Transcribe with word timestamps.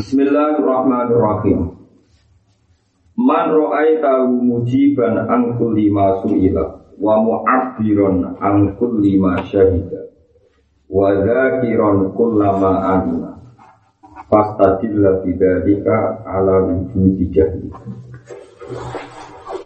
Bismillahirrahmanirrahim. 0.00 1.76
Man 3.20 3.46
ra'aitahu 3.52 4.32
mujiban 4.32 5.28
an 5.28 5.60
kulli 5.60 5.92
ma 5.92 6.24
su'ila 6.24 6.96
wa 6.96 7.20
mu'abbiran 7.20 8.40
an 8.40 8.80
kulli 8.80 9.20
ma 9.20 9.44
syahida 9.44 10.08
wa 10.88 11.20
dzakiran 11.20 12.16
kullama 12.16 12.80
alima 12.80 13.44
fastadilla 14.32 15.20
bidzalika 15.20 16.24
ala 16.24 16.64
wujudi 16.64 17.28
jahli. 17.36 17.68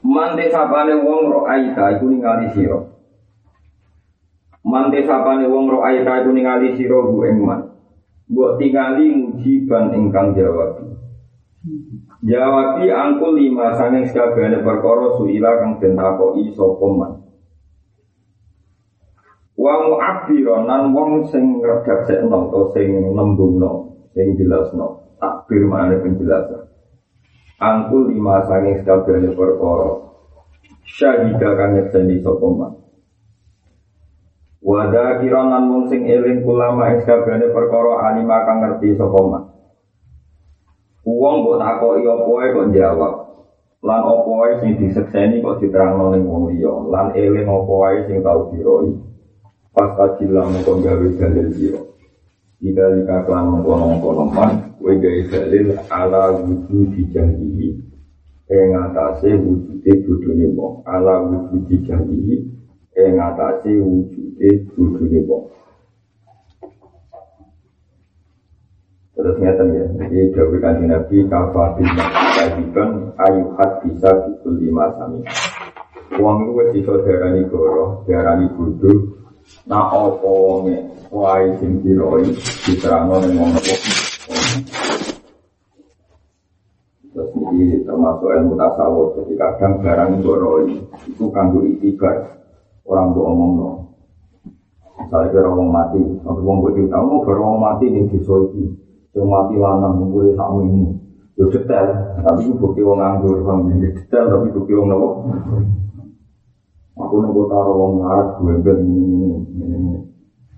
Man 0.02 0.34
desapane 0.34 0.98
wong 0.98 1.30
ra'aita 1.30 1.94
iku 1.94 2.10
ningali 2.10 2.50
sira. 2.58 2.82
Man 4.66 4.90
desapane 4.90 5.46
wong 5.46 5.70
ra'aita 5.78 6.26
iku 6.26 6.34
ningali 6.34 6.74
sira 6.74 6.98
bu 7.06 7.22
ing 7.22 7.38
Mbok 8.24 8.56
tingali 8.56 9.12
mujiban 9.12 9.92
ingkang 9.92 10.32
jawab. 10.32 10.80
Jawabi 12.24 12.88
angkul 12.88 13.36
lima 13.36 13.76
sanging 13.76 14.08
sekabehane 14.08 14.64
perkara 14.64 15.20
suila 15.20 15.60
kang 15.60 15.76
den 15.76 15.92
takoki 15.92 16.56
sapa 16.56 16.86
man. 16.88 17.12
Wa 19.60 19.74
mu'abbiron 19.84 20.64
nan 20.64 20.96
wong 20.96 21.28
sing 21.28 21.60
ngredaksekno 21.60 22.48
utawa 22.48 22.72
sing 22.72 22.96
nembungno, 23.12 23.92
sing 24.16 24.40
jelasno, 24.40 25.20
takbir 25.20 25.68
penjelasan. 26.00 26.64
Angkul 27.60 28.08
lima 28.08 28.40
sanging 28.48 28.80
sekabehane 28.80 29.36
perkara 29.36 30.00
syahida 30.88 31.48
kang 31.60 31.70
nyekseni 31.76 32.24
sapa 32.24 32.48
man. 32.48 32.72
Wada 34.74 35.22
kironan 35.22 35.70
mung 35.70 35.86
sing 35.86 36.02
eling 36.02 36.42
ulama 36.42 36.90
ing 36.90 37.06
perkara 37.06 38.10
alima 38.10 38.42
kang 38.42 38.58
ngerti 38.58 38.98
sapa 38.98 39.20
man. 39.22 39.42
Wong 41.06 41.46
mbok 41.46 41.62
takoki 41.62 42.02
apa 42.02 42.26
wae 42.26 42.48
kok 42.50 42.68
jawab. 42.74 43.14
Lan 43.86 44.02
apa 44.02 44.30
wae 44.34 44.52
sing 44.58 44.74
disekseni 44.82 45.46
kok 45.46 45.62
diterangno 45.62 46.10
ning 46.10 46.26
wong 46.26 46.50
liya. 46.50 46.74
Lan 46.90 47.14
eling 47.14 47.46
apa 47.46 47.70
wae 47.70 47.98
sing 48.10 48.18
tau 48.26 48.50
diroi. 48.50 48.98
Pas 49.70 49.94
kajilah 49.94 50.42
mengko 50.42 50.82
gawe 50.82 51.06
dalil 51.22 51.48
sira. 51.54 51.82
Ida 52.58 52.98
lika 52.98 53.22
klan 53.30 53.54
mengkono-mengkono 53.54 54.26
man, 54.26 54.74
gawe 54.82 55.20
dalil 55.30 55.78
ala 55.86 56.34
wujud 56.34 56.98
dijangkihi. 56.98 57.68
Ing 58.50 58.68
atase 58.74 59.38
wujude 59.38 59.92
bodhone 60.02 60.46
wong, 60.58 60.82
ala 60.82 61.22
wujud 61.30 61.62
dijangkihi 61.70 62.63
ing 62.94 63.18
atase 63.18 63.74
wujude 63.82 64.50
wujudé 64.78 65.18
wong. 65.26 65.50
Terus 69.14 69.38
ngeten 69.38 69.68
ya, 69.78 69.86
jadi 69.94 70.34
Dawi 70.34 70.58
kanji 70.58 70.84
Nabi 70.90 71.16
kafatin 71.30 71.86
kajiban 72.34 73.14
ayuhat 73.14 73.70
bisa 73.86 74.10
bikul 74.26 74.58
lima 74.58 74.90
sami. 74.98 75.22
Uang 76.18 76.46
itu 76.46 76.50
wis 76.54 76.70
iso 76.82 76.94
darani 77.02 77.42
goro, 77.46 78.02
darani 78.06 78.46
bodoh, 78.54 79.14
nah 79.66 79.90
apa 79.90 80.26
wonge 80.26 80.78
wae 81.14 81.46
sing 81.62 81.82
diroi 81.82 82.26
diterangno 82.66 83.22
ning 83.22 83.38
wong. 83.38 83.54
Terus 87.14 87.30
ini 87.54 87.86
termasuk 87.86 88.30
ilmu 88.34 88.58
tasawuf, 88.58 89.14
jadi 89.22 89.34
kadang 89.38 89.78
barang 89.78 90.10
goroi 90.26 90.74
itu 91.06 91.24
kanggo 91.30 91.62
itibar 91.62 92.43
orang 92.84 93.12
buat 93.16 93.26
omong 93.32 93.52
no. 93.56 93.70
Misalnya 94.94 95.32
kira 95.34 95.48
orang 95.50 95.68
mati, 95.68 96.00
tapi 96.22 96.38
orang 96.40 96.58
buat 96.62 96.72
cerita, 96.78 96.96
mau 97.02 97.20
kira 97.26 97.40
orang 97.42 97.60
mati 97.60 97.84
di 97.90 98.18
soiki, 98.22 98.64
yang 99.12 99.26
mati 99.26 99.54
lanang 99.58 100.00
mulai 100.00 100.32
sama 100.38 100.62
ini, 100.64 100.86
yo 101.34 101.50
detail, 101.50 102.14
tapi 102.22 102.46
bukti 102.56 102.80
orang 102.80 103.20
nganggur, 103.20 103.42
bang, 103.42 103.58
detail 103.82 104.24
tapi 104.30 104.46
bukti 104.54 104.72
orang 104.72 104.88
nopo. 104.94 105.08
Aku 106.94 107.14
nunggu 107.18 107.50
taruh 107.50 107.74
orang 107.74 107.92
ngarat 107.98 108.28
gue 108.38 108.54
bel 108.62 108.78
ini 108.86 109.02
ini 109.02 109.26
ini 109.50 109.66
ini. 109.66 109.98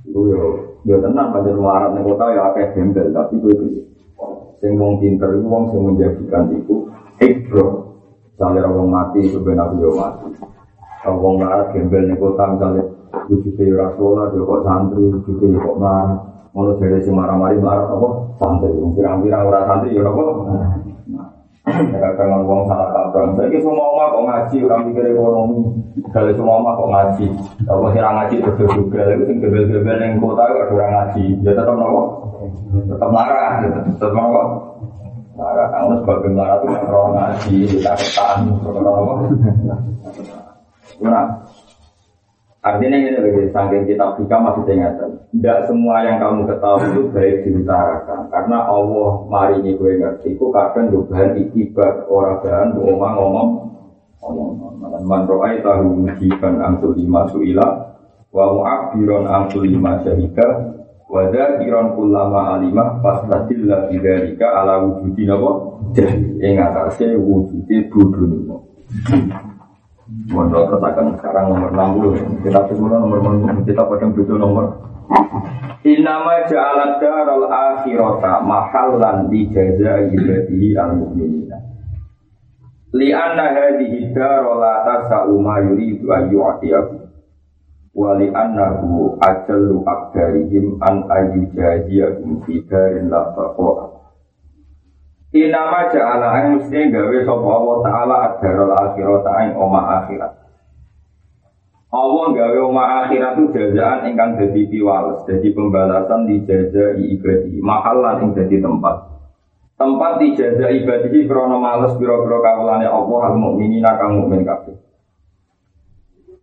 Itu 0.05 0.21
yo, 0.29 0.41
yo 0.85 1.01
tenang 1.01 1.33
pada 1.33 1.49
ngarat 1.49 1.97
nih 1.97 2.03
kota 2.05 2.25
ya 2.29 2.41
akeh 2.53 2.67
gembel, 2.77 3.09
tapi 3.17 3.35
gue 3.41 3.53
itu. 3.57 3.69
Sing 4.61 4.77
wong 4.77 5.01
pinter 5.01 5.33
itu 5.33 5.49
wong 5.49 5.73
sing 5.73 5.81
menjadikan 5.81 6.53
itu, 6.53 6.93
ikbro. 7.25 7.67
Misalnya 8.37 8.69
orang 8.69 8.89
mati 8.93 9.21
itu 9.25 9.41
benar 9.41 9.73
yo 9.81 9.97
mati. 9.97 10.29
Kalau 11.05 11.23
wong 11.23 11.35
larat 11.43 11.71
gembel 11.77 12.09
nih 12.09 12.17
kota 12.19 12.45
misalnya 12.57 12.85
wujudnya 13.27 13.65
ya 13.65 13.75
rasulah, 13.87 14.27
dia 14.33 14.43
kok 14.43 14.63
santri, 14.65 15.03
wujudnya 15.13 15.47
ya 15.55 15.59
kok 15.61 15.77
marah. 15.79 16.19
Mau 16.57 16.73
jadi 16.81 17.05
si 17.05 17.13
marah-marah 17.13 17.61
marah 17.61 17.87
apa? 17.93 18.09
Santri, 18.41 18.73
pirang-pirang 18.97 19.45
orang 19.45 19.65
santri 19.69 19.97
ya 19.97 20.03
apa? 20.09 20.25
Kadang 21.99 22.47
wong 22.47 22.63
salah 22.71 22.95
kaprah. 22.95 23.35
Saya 23.35 23.59
semua 23.59 23.91
oma 23.91 24.15
kok 24.15 24.23
ngaji, 24.23 24.57
orang 24.71 24.81
mikir 24.87 25.05
ekonomi. 25.11 25.59
Kalau 26.15 26.31
semua 26.39 26.63
oma 26.63 26.79
kok 26.79 26.91
ngaji, 26.95 27.27
kalau 27.67 27.91
sih 27.91 27.99
ngaji 27.99 28.37
terus 28.39 28.71
juga, 28.71 29.03
itu 29.11 29.23
sing 29.27 29.37
gebel-gebel 29.43 29.99
yang 29.99 30.23
kota 30.23 30.47
itu 30.47 30.79
orang 30.79 30.93
ngaji. 30.95 31.25
Ya 31.43 31.51
tetap 31.59 31.75
nopo, 31.75 32.03
tetap 32.87 33.11
marah, 33.11 33.51
tetap 33.67 34.13
nopo. 34.15 34.43
Marah, 35.37 35.69
kamu 35.69 36.01
sebagai 36.01 36.33
marah 36.33 36.57
itu 36.63 36.67
orang 36.71 37.13
ngaji, 37.19 37.57
kita 37.67 37.93
ketan, 37.99 38.39
nopo. 38.63 39.13
Nah, 41.03 41.45
artinya 42.65 42.97
ini 42.97 43.19
lebih 43.19 43.53
saking 43.53 43.85
kita 43.89 44.17
fika 44.17 44.37
masih 44.41 44.65
ingatan. 44.69 45.11
Tidak 45.35 45.59
semua 45.69 46.05
yang 46.05 46.17
kamu 46.23 46.49
ketahui 46.49 46.89
itu 46.93 47.03
baik 47.13 47.37
diutarakan. 47.45 48.21
Karena 48.33 48.59
Allah 48.65 49.11
mari 49.29 49.61
ini 49.61 49.77
gue 49.77 50.01
ngerti. 50.01 50.35
Itu 50.37 50.49
kadang 50.51 50.93
bahan 50.93 51.37
ikibat 51.47 52.09
orang 52.09 52.41
bahan 52.41 52.69
ngomong 52.75 53.15
ngomong 53.17 53.49
ngomong. 54.21 54.75
Man 55.07 55.29
ro'ay 55.29 55.61
tahu 55.61 56.09
mujiban 56.09 56.59
angsul 56.59 56.97
lima 56.97 57.29
su'ila 57.29 57.69
wa 58.33 58.45
mu'abiron 58.53 59.25
angsul 59.29 59.69
lima 59.69 60.01
syahida 60.03 60.77
wa 61.07 61.23
dhakiran 61.31 61.95
kullama 61.95 62.59
alimah 62.59 62.99
fastatillah 63.01 63.87
bidharika 63.87 64.47
ala 64.61 64.83
wujudi 64.83 65.23
nabo 65.25 65.79
jadi 65.95 66.19
ingatase 66.43 67.15
wujudi 67.15 67.87
budun 67.89 68.59
Mondok 70.07 70.71
katakan 70.71 71.19
sekarang 71.19 71.51
nomor 71.51 71.75
60 71.75 72.47
Kita 72.47 72.63
semua 72.71 73.03
nomor 73.03 73.19
kita 73.67 73.83
pada 73.83 74.07
butuh 74.07 74.39
nomor. 74.39 74.79
Inama 75.83 76.47
ja'alat 76.47 77.03
daral 77.03 77.51
akhirata 77.51 78.39
mahallan 78.47 79.27
di 79.27 79.51
jaza 79.51 80.07
ibadihi 80.07 80.79
al 80.79 80.95
mu'minina. 80.95 81.59
Lianna 82.95 83.51
hadihi 83.51 84.15
daral 84.15 84.63
la 84.63 84.87
tasa'u 84.87 85.43
ma 85.43 85.59
yuridu 85.63 86.07
atiyahu 86.11 87.07
Wa 87.97 88.15
li'annahu 88.15 89.19
ajallu 89.19 89.83
akdarihim 89.89 90.79
an 90.87 91.03
ayu 91.11 91.51
jaziyahum 91.51 92.47
fi 92.47 92.63
darin 92.71 93.11
la 93.11 93.35
Inama 95.37 95.93
ja'ala 95.93 96.29
ang 96.33 96.47
mesti 96.57 96.89
gawe 96.89 97.17
sapa 97.29 97.45
Allah 97.45 97.77
taala 97.85 98.17
ad-darul 98.25 98.73
akhirat 98.73 99.27
ing 99.45 99.51
oma 99.61 99.81
akhirat. 100.01 100.33
Allah 101.93 102.27
gawe 102.33 102.59
oma 102.65 103.05
akhirat 103.05 103.37
itu 103.37 103.53
jazaan 103.53 104.09
ingkang 104.09 104.41
dadi 104.41 104.65
piwales, 104.65 105.29
dadi 105.29 105.53
pembalasan 105.53 106.25
di 106.25 106.41
jaza 106.49 106.97
ibadi, 106.97 107.61
mahalan 107.61 108.25
ing 108.25 108.31
dadi 108.33 108.65
tempat. 108.65 108.97
Tempat 109.77 110.13
di 110.25 110.33
jaza 110.41 110.73
ibadi 110.73 111.29
krana 111.29 111.61
males 111.61 111.93
pira-pira 112.01 112.41
kawulane 112.41 112.89
Allah 112.89 113.21
al 113.29 113.37
mukminina 113.37 113.93
kang 114.01 114.17
mukmin 114.17 114.41
kabeh. 114.41 114.77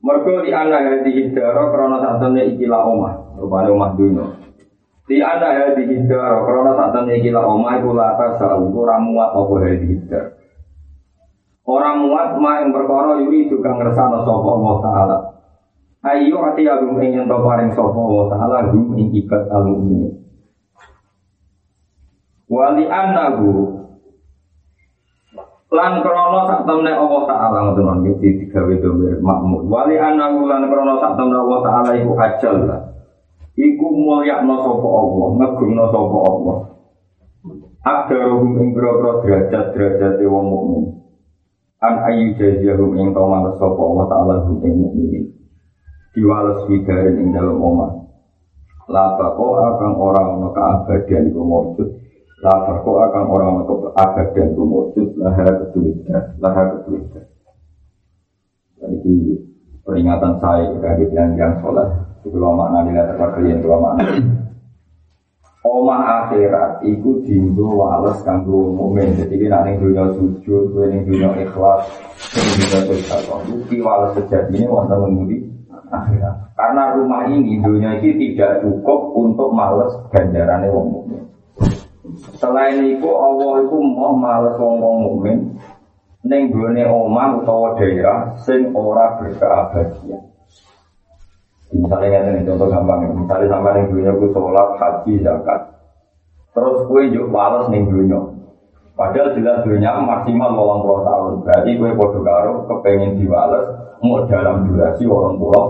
Mergo 0.06 0.46
di 0.46 0.54
ana 0.54 0.86
hadi 0.86 1.34
dara 1.34 1.74
krana 1.74 1.98
satene 1.98 2.46
ikilah 2.54 2.81
omah, 2.86 3.42
rupane 3.42 3.74
omah 3.74 3.92
dunya. 3.98 4.43
Di 5.03 5.19
anda 5.19 5.52
ya 5.52 5.75
di 5.75 5.84
hidar, 5.84 6.47
karena 6.47 6.72
saat 6.80 6.96
ini 7.03 7.19
gila 7.19 7.44
oma 7.44 7.75
itu 7.75 7.91
lata 7.91 8.40
selalu 8.40 8.72
orang 8.72 9.03
muat 9.03 9.30
apa 9.36 9.54
ya 9.68 9.74
di. 9.75 9.95
Orang 11.63 12.07
muat 12.07 12.39
ma 12.39 12.63
yang 12.63 12.72
berkoro 12.72 13.19
yuri 13.19 13.51
juga 13.51 13.75
ngerasa 13.75 14.12
no 14.12 14.19
sopo 14.24 14.48
Allah 14.60 14.75
Taala. 14.83 15.18
Ayo 16.04 16.39
hati 16.44 16.68
agung 16.68 17.00
ingin 17.00 17.27
to 17.27 17.38
paring 17.39 17.72
sopo 17.75 18.00
Allah 18.00 18.25
Taala 18.31 18.57
gum 18.72 18.95
ing 18.95 19.12
ikat 19.12 19.48
alu 19.51 19.75
ini. 19.88 20.07
Wali 22.48 22.88
anahu 22.88 23.80
lan 25.72 25.94
krono 26.00 26.39
sak 26.48 26.63
temne 26.63 26.92
Allah 26.95 27.22
Taala 27.27 27.57
ngoten 27.72 28.07
nggih 28.07 28.16
digawe 28.44 28.74
domir 28.80 29.19
makmur. 29.19 29.68
Wali 29.68 30.00
anahu 30.00 30.48
lan 30.48 30.68
krono 30.68 31.00
sak 31.00 31.16
temne 31.19 31.36
Allah 31.44 31.60
Taala 31.60 31.92
iku 31.95 32.12
ajal 32.16 32.56
lah. 32.72 32.93
Iku 33.57 33.85
mulyakno 33.94 34.55
sapa 34.61 34.88
Allah, 34.88 35.27
ngegungno 35.39 35.85
sapa 35.89 36.17
Allah. 36.29 36.57
Akdaruhum 37.83 38.51
ing 38.63 38.67
boro 38.71 39.19
derajat-derajat 39.21 40.23
wong 40.23 40.45
mukmin. 40.47 40.83
An 41.83 42.00
ayu 42.07 42.31
jaziyahum 42.39 42.95
ing 42.95 43.11
tawala 43.11 43.51
sapa 43.59 43.81
Allah 43.81 44.05
taala 44.07 44.35
hum 44.47 44.63
ing 44.63 44.75
mukmin. 44.79 45.23
Diwales 46.15 46.63
bidarin 46.71 47.19
ing 47.19 47.27
dalem 47.35 47.59
omah. 47.59 47.91
La 48.88 49.19
bako 49.19 49.59
akan 49.59 49.91
orang 49.95 50.27
ana 50.39 50.50
keabadian 50.51 51.31
iku 51.31 51.41
mawjud 51.44 52.03
Lapar 52.44 52.83
kok 52.83 53.00
akan 53.07 53.25
orang 53.31 53.63
ke 53.63 53.75
agak 53.95 54.35
dan 54.35 54.51
tumujud 54.51 55.15
laha 55.15 55.47
ketulisan, 55.63 56.35
laha 56.44 56.75
ketulisan. 56.75 57.23
Jadi 58.83 59.39
peringatan 59.88 60.44
saya 60.44 60.75
dari 60.75 61.07
yang 61.15 61.39
yang 61.39 61.63
sholat 62.24 62.31
itu 62.31 62.38
lama 62.40 62.66
nanti 62.72 62.90
lihat 62.96 63.20
kalian 63.20 63.60
lama 63.68 63.90
Oma 65.64 66.28
akhirat 66.28 66.84
iku 66.84 67.24
dindo 67.24 67.80
wales 67.80 68.20
kanggo 68.28 68.75
mukmin. 68.75 69.16
Jadi 69.16 69.31
ini 69.31 69.48
nanti 69.48 69.80
dunia 69.80 70.12
sujud, 70.12 70.75
kowe 70.75 70.84
ning 70.92 71.08
dunia 71.08 71.31
ikhlas, 71.40 71.88
ning 72.36 72.48
dunia 72.60 72.80
sedekah. 72.84 73.40
Iki 73.48 73.80
wales 73.80 74.12
sejati 74.12 74.60
ini 74.60 74.68
wonten 74.68 75.00
mengundi 75.00 75.40
akhirat. 75.88 76.52
Karena 76.60 77.00
rumah 77.00 77.31
ini 77.31 77.64
dunia 77.64 77.96
ini 77.96 78.36
tidak 78.36 78.60
cukup 78.60 79.16
untuk 79.16 79.56
males 79.56 79.96
ganjarannya 80.12 80.68
wong 80.68 80.88
mukmin. 80.92 81.24
Selain 82.44 82.84
itu 82.84 83.08
Allah 83.08 83.64
itu 83.64 83.78
mau 83.80 84.20
males 84.20 84.60
wong-wong 84.60 84.98
mukmin 85.00 85.64
ning 86.28 86.52
gone 86.52 86.84
omah 86.92 87.40
utawa 87.40 87.80
daerah 87.80 88.36
sing 88.44 88.75
ora 88.75 89.16
berkeabadian. 89.16 90.23
Misalnya 91.74 92.22
ngeten 92.22 92.46
contoh 92.46 92.70
gampang, 92.70 93.10
misalnya 93.18 93.50
sampai 93.50 93.74
ning 93.81 93.86
dunia 93.90 94.14
ku 94.14 94.30
sholat, 94.30 94.78
haji, 94.78 95.25
zakat. 95.25 95.74
Terus 96.54 96.86
kue 96.86 97.10
juk 97.10 97.34
males 97.34 97.66
ning 97.74 97.90
dunia. 97.90 98.22
Padahal 98.94 99.34
jelas 99.34 99.66
dunia 99.66 99.98
maksimal 99.98 100.54
80 100.54 101.10
tahun. 101.10 101.34
Berarti 101.42 101.70
kue 101.81 101.92
podo 101.98 102.20
karo 102.22 102.70
kepengen 102.70 103.18
diwales 103.18 103.74
mau 104.06 104.22
dalam 104.30 104.70
durasi 104.70 105.02
80 105.02 105.42
tahun. 105.42 105.70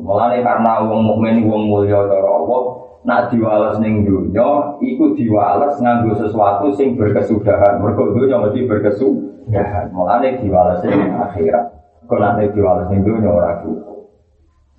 Mulane 0.00 0.40
karena 0.40 0.72
wong 0.88 1.00
mukmin 1.04 1.44
wong 1.44 1.68
mulya 1.68 2.08
cara 2.08 2.30
Allah, 2.30 2.62
nak 3.06 3.30
diwales 3.30 3.78
ning 3.78 4.02
dunya 4.02 4.74
iku 4.82 5.14
diwales 5.14 5.78
nganggo 5.78 6.18
sesuatu 6.18 6.74
sing 6.74 6.98
berkesudahan 6.98 7.78
mergo 7.78 8.10
dunya 8.10 8.34
mesti 8.34 8.66
berkesudahan 8.66 9.94
mulane 9.94 10.42
diwales 10.42 10.82
ning 10.82 11.14
akhirat 11.14 11.70
kok 12.10 12.18
nak 12.18 12.42
diwales 12.50 12.90
ning 12.90 13.06
dunya 13.06 13.30
ora 13.30 13.62
cukup 13.62 13.95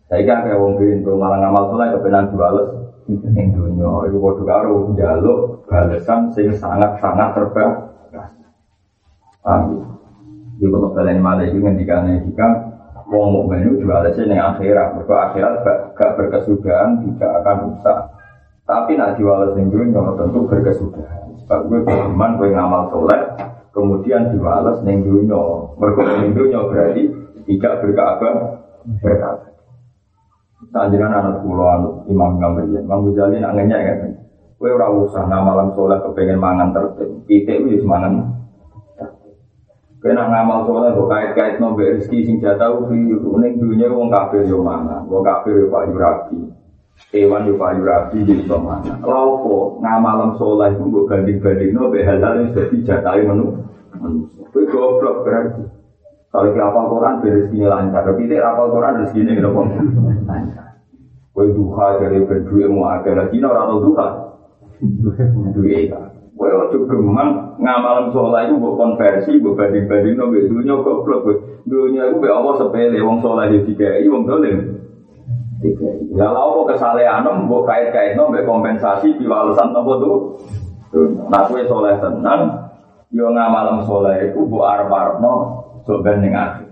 saya 0.07 0.21
kan 0.23 0.47
kayak 0.47 0.59
wong 0.59 0.79
pintu 0.79 1.11
malah 1.19 1.37
ngamal 1.43 1.63
soleh 1.71 1.87
kepenan 1.95 2.31
diwales 2.31 2.69
ning 3.07 3.47
dunya 3.51 3.87
iku 4.07 4.17
padha 4.19 4.43
karo 4.47 4.91
njaluk 4.95 5.39
balesan 5.67 6.31
sing 6.31 6.51
sangat-sangat 6.55 7.35
terbaik 7.35 7.75
Paham 9.47 9.79
ya? 10.59 10.67
kalau 10.67 10.91
kalian 10.91 11.23
malah 11.23 11.47
itu 11.47 11.63
ngendikane 11.63 12.19
jika 12.27 12.67
wong 13.07 13.27
mukmin 13.31 13.63
itu 13.63 13.87
jualannya 13.87 14.23
ning 14.27 14.39
akhirat, 14.39 14.87
mergo 14.99 15.15
akhirat 15.15 15.53
gak, 15.95 16.11
berkesudahan 16.19 16.99
tidak 17.07 17.31
akan 17.43 17.55
rusak. 17.71 17.99
Tapi 18.67 18.99
nak 18.99 19.15
diwales 19.15 19.55
ning 19.55 19.71
dunya 19.71 19.95
tentu 20.19 20.39
berkesudahan. 20.43 21.23
Sebab 21.47 21.59
gue 21.71 21.79
beriman 21.87 22.35
gue 22.35 22.51
ngamal 22.51 22.83
soleh, 22.91 23.21
kemudian 23.71 24.35
diwales 24.35 24.83
ning 24.83 25.07
dunya. 25.07 25.39
Mergo 25.79 26.03
dunya 26.35 26.59
berarti 26.67 27.03
tidak 27.47 27.73
berkabar 27.79 28.35
berkabar. 28.99 29.56
Sanjiran 30.71 31.15
anak 31.15 31.41
pulau 31.43 31.67
anak 31.71 31.93
Imam 32.11 32.37
Gambariyah, 32.37 32.83
Imam 32.83 33.07
Ghazali 33.07 33.39
nak 33.39 33.55
ngenyek 33.55 33.81
kan. 33.87 33.99
Gue 34.57 34.73
ora 34.73 34.89
usah 34.89 35.23
ngamalan 35.29 35.69
soleh 35.77 36.01
kepengen 36.01 36.41
mangan 36.41 36.73
tertib. 36.73 37.09
Pitik 37.29 37.61
wis 37.61 37.85
mangan 37.85 38.37
Kena 39.97 40.29
ngamal 40.29 40.69
soleh 40.69 40.93
kok 40.93 41.09
kait-kait 41.09 41.57
nomor 41.57 41.81
rezeki 41.81 42.21
sing 42.21 42.35
jatah 42.37 42.69
ubi 42.69 43.17
ning 43.17 43.57
dunya 43.57 43.89
wong 43.89 44.13
kafir 44.13 44.45
yo 44.45 44.61
mangan, 44.61 45.09
wong 45.09 45.25
kafir 45.25 45.65
yo 45.65 45.73
payu 45.73 45.97
rapi. 45.97 46.37
Hewan 47.09 47.49
yo 47.49 47.57
payu 47.57 47.81
rapi 47.81 48.21
di 48.21 48.45
mana. 48.45 48.93
Laupo 49.01 49.81
ngamalam 49.81 50.37
soleh 50.37 50.69
gue 50.77 51.05
banding 51.09 51.41
banding 51.41 51.71
no 51.73 51.89
behalal 51.89 52.45
yang 52.45 52.53
jadi 52.53 52.77
jatai 52.85 53.25
menu 53.25 53.57
manusia. 53.97 54.45
Gue 54.53 54.69
goblok 54.69 55.25
berarti. 55.25 55.76
Kalau 56.27 56.51
kita 56.51 56.59
apal 56.59 56.85
Quran 56.91 57.13
rezekinya 57.23 57.67
lancar, 57.71 58.01
tapi 58.03 58.27
tidak 58.27 58.51
apal 58.51 58.67
Quran 58.75 58.93
rezekinya 58.99 59.31
gitu 59.31 59.49
kok 59.49 59.65
lancar. 60.27 60.67
Gue 61.31 61.53
duha 61.53 61.87
dari 62.01 62.19
berdua 62.25 62.65
mau 62.67 62.89
agak 62.91 63.13
lagi 63.13 63.37
no 63.37 63.53
atau 63.53 63.77
duha. 63.79 64.07
Duha 65.53 65.77
kan. 65.87 66.09
Gue 66.37 66.49
ojo 66.53 66.77
gemang 66.85 67.57
ngamalam 67.57 68.13
soleh 68.13 68.45
itu 68.45 68.61
gue 68.61 68.73
konversi, 68.77 69.31
gue 69.41 69.53
banding 69.57 69.89
banding 69.89 70.13
no 70.17 70.29
gue 70.29 70.45
dunia 70.45 70.77
goblok. 70.81 71.29
Dunia 71.65 72.13
gue 72.13 72.29
Allah 72.29 72.53
sepele, 72.57 73.01
wong 73.01 73.21
soleh 73.21 73.53
itu 73.53 73.73
tiga, 73.73 73.97
wong 74.05 74.25
dolim. 74.27 74.57
Ya 76.13 76.29
lalu 76.29 76.69
kesalehan 76.69 77.25
mbok 77.49 77.65
kait-kaitno 77.65 78.29
mbek 78.29 78.45
kompensasi 78.45 79.17
diwalesan 79.17 79.73
apa 79.73 79.93
tuh? 79.97 80.37
Nah 81.33 81.41
kowe 81.49 81.61
soleh 81.65 81.97
tenan 81.97 82.69
yo 83.09 83.33
soleh 83.85 84.29
iku 84.29 84.45
mbok 84.45 84.65
arep-arepno 84.69 85.33
sok 85.33 85.56
ben 86.03 86.19
ning 86.19 86.35
akhir. 86.35 86.67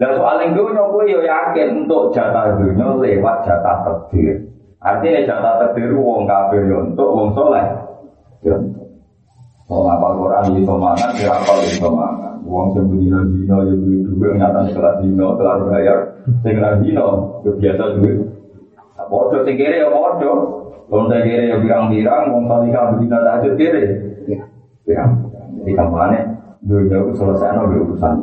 Lah 0.00 0.10
soal 0.16 0.36
ning 0.40 0.56
dunya 0.56 0.80
kowe 0.80 1.04
yo 1.04 1.20
yakin 1.20 1.84
untuk 1.84 2.16
jatah 2.16 2.56
dunya 2.56 2.88
lewat 2.96 3.44
jatah 3.44 3.84
takdir. 3.84 4.48
Artinya 4.80 5.28
jatah 5.28 5.54
takdir 5.60 5.92
wong 5.92 6.24
kafir 6.24 6.64
yo 6.64 6.88
untuk 6.88 7.08
wong 7.12 7.28
soleh. 7.36 7.66
Yo 8.40 8.56
untuk. 8.56 8.88
Ngapal 9.70 10.18
Quran 10.18 10.44
di 10.50 10.62
mangan, 10.66 11.14
ya 11.14 11.30
apal 11.30 11.62
di 11.62 11.78
mangan. 11.78 12.42
Uang 12.42 12.74
sing 12.74 12.90
bedino 12.90 13.22
dino 13.30 13.56
ya 13.62 13.74
duit 13.76 14.02
duit 14.02 14.32
nyata 14.34 14.66
kelas 14.72 14.96
dino 15.04 15.38
kelar 15.38 15.62
bayar. 15.68 15.98
Kelas 16.42 16.74
dino 16.82 17.06
ya 17.46 17.50
biasa 17.54 17.84
duit. 18.00 18.18
Bodoh 19.06 19.44
sing 19.46 19.54
ya 19.60 19.86
bodoh. 19.92 20.38
Wong 20.90 21.06
sing 21.12 21.22
kere 21.22 21.44
ya 21.54 21.56
birang-birang, 21.62 22.34
wong 22.34 22.50
salika 22.50 22.96
bedino 22.96 23.18
tahajud 23.20 23.52
kere. 23.54 23.82
Birang. 24.88 25.12
Jadi 25.60 25.72
kampanye 25.76 26.39
dunia 26.64 26.98
itu 27.00 27.12
selesai 27.16 27.56
no 27.56 27.62
urusan 27.68 28.14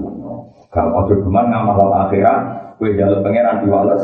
Kalau 0.68 0.92
ojo 1.06 1.16
geman 1.24 1.48
ngamal 1.50 1.90
akhirat, 2.06 2.40
kue 2.78 2.94
jalan 2.94 3.24
pangeran 3.24 3.64
diwales. 3.66 4.04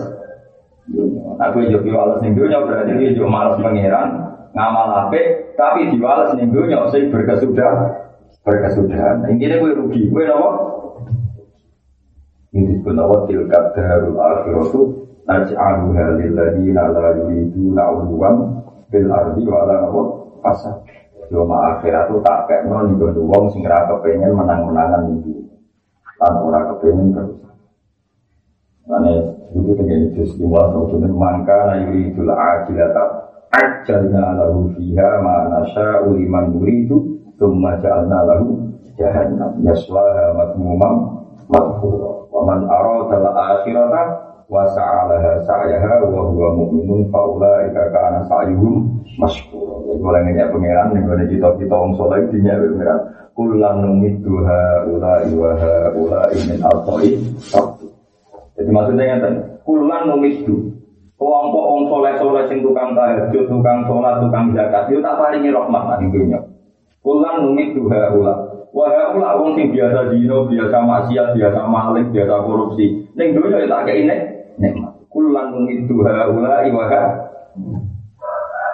Nah 1.38 1.48
kue 1.54 1.70
jadi 1.70 1.84
diwales 1.84 2.24
ning 2.24 2.34
dunia 2.34 2.64
berarti 2.64 2.98
dia 2.98 3.14
juga 3.14 3.30
malas 3.30 3.60
pangeran 3.60 4.10
ngamal 4.56 4.90
ape, 5.06 5.54
tapi 5.60 5.92
diwales 5.94 6.34
ning 6.40 6.50
dunia 6.50 6.88
sing 6.90 7.12
berkesudahan 7.12 8.04
berkesudahan. 8.44 9.28
Intinya 9.32 9.60
gue 9.64 9.72
rugi, 9.80 10.02
gue 10.12 10.24
nopo. 10.28 10.50
Ini 12.54 12.70
disebut 12.70 12.94
nopo 12.94 13.16
tilkat 13.26 13.74
darul 13.74 14.20
akhiratu 14.20 14.82
naj'aluha 15.26 16.06
lilladzina 16.22 16.84
la 16.92 17.18
yuriduna 17.18 17.84
uluwan 17.98 18.36
bil 18.92 19.10
ardi 19.10 19.42
wa 19.48 19.58
ala 19.66 19.76
nopo 19.88 20.02
fasad. 20.44 20.93
Cuma 21.32 21.78
akhirat 21.78 22.12
itu 22.12 22.18
tak 22.24 22.50
kayak 22.50 22.68
non 22.68 22.96
di 22.96 23.22
wong 23.22 23.52
sing 23.54 23.64
ora 23.64 23.88
kepengen 23.88 24.36
menang-menangan 24.36 25.04
itu. 25.20 25.48
Tan 26.20 26.34
ora 26.40 26.74
kepengen 26.74 27.14
terus. 27.16 27.40
Mane 28.84 29.14
itu 29.56 29.72
terjadi 29.78 30.08
jus 30.18 30.36
di 30.36 30.44
muat 30.44 30.76
kemudian 30.76 31.16
mangka 31.16 31.72
na 31.72 31.76
yuridul 31.88 32.28
ajilata 32.34 33.04
ajalna 33.54 34.36
lahu 34.36 34.74
fiha 34.76 35.24
ma 35.24 35.48
nasya'u 35.48 36.12
liman 36.18 36.58
yuridu 36.58 37.14
Tumma 37.34 37.82
ja'alna 37.82 38.30
lahu 38.30 38.72
jahannam 38.94 39.58
yaslaha 39.66 40.38
madmumam 40.38 41.26
madhura 41.50 42.30
Wa 42.30 42.42
man 42.46 42.70
arada 42.70 43.16
al-akhirata 43.24 44.33
wa 44.52 44.64
sa'alaha 44.72 45.44
sa'yaha 45.48 46.04
wa 46.08 46.22
huwa 46.32 46.50
mu'minun 46.58 47.08
fa 47.12 47.22
ulaika 47.24 47.92
kana 47.92 48.24
sa'yuhum 48.28 49.04
masykura. 49.20 49.76
Jadi 49.88 50.02
oleh 50.04 50.22
ngeyak 50.28 50.50
pangeran 50.52 50.88
ning 50.92 51.04
gone 51.08 51.24
cita-cita 51.28 51.76
wong 51.76 51.94
saleh 51.96 52.28
dinyak 52.32 52.60
pangeran. 52.60 53.00
Kulan 53.34 53.76
numiddu 53.82 54.46
haula'i 54.46 55.32
wa 55.34 55.52
haula'i 55.58 56.38
min 56.46 56.60
al-qai 56.62 57.18
Jadi 58.54 58.70
maksudnya 58.70 59.04
ngeten, 59.10 59.34
kulan 59.66 60.06
numiddu 60.06 60.74
kelompok 61.18 61.66
wong 61.66 61.84
soleh-soleh 61.90 62.44
sing 62.52 62.60
tukang 62.62 62.94
tahajud, 62.94 63.46
tukang 63.50 63.88
sholat, 63.90 64.22
tukang 64.22 64.54
zakat, 64.54 64.92
itu 64.92 65.02
tak 65.02 65.18
paringi 65.18 65.50
rahmat 65.50 65.84
nang 65.98 66.12
dunya. 66.12 66.40
Kulan 67.04 67.44
numit 67.44 67.76
duha 67.76 68.16
ulah. 68.16 68.38
Wah 68.74 69.14
ulah 69.14 69.38
wong 69.38 69.54
sing 69.54 69.70
biasa 69.70 70.10
dino, 70.10 70.50
biasa 70.50 70.78
maksiat, 70.82 71.38
biasa 71.38 71.60
maling, 71.70 72.10
biasa 72.10 72.36
korupsi. 72.42 73.06
Ning 73.14 73.38
dunya 73.38 73.64
ya 73.64 73.68
tak 73.70 73.86
kei 73.86 74.02
nek 74.10 74.33
nikmat. 74.58 74.94
Kulan 75.10 75.54
numit 75.54 75.86
duha 75.86 76.30
ulah 76.30 76.66
iwaha. 76.66 77.02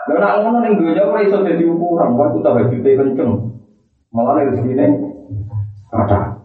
Lah 0.09 0.17
nek 0.17 0.33
ngono 0.41 0.57
ning 0.65 0.73
dunya 0.79 1.05
ora 1.05 1.21
iso 1.21 1.45
dadi 1.45 1.67
ukuran, 1.67 2.17
wae 2.17 2.33
ku 2.33 2.39
tahajute 2.41 2.97
kenceng. 2.97 3.31
Malah 4.09 4.41
rezekine 4.41 4.85
kata. 5.93 6.41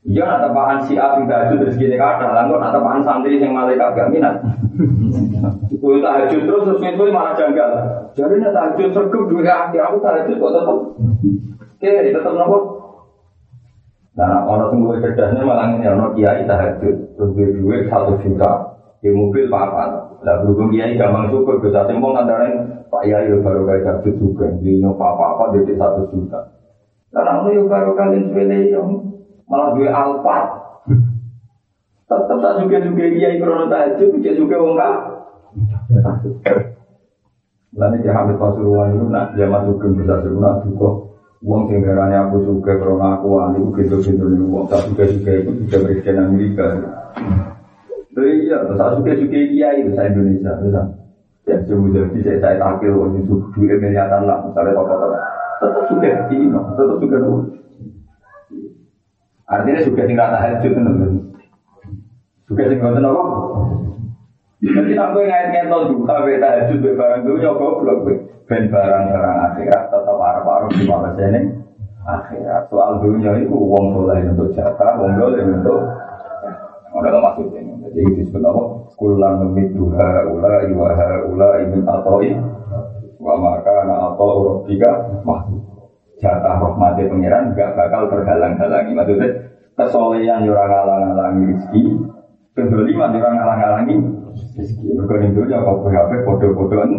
Iya 0.00 0.24
nak 0.24 0.40
tepaan 0.48 0.78
si 0.84 0.96
A 1.00 1.16
sing 1.16 1.24
tahajud 1.24 1.64
rezekine 1.64 1.96
kata, 1.96 2.32
lan 2.32 2.52
kok 2.52 2.60
nak 2.60 2.74
tepaan 2.76 3.00
santri 3.00 3.40
sing 3.40 3.56
malaikat 3.56 3.96
gak 3.96 4.10
minat. 4.12 4.36
Kowe 5.80 5.96
tahajud 5.96 6.40
terus 6.44 6.64
terus 6.68 6.82
itu 6.84 7.04
malah 7.08 7.32
janggal. 7.36 7.70
Jadi 8.12 8.34
nek 8.36 8.52
tahajud 8.52 8.88
sergap 8.92 9.22
duwe 9.28 9.44
aku 9.48 9.96
tahajud 10.04 10.36
kok 10.36 10.52
tetep. 10.52 10.78
Oke, 11.80 11.92
tetep 12.12 12.32
nopo? 12.36 12.79
Nah, 14.20 14.44
orang 14.44 14.68
tunggu 14.68 15.00
cerdasnya 15.00 15.48
malah 15.48 15.72
ini 15.72 15.88
orang 15.88 16.12
kiai 16.12 16.44
tahajud, 16.44 17.16
terus 17.16 17.30
duit 17.32 17.88
satu 17.88 18.20
juta, 18.20 18.52
di 19.00 19.08
mobil 19.08 19.48
apa? 19.48 20.12
Lah 20.20 20.44
berhubung 20.44 20.68
kiai 20.76 21.00
gampang 21.00 21.32
syukur, 21.32 21.56
bisa 21.64 21.88
sembong 21.88 22.12
antara 22.12 22.52
Pak 22.92 23.08
Yai 23.08 23.32
baru 23.40 23.64
kayak 23.64 24.04
satu 24.04 24.12
juga, 24.20 24.52
di 24.60 24.76
apa 24.84 25.08
apa 25.08 25.56
dia 25.56 25.72
satu 25.72 26.12
juta. 26.12 26.52
Karena 27.08 27.48
itu 27.48 27.64
baru 27.64 27.96
kalian 27.96 28.28
sepele 28.28 28.76
malah 29.48 29.72
dua 29.72 29.88
alpat. 29.88 30.44
Tetap 32.04 32.38
tak 32.44 32.54
juga 32.60 32.76
juga 32.84 33.04
kiai 33.08 33.40
krono 33.40 33.72
tahajud, 33.72 34.20
dia 34.20 34.36
juga 34.36 34.56
enggak. 34.60 34.96
Lalu 37.72 38.04
dia 38.04 38.12
hamil 38.12 38.36
pasuruan 38.36 39.00
itu 39.00 39.06
nak 39.08 39.32
dia 39.32 39.48
masuk 39.48 39.80
ke 39.80 39.86
bisa 39.96 40.20
serunak 40.20 40.60
juga. 40.68 41.09
Uang 41.40 41.72
sing 41.72 41.80
aku 41.88 42.36
suka 42.44 42.76
karena 42.76 43.16
aku 43.16 43.32
wali 43.32 43.64
gitu-gitu 43.80 44.28
nih 44.28 44.44
uang 44.44 44.68
tak 44.68 44.84
suka 44.84 45.08
suka 45.08 45.40
itu 45.40 45.50
juga 45.64 45.88
presiden 45.88 46.20
Amerika. 46.20 46.68
Loh 48.12 48.28
iya, 48.28 48.60
saya 48.76 48.92
suka 49.00 49.16
suka 49.16 49.40
kiai 49.48 49.80
itu 49.80 49.96
saya 49.96 50.12
Indonesia, 50.12 50.52
bisa. 50.60 50.82
Ya 51.48 51.56
jauh 51.64 51.88
jadi 51.88 52.36
saya 52.44 52.60
tampil 52.60 52.92
waktu 52.92 53.24
itu 53.24 53.40
dua 53.56 53.74
miliaran 53.80 54.28
lah, 54.28 54.44
misalnya 54.44 54.76
apa. 54.84 54.94
Tetap 55.64 55.84
suka 55.88 56.08
ini, 56.28 56.52
tetap 56.52 56.96
suka 57.00 57.16
dulu. 57.16 57.40
Artinya 59.48 59.80
suka 59.80 60.02
tinggal 60.04 60.28
tahajud 60.36 60.72
teman 60.76 61.24
Suka 62.52 62.62
tinggal 62.68 63.00
tenan 63.00 63.16
apa? 63.16 63.24
Jadi 64.60 64.92
nak 64.92 65.16
gue 65.16 65.24
ngait-ngait 65.24 65.72
nol 65.72 65.88
duka, 65.88 66.20
gue 66.20 66.36
tahajud, 66.36 66.84
barang 66.84 67.24
gue 67.24 67.40
nyokok, 67.40 67.72
gue 67.80 68.16
ben 68.44 68.68
barang-barang 68.68 69.36
akhirat 69.48 69.79
arah-arah 70.40 70.70
di 70.72 70.84
mana 70.88 71.08
sini 71.14 71.40
akhirat. 72.00 72.72
Soal 72.72 73.04
dunia 73.04 73.36
itu 73.36 73.52
uang 73.52 73.86
soleh 73.92 74.18
untuk 74.32 74.48
jatah, 74.56 74.92
uang 74.96 75.12
soleh 75.20 75.44
untuk 75.44 75.80
ada 76.90 77.20
maksudnya. 77.22 77.60
Jadi 77.86 78.00
disebut 78.18 78.42
apa? 78.42 78.62
Kulan 78.98 79.34
memit 79.46 79.72
duha 79.72 80.26
ula 80.26 80.54
iwaha 80.66 81.10
ula 81.30 81.50
imin 81.62 81.86
atoi 81.86 82.34
wa 83.20 83.34
maka 83.36 83.84
na 83.84 83.96
atau 84.10 84.32
urobika 84.42 85.22
wah 85.22 85.44
jatah 86.20 86.56
rahmati 86.56 87.08
pangeran 87.08 87.52
gak 87.54 87.76
bakal 87.78 88.10
terhalang-halangi. 88.10 88.92
Maksudnya 88.96 89.28
kesolehan 89.78 90.44
yura 90.44 90.64
ngalang-halangi 90.66 91.42
rezeki, 91.54 91.82
kedoliman 92.58 93.16
yura 93.16 93.30
ngalang-halangi 93.38 93.96
rezeki. 94.58 94.84
Itu 95.00 95.40
ya 95.46 95.62
kau 95.62 95.84
PHP 95.86 96.10
bodoh-bodohan. 96.26 96.90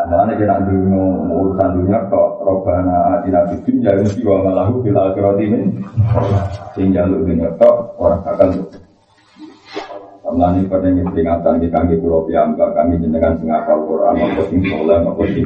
Karena 0.00 0.32
kita 0.32 0.64
dulu 0.64 1.28
urusan 1.28 1.76
dunia 1.76 2.00
kok 2.08 2.40
robana 2.40 3.20
atina 3.20 3.44
bidin 3.52 3.84
ya 3.84 3.92
mesti 4.00 4.24
wa 4.24 4.40
malahu 4.48 4.80
bil 4.80 4.96
akhirati 4.96 5.44
min 5.44 5.76
sehingga 6.72 7.04
lu 7.04 7.28
dunia 7.28 7.52
kok 7.60 8.00
orang 8.00 8.24
akan 8.24 8.50
Kamlani 10.24 10.62
pada 10.70 10.88
yang 10.88 11.10
peringatan 11.10 11.58
di 11.58 11.68
kami 11.68 11.98
pulau 12.00 12.24
piamba 12.24 12.72
kami 12.72 13.02
jenengan 13.02 13.34
sing 13.36 13.50
apal 13.50 13.82
Quran 13.84 14.14
maupun 14.14 14.44
sing 14.48 14.60
soleh 14.72 14.98
maupun 15.04 15.26
sing 15.36 15.44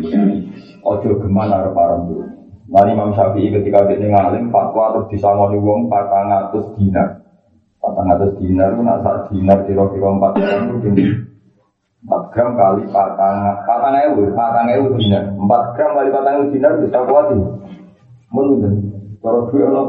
Ojo 0.85 1.11
gemana 1.17 1.65
para 1.73 1.97
dulu. 2.05 2.29
Mari 2.69 2.93
Imam 2.93 3.17
Syafi'i 3.17 3.49
ketika 3.49 3.89
dia 3.89 4.05
ngalim 4.05 4.53
fatwa 4.53 4.93
terus 4.93 5.09
disangoni 5.17 5.57
wong 5.57 5.89
patang 5.89 6.29
atus 6.29 6.69
dinar. 6.77 7.25
Patang 7.81 8.13
atus 8.13 8.37
dinar 8.37 8.77
itu 8.77 8.83
nak 8.85 9.01
saat 9.01 9.21
dinar 9.33 9.59
kira-kira 9.65 10.09
empat 10.13 10.33
itu 10.37 11.25
4 12.05 12.33
gram 12.37 12.53
kali 12.53 12.85
patang 12.93 13.37
patang 13.65 13.97
ewu 13.97 14.29
patang 14.37 14.69
ewu 14.69 14.93
dinar 15.01 15.25
4 15.33 15.75
gram 15.77 15.91
kali 15.97 16.09
patang 16.13 16.35
ewu 16.37 16.45
dinar 16.53 16.73
bisa 16.77 16.99
kuat 17.09 17.33
ini 17.33 17.45
menurut 18.29 18.77
kalau 19.25 19.49
dua 19.49 19.67
lo 19.73 19.83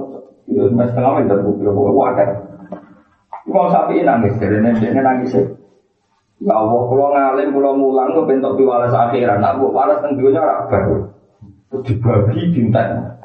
itu 0.47 0.71
mas 0.71 0.93
setengah 0.93 1.19
meter 1.19 1.43
bukti 1.43 1.67
pokoknya 1.67 1.91
wadah 1.91 2.29
mau 3.51 3.67
sapi 3.67 4.05
nangis 4.07 4.39
dari 4.39 4.63
nenek 4.63 4.95
nangis 4.95 5.35
Ya 6.43 6.51
Allah, 6.51 6.83
kalau 6.91 7.15
ngalim, 7.15 7.55
kalau 7.55 7.79
mulang, 7.79 8.11
gue 8.11 8.27
bentuk 8.27 8.59
piwalas 8.59 8.91
akhirat. 8.91 9.39
Nak 9.39 9.55
gue 9.55 9.71
walas 9.71 10.03
tentunya 10.03 10.43
rabar. 10.43 11.15
Terus 11.71 11.83
dibagi 11.87 12.51
dinten. 12.51 13.15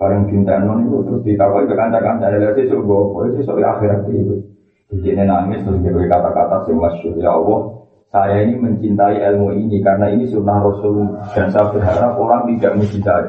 Bareng 0.00 0.24
dinten 0.32 0.64
itu 0.88 0.98
terus 1.04 1.20
ditawain 1.20 1.68
ke 1.68 1.76
kanca-kanca. 1.76 2.32
Ada 2.32 2.56
sesuk 2.56 2.80
gue, 2.80 3.36
sesuk 3.36 3.60
akhirat 3.60 4.08
itu. 4.08 4.40
Jadi 4.88 5.20
nangis 5.20 5.68
terus 5.68 5.84
gue 5.84 6.08
kata-kata 6.08 6.64
sih 6.64 6.72
masyur. 6.72 7.12
Ya 7.20 7.36
Allah, 7.36 7.73
saya 8.14 8.46
ini 8.46 8.54
mencintai 8.62 9.18
ilmu 9.34 9.58
ini 9.58 9.82
karena 9.82 10.06
ini 10.14 10.30
sunnah 10.30 10.62
Rasul 10.62 11.18
dan 11.34 11.50
saya 11.50 11.66
berharap 11.74 12.14
orang 12.14 12.46
tidak 12.54 12.78
mencintai. 12.78 13.26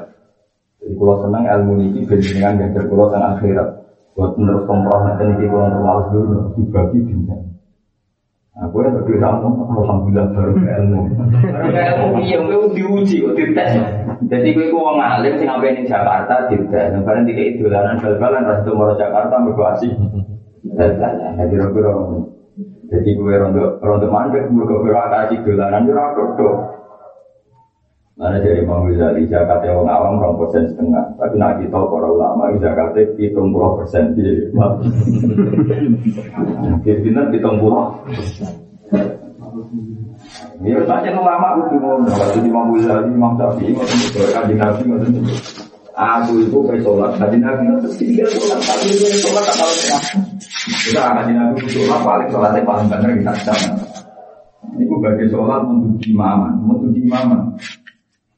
Jadi 0.78 0.94
kalau 0.94 1.26
senang 1.26 1.42
ilmu 1.50 1.74
ini 1.82 2.06
dengan 2.06 2.62
ganjar 2.62 2.86
kalau 2.86 3.10
senang 3.10 3.34
akhirat. 3.42 3.70
Buat 4.14 4.32
menurut 4.38 4.64
komproh 4.70 5.02
ini 5.18 5.50
kalau 5.50 5.68
terlalu 5.74 6.04
dulu 6.14 6.40
dibagi 6.54 7.00
bintang. 7.02 7.44
Aku 8.56 8.80
yang 8.80 8.96
lebih 8.96 9.20
ramu, 9.20 9.68
alhamdulillah 9.68 10.32
baru 10.32 10.54
ilmu. 10.56 11.02
Karena 11.44 11.82
ilmu 11.92 12.24
iya, 12.24 12.40
gue 12.40 12.72
diuji, 12.72 13.26
gue 13.26 13.36
dites. 13.36 13.76
Jadi 14.32 14.56
gue 14.56 14.72
gue 14.72 14.92
ngalim 14.96 15.36
sih 15.36 15.44
ngapain 15.44 15.76
di 15.76 15.84
Jakarta 15.84 16.48
dites. 16.48 16.96
Karena 17.04 17.28
tiga 17.28 17.44
itu 17.44 17.68
dolanan 17.68 18.00
bal-balan, 18.00 18.48
mau 18.72 18.96
Jakarta 18.96 19.36
berkuasi. 19.44 19.92
Dan 20.72 20.96
jadi 21.36 21.52
kira-kira 21.52 21.92
jadi 22.96 23.12
gue 23.12 23.36
rondo 23.36 23.76
rondo 23.84 24.08
mandek, 24.08 24.48
gue 24.48 24.64
gue 24.64 24.92
kasih 24.92 25.44
dolanan 25.44 25.84
itu 25.84 25.92
rondo. 25.92 26.72
Mana 28.16 28.40
dari 28.40 28.64
Imam 28.64 28.88
Ghazali 28.88 29.28
zakatnya 29.28 29.76
orang 29.76 29.92
awam 29.92 30.24
orang 30.24 30.40
persen 30.40 30.64
setengah, 30.72 31.04
tapi 31.20 31.36
nak 31.36 31.60
kita 31.60 31.76
para 31.76 32.08
ulama 32.08 32.48
zakatnya 32.64 33.12
hitung 33.20 33.52
puluh 33.52 33.76
persen. 33.76 34.16
Dia 34.16 34.48
bilang 37.04 37.28
hitung 37.36 37.60
puluh. 37.60 37.92
Ya 40.64 40.80
saja 40.88 41.12
ulama 41.12 41.60
itu 41.68 41.76
mau, 41.84 42.00
kalau 42.08 42.40
Imam 42.40 42.72
Ghazali, 42.72 43.12
Imam 43.12 43.36
Syafi'i, 43.36 43.76
Imam 43.76 43.84
Syafi'i, 43.84 44.88
Imam 44.88 45.04
Aku 45.96 46.44
itu 46.44 46.60
sholat, 46.84 47.16
kajian 47.16 47.40
nabi 47.40 47.72
itu 47.72 47.90
tiga 47.96 48.28
sholat, 48.28 48.60
tapi 48.68 48.92
itu 48.92 49.08
sholat 49.24 49.48
tak 49.48 49.56
tahu 49.64 49.74
kenapa. 49.80 50.12
Kita 50.84 51.02
kajian 51.08 51.36
nabi 51.40 51.60
sholat 51.72 52.00
paling 52.04 52.28
sholatnya 52.28 52.62
paling 52.68 52.88
benar 52.92 53.12
kita 53.16 53.34
sana. 53.48 53.80
Ini 54.76 54.84
gue 54.92 55.00
bagi 55.00 55.26
sholat 55.32 55.64
untuk 55.72 56.04
imaman, 56.04 56.52
untuk 56.68 56.92
imaman. 56.92 57.56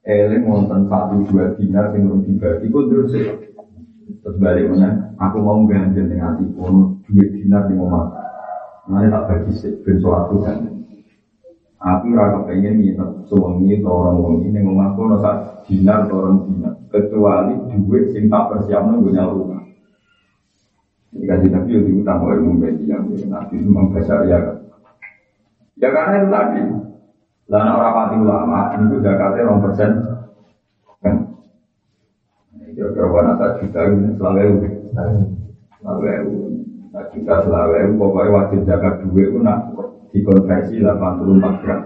Eling 0.06 0.46
nonton 0.46 0.86
satu 0.86 1.18
dua 1.34 1.58
dinar 1.58 1.90
yang 1.98 2.06
belum 2.06 2.22
dibagi, 2.30 2.70
gue 2.70 2.84
terus 2.94 3.12
ya. 3.18 3.34
Terus 4.22 4.38
balik 4.38 4.70
mana? 4.70 5.10
Aku 5.18 5.42
mau 5.42 5.66
ganjil 5.66 6.06
dengan 6.06 6.38
hati 6.38 6.46
dua 6.54 6.94
dinar 7.10 7.66
di 7.66 7.74
rumah. 7.74 8.06
Nanti 8.86 9.10
tak 9.10 9.24
bagi 9.34 9.52
sih, 9.58 9.74
ben 9.82 9.98
sholat 9.98 10.30
tuh 10.30 10.46
kan. 10.46 10.62
Aku 11.78 12.10
rasa 12.18 12.42
pengen 12.50 12.82
nginep 12.82 13.30
suami 13.30 13.78
atau 13.78 14.02
orang 14.02 14.18
wangi 14.18 14.50
ini 14.50 14.66
ngomongku 14.66 15.14
rasa 15.14 15.62
dinar 15.70 16.10
atau 16.10 16.26
orang 16.26 16.50
dinar 16.50 16.74
kecuali 16.90 17.54
duit 17.70 18.10
sing 18.18 18.26
tak 18.34 18.50
persiapkan 18.50 18.98
gue 18.98 19.14
rumah. 19.14 19.62
Jika 21.14 21.38
di 21.38 21.48
nabi 21.54 21.72
itu 21.78 22.02
utang 22.02 22.26
ilmu 22.26 22.58
media, 22.58 22.98
nabi 23.30 23.56
itu 23.62 23.70
membaca 23.70 24.16
ya. 24.26 24.40
Ya 25.78 25.90
karena 25.94 26.16
itu 26.18 26.30
tadi. 26.34 26.62
Lana 27.48 27.72
orang 27.80 27.94
pati 27.96 28.16
ulama 28.20 28.60
itu 28.76 28.96
zakatnya 29.00 29.48
orang 29.48 29.64
persen. 29.64 29.92
Kan? 31.00 31.16
Kira-kira 32.76 33.08
wanita 33.08 33.46
juta 33.64 33.80
itu 33.88 34.10
selalu 34.20 34.42
itu. 34.44 34.68
Selalu. 35.80 36.36
Nah, 36.92 37.06
juta 37.14 37.36
selalu 37.46 37.96
pokoknya 37.96 38.34
wajib 38.36 38.60
zakat 38.68 38.94
duit 39.06 39.32
itu 39.32 39.40
nak 39.40 39.72
dikonversi 40.12 40.80
84 40.80 41.62
gram. 41.64 41.82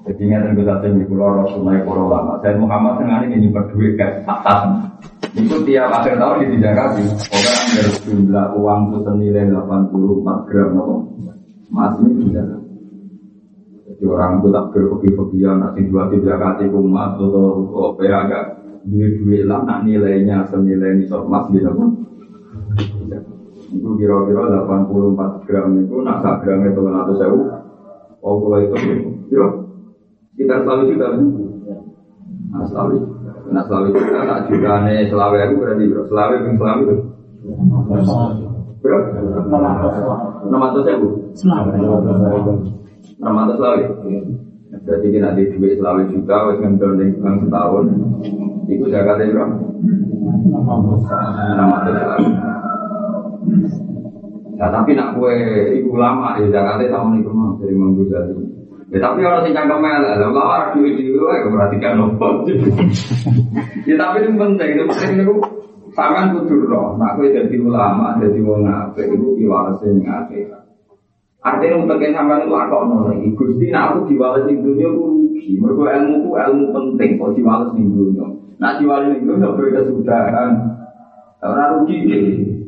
Jadi 0.00 0.22
ini 0.24 0.32
yang 0.32 0.56
kita 0.56 0.80
di 0.80 1.04
pulau 1.04 1.44
Rasulullah 1.44 1.76
para 1.84 2.04
lama. 2.08 2.32
Saya 2.40 2.56
Muhammad 2.56 3.04
tengah 3.04 3.20
ini 3.28 3.52
duit 3.52 4.00
kayak 4.00 4.24
atas. 4.24 4.88
Itu 5.36 5.60
tiap 5.68 5.92
akhir 5.92 6.16
tahun 6.16 6.48
di 6.48 6.58
Jakarta. 6.58 6.98
Orang 7.04 7.66
dari 7.76 7.92
jumlah 8.08 8.46
uang 8.56 8.80
itu 8.90 8.98
senilai 9.04 9.44
84 9.52 10.48
gram? 10.48 10.70
Mas 11.70 11.94
ini 12.00 12.12
tidak. 12.32 12.60
Jadi 13.86 14.04
orang 14.08 14.40
itu 14.40 14.48
tak 14.48 14.64
berpikir-pikiran 14.72 15.56
nanti 15.60 15.80
dua 15.84 16.08
di 16.08 16.18
Jakarta 16.24 16.64
itu 16.64 16.78
emas 16.80 17.12
atau 17.20 17.68
apa 17.92 18.02
agak 18.08 18.44
duit-duit 18.88 19.44
lah 19.44 19.60
nak 19.68 19.84
nilainya 19.84 20.48
senilai 20.48 20.96
ini 20.96 21.04
emas 21.04 21.44
gitu 21.52 21.68
itu 23.70 23.88
kira-kira 23.94 24.66
84 24.66 25.46
gram 25.46 25.70
itu 25.78 25.94
nak 26.02 26.18
sak 26.26 26.42
gram 26.42 26.66
itu 26.66 26.80
200 26.82 27.20
sewu 27.22 27.40
oh 28.18 28.34
kalau 28.42 28.58
itu 28.58 28.74
kira 29.30 29.48
kita 30.34 30.54
selalu 30.66 30.82
juga 30.90 31.06
nah 32.50 32.66
selalu 32.66 32.96
nah 33.54 33.62
selalu 33.66 33.86
juga 33.94 34.26
tak 34.26 34.40
juga 34.50 34.72
nih 34.82 35.06
selalu 35.06 35.34
itu 35.38 35.54
berarti 35.62 35.84
selalu 36.10 36.34
yang 36.34 36.56
selalu 36.58 36.82
itu 36.82 36.96
berapa? 38.80 39.08
600 40.50 40.88
sewu 40.90 41.08
enam 43.22 43.34
ratus 43.38 43.56
selalu 43.60 43.86
jadi 44.70 45.06
kita 45.12 45.28
di 45.38 45.44
duit 45.54 45.78
selalu 45.78 46.02
juga 46.14 46.46
wes 46.46 46.62
ngendor 46.62 46.94
bang 46.94 47.36
setahun. 47.42 47.84
Itu 48.70 48.86
jaga 48.86 49.18
berapa? 49.18 49.56
enam 51.50 51.68
ratus 51.74 51.94
selalu 51.98 52.28
Ya 54.60 54.68
tapi 54.68 54.92
nak 54.92 55.16
kue 55.16 55.34
ibu 55.80 55.96
lama 55.96 56.36
ya 56.36 56.52
Jakarta 56.52 56.84
sama 56.92 57.16
nih 57.16 57.24
mah 57.24 57.56
dari 57.56 57.74
manggu 57.74 58.04
jadi. 58.08 58.36
Ya 58.90 58.98
tapi 59.00 59.22
orang 59.22 59.46
sing 59.46 59.54
cangkem 59.56 59.80
lah, 59.80 60.02
lah 60.02 60.14
lama 60.18 60.74
duit 60.76 60.98
di 60.98 61.14
luar 61.14 61.46
perhatikan 61.46 61.96
nopo. 61.96 62.44
Ya 63.88 63.96
tapi 63.96 64.22
itu 64.22 64.36
penting, 64.36 64.70
itu 64.76 64.84
penting 64.86 65.24
itu 65.24 65.34
Sampean 65.90 66.30
kudu 66.38 66.70
roh, 66.70 66.94
nak 67.02 67.18
kowe 67.18 67.26
dadi 67.26 67.58
ulama, 67.58 68.14
dadi 68.22 68.38
wong 68.38 68.62
apik 68.62 69.10
iku 69.10 69.34
piwalese 69.34 69.90
ning 69.90 70.06
akhirat. 70.06 70.62
Artinya 71.42 71.82
untuk 71.82 71.98
yang 71.98 72.14
sampean 72.14 72.46
itu 72.46 72.54
akok 72.54 72.82
lagi. 73.10 73.28
Gusti, 73.34 73.66
nak 73.74 73.96
aku 73.96 74.12
diwales 74.12 74.46
di 74.46 74.54
dunia 74.60 74.86
aku 74.86 75.02
rugi. 75.08 75.58
Mereka 75.58 75.82
ilmu 75.98 76.16
ku 76.22 76.30
ilmu 76.38 76.64
penting 76.70 77.10
kok 77.18 77.32
diwales 77.34 77.70
di 77.74 77.82
dunia. 77.90 78.26
Nak 78.62 78.72
diwales 78.78 79.18
di 79.18 79.26
dunia 79.26 79.48
beri 79.56 79.70
kesudahan. 79.74 80.50
Orang 81.40 81.84
rugi 81.84 81.96
deh. 82.04 82.24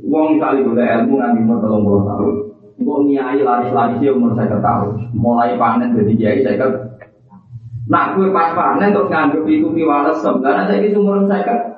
Uang 0.09 0.41
kali 0.41 0.65
boleh 0.65 0.83
ilmu 0.83 1.21
nanti 1.21 1.41
mau 1.45 1.61
tolong 1.61 1.85
puluh 1.85 2.03
tahun. 2.09 2.35
Engkau 2.81 3.05
niai 3.05 3.41
laris-laris 3.45 4.03
umur 4.11 4.33
saya 4.35 4.59
tahun. 4.59 5.13
Mulai 5.13 5.61
panen 5.61 5.93
jadi 5.93 6.13
kiai 6.17 6.41
saya. 6.41 6.67
Nak 7.87 8.17
gue 8.17 8.33
pas 8.33 8.57
panen 8.57 8.97
terus 8.97 9.13
nganggep 9.13 9.45
itu 9.45 9.69
piwales 9.77 10.19
sebenarnya 10.25 10.65
saya 10.67 10.81
itu 10.81 10.99
umur 10.99 11.29
saya 11.29 11.73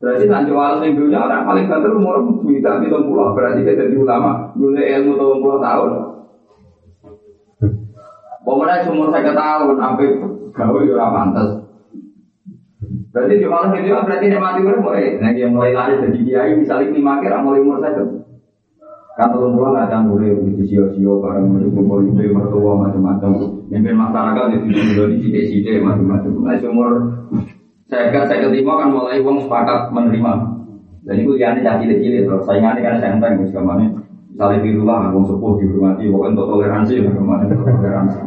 Berarti 0.00 0.24
nak 0.32 0.48
jual 0.48 0.80
yang 0.80 0.96
dunia 0.96 1.20
orang 1.20 1.44
paling 1.44 1.68
banter 1.68 1.92
umur 1.92 2.24
bisa 2.48 2.80
di 2.80 2.88
pulau. 2.88 3.36
Berarti 3.36 3.68
kita 3.68 3.84
jadi 3.84 4.00
ulama, 4.00 4.48
guna 4.56 4.80
ilmu 4.80 5.12
tahun 5.20 5.38
puluh 5.44 5.60
tahun. 5.60 5.90
Pemenang 8.40 8.88
umur 8.88 9.12
saya 9.12 9.36
tahun, 9.36 9.76
sampai 9.76 10.08
gawe 10.56 10.80
ya 10.88 11.06
pantas. 11.12 11.48
Berarti 13.10 13.42
jual 13.42 13.50
yang 13.50 13.74
dunia 13.74 14.06
berarti 14.06 14.26
dia 14.30 14.38
mati 14.38 14.58
umur 14.62 14.78
mulai. 14.78 15.18
Nah 15.18 15.30
yang 15.34 15.50
mulai 15.50 15.74
lari 15.74 15.98
jadi 15.98 16.18
kiai 16.22 16.52
misalnya 16.54 16.94
lima 16.94 17.18
kira 17.18 17.42
mulai 17.42 17.58
umur 17.58 17.82
saya 17.82 18.06
kan 19.18 19.36
tahun 19.36 19.52
puluh 19.52 19.74
nggak 19.74 19.90
ada 19.90 19.98
mulai 20.06 20.32
di 20.32 20.64
sio-sio 20.64 21.20
bareng 21.20 21.50
mulai 21.50 21.68
kumpul 21.74 22.06
itu 22.06 22.30
mertua 22.30 22.72
macam-macam. 22.86 23.30
Mimpin 23.68 23.98
masyarakat 23.98 24.44
di 24.54 24.58
sini 25.18 25.38
di 25.42 25.42
sini 25.50 25.82
macam-macam. 25.82 26.30
Nah 26.40 26.54
umur 26.70 26.90
saya 27.90 28.14
kan 28.14 28.30
saya 28.30 28.46
keterima 28.46 28.78
kan 28.78 28.94
mulai 28.94 29.18
uang 29.18 29.42
sepakat 29.42 29.90
menerima. 29.90 30.32
Dan 31.00 31.14
itu 31.16 31.32
yang 31.34 31.58
jadi 31.58 31.80
cilik-cilik 31.82 32.28
terus 32.28 32.46
saingannya 32.46 32.80
kan 32.86 33.02
senteng 33.02 33.42
wis 33.42 33.50
ke 33.50 33.58
mana. 33.58 33.88
Misalnya 34.30 34.62
di 34.62 34.70
rumah 34.78 35.10
uang 35.10 35.26
sepuh 35.26 35.58
dihormati, 35.58 36.06
pokoknya 36.06 36.32
untuk 36.38 36.46
toleransi 36.54 36.94
ke 37.02 37.20
mana 37.20 37.44
toleransi. 37.50 38.18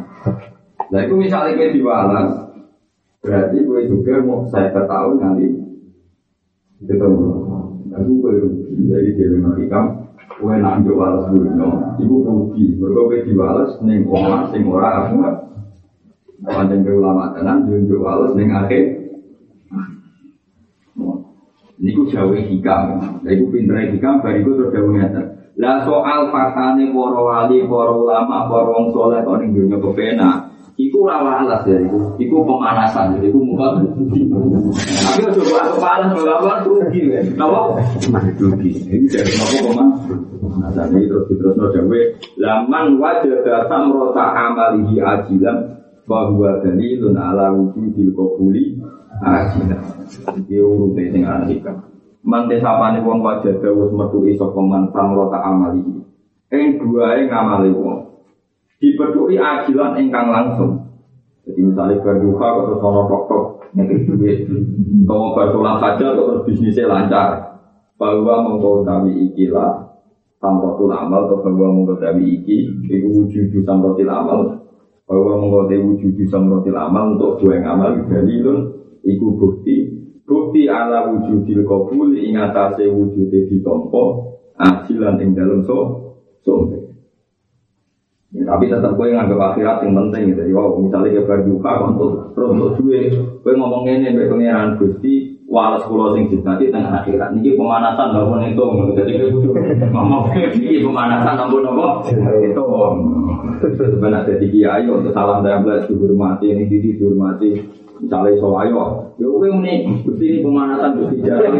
Nah 0.91 0.99
itu 0.99 1.15
misalnya 1.15 1.57
gue 1.57 1.73
diwalas, 1.79 2.52
berarti 3.23 3.57
gue 3.63 3.79
juga 3.87 4.19
mau 4.19 4.43
saya 4.51 4.75
ketahui 4.75 5.15
nanti 5.23 5.47
ketemu. 6.83 7.27
Nah 7.87 7.99
gue 8.03 8.31
rugi, 8.43 9.15
di 9.15 9.23
rumah 9.31 9.55
ikam, 9.63 9.85
gue 10.43 10.53
nak 10.59 10.83
dulu, 10.83 11.55
no. 11.55 11.95
ibu 12.03 12.15
rugi, 12.19 12.75
mereka 12.75 13.01
gue 13.07 13.19
diwalas 13.31 13.71
neng 13.79 14.03
orang 14.11 14.51
sing 14.51 14.67
ora 14.67 15.07
aku 15.07 15.15
Panjang 16.43 16.83
ke 16.83 16.91
ulama 16.91 17.31
tenan, 17.31 17.63
junjuk 17.71 18.03
walas 18.03 18.35
neng 18.35 18.51
akhir 18.51 18.99
Niku 21.83 22.07
jawa 22.07 22.39
hikam. 22.39 23.19
Lah 23.23 23.31
iku 23.33 23.51
pintere 23.51 23.91
hikam 23.91 24.23
bariku 24.23 24.55
terus 24.55 24.71
jawa 24.71 24.87
ngeten. 24.95 25.25
Lah 25.59 25.83
soal 25.83 26.31
faktane 26.31 26.95
para 26.95 27.19
wali, 27.19 27.59
para 27.67 27.91
ulama, 27.91 28.47
para 28.47 28.71
wong 28.71 28.95
saleh 28.95 29.19
kok 29.19 29.37
ning 29.43 29.51
dunya 29.51 29.77
kepena. 29.83 30.42
Iku 31.03 31.11
ora 31.11 31.43
alas 31.43 31.67
ya 31.67 31.75
iku. 31.83 31.99
Iku 32.15 32.47
pemanasan, 32.47 33.19
jadi 33.19 33.27
iku 33.27 33.43
muka. 33.43 33.75
Tapi 33.75 35.19
aja 35.19 35.35
kok 35.35 35.59
aku 35.59 35.75
panas 35.83 36.15
bawa 36.15 36.63
rugi 36.63 37.11
ya. 37.11 37.19
Napa? 37.35 37.75
Rugi. 38.39 38.71
Ini 38.87 39.11
jadi 39.11 39.35
napa 39.35 39.57
peman? 39.67 39.87
Nah, 40.63 40.87
ini 40.95 41.03
terus 41.03 41.27
diterusno 41.27 41.75
jawa. 41.75 41.99
Laman 42.39 43.03
wajada 43.03 43.67
samrota 43.67 44.31
amalihi 44.31 45.03
ajilan 45.03 45.75
bahwa 46.07 46.63
dalilun 46.63 47.19
ala 47.19 47.51
wujudil 47.51 48.15
qabuli 48.15 48.79
ajilan. 49.27 49.83
Iki 50.39 50.55
urute 50.55 51.03
sing 51.11 51.27
alika. 51.27 51.83
Mante 52.23 52.63
sapane 52.63 53.03
wong 53.03 53.19
wajah 53.19 53.59
dawuh 53.59 53.91
metu 53.91 54.23
iso 54.31 54.55
peman 54.55 54.87
samrota 54.95 55.35
amali. 55.43 55.83
Ing 56.47 56.79
duae 56.79 57.27
ngamali 57.27 57.75
wong. 57.75 58.07
Dipethuki 58.79 59.35
ajilan 59.35 59.99
ingkang 59.99 60.31
langsung. 60.31 60.82
Jadi 61.43 61.59
misalnya 61.59 61.99
berduka 61.99 62.47
atau 62.47 62.75
sono 62.79 63.01
tok-tok 63.11 63.43
ngekik 63.75 64.01
duit. 64.15 64.37
Kalau 65.03 65.35
bersolat 65.35 65.75
saja 65.83 66.15
terus 66.15 66.43
bisnisnya 66.47 66.87
lancar. 66.87 67.29
Bahwa 67.99 68.43
mengkodawi 68.47 69.31
ikilah 69.31 69.93
samrotul 70.43 70.91
amal 70.91 71.31
atau 71.31 71.39
bahwa 71.39 71.71
mengkodawi 71.71 72.43
iki 72.43 72.67
itu 72.91 73.07
wujud 73.07 73.63
samrotil 73.63 74.11
amal 74.11 74.59
bahwa 75.07 75.39
mengkodawi 75.39 75.79
wujud 75.79 76.19
samrotil 76.27 76.75
amal 76.75 77.15
untuk 77.15 77.39
dua 77.39 77.63
yang 77.63 77.79
amal 77.79 77.95
dalilun 78.11 78.75
iku 79.07 79.39
bukti 79.39 80.03
bukti 80.27 80.67
ala 80.67 81.15
wujudil 81.15 81.63
kabul 81.63 82.11
ing 82.11 82.35
atase 82.35 82.91
ditampa 82.91 84.03
ajilan 84.59 85.15
ing 85.23 85.31
dalem 85.31 85.63
so 85.63 86.11
sombe 86.43 86.82
Ya, 88.33 88.49
tapi 88.49 88.65
tetap 88.65 88.97
gue 88.97 89.13
nganggap 89.13 89.53
akhirat 89.53 89.85
yang 89.85 89.93
penting 89.93 90.33
gitu. 90.33 90.41
Wow, 90.57 90.81
misalnya 90.81 91.21
dia 91.21 91.23
berduka 91.23 91.71
untuk 91.85 92.33
terus 92.33 92.81
duit, 92.81 93.13
gue 93.13 93.53
ngomong 93.53 93.85
ini 93.85 94.09
baik 94.09 94.33
pengiran 94.33 94.73
gusti, 94.81 95.42
walas 95.53 95.85
pulau 95.85 96.17
sing 96.17 96.25
nanti 96.41 96.73
tengah 96.73 97.05
akhirat. 97.05 97.37
Ini 97.37 97.53
pemanasan 97.53 98.09
namun 98.17 98.41
itu, 98.49 98.65
jadi 98.97 99.29
gue 99.29 99.53
ngomong 99.93 100.33
ini 100.33 100.81
pemanasan 100.81 101.37
namun 101.37 101.69
apa 101.69 102.09
itu. 102.41 102.65
Sebenarnya 103.61 104.27
jadi 104.33 104.45
kiai 104.49 104.89
untuk 104.89 105.13
salam 105.13 105.45
belas 105.45 105.85
dihormati, 105.85 106.49
ini 106.49 106.65
dihormati. 106.65 107.61
Misalnya 108.03 108.35
iso 108.35 108.51
ayo, 108.59 109.15
ya 109.15 109.23
kowe 109.31 109.47
muni 109.47 109.87
Gusti 110.03 110.27
ini 110.27 110.43
pemanasan 110.43 110.99
Gusti 110.99 111.23
jatah. 111.23 111.55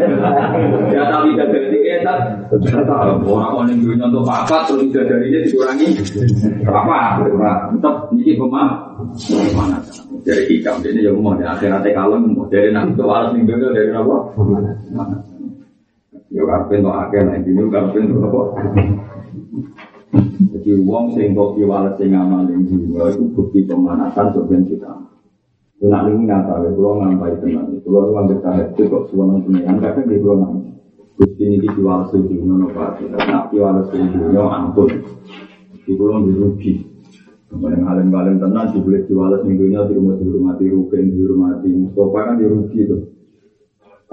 Jatah 0.92 1.24
tidak 1.24 1.48
dari 1.48 1.78
etat. 1.88 2.18
Jatah 2.60 3.16
orang 3.24 3.24
orang 3.24 3.72
yang 3.72 4.12
untuk 4.12 4.28
apa 4.28 4.68
terus 4.68 4.84
tidak 4.92 5.08
dari 5.08 5.32
dia 5.32 5.40
dikurangi. 5.40 5.88
Apa? 6.68 7.24
Tetap 7.24 7.96
ini 8.12 8.36
pemanasan. 8.36 10.04
Dari 10.20 10.44
hikam 10.52 10.84
ini 10.84 11.00
yang 11.04 11.16
mau 11.20 11.32
di 11.32 11.48
akhiratnya 11.48 11.96
kalem, 11.96 12.36
dari 12.52 12.68
nak 12.76 12.92
itu 12.92 13.04
harus 13.08 13.32
nih 13.32 13.44
dari 13.84 13.92
apa? 13.92 14.16
Ya 16.32 16.42
karpen 16.42 16.82
tuh 16.82 16.94
akeh 16.96 17.20
nah 17.20 17.36
ini 17.36 17.62
karpen 17.68 18.08
tuh 18.08 18.24
apa? 18.24 18.40
Jadi 20.24 20.70
uang 20.80 21.12
sing 21.12 21.36
kok 21.36 21.60
sing 22.00 22.10
amal 22.16 22.48
itu 22.48 23.24
bukti 23.36 23.68
pemanasan 23.68 24.32
sebenarnya 24.32 24.68
kita. 24.72 24.92
Nak 25.84 26.08
ini 26.08 26.24
nyata, 26.24 26.64
ya 26.64 26.70
kalau 26.72 26.96
ngampai 27.02 27.36
tenang. 27.44 27.68
Kalau 27.84 28.08
lu 28.08 28.16
ambil 28.16 28.40
tahajud 28.40 28.86
kok 28.88 29.04
suara 29.12 29.36
pengiran, 29.42 29.76
kadang 29.84 30.06
dia 30.08 30.16
kalau 30.22 30.36
nangis. 30.40 30.72
Gusti 31.14 31.42
ini 31.44 31.56
diwales 31.60 32.10
dunia 32.10 32.54
no 32.56 32.66
pak. 32.72 33.04
Nak 33.04 33.52
diwales 33.52 33.92
dunia 33.92 34.42
ampun. 34.48 34.88
Di 35.84 35.92
kalau 35.92 36.24
dirugi. 36.24 36.88
Kemudian 37.52 37.84
alim-alim 37.84 38.40
tenang, 38.40 38.72
dibeli 38.72 39.04
diwales 39.04 39.44
dunia 39.44 39.84
di 39.84 39.92
rumah 39.92 40.16
dihormati 40.56 41.68
Mustafa 41.68 42.18
kan 42.32 42.34
dirugi 42.40 42.78
itu. 42.80 42.98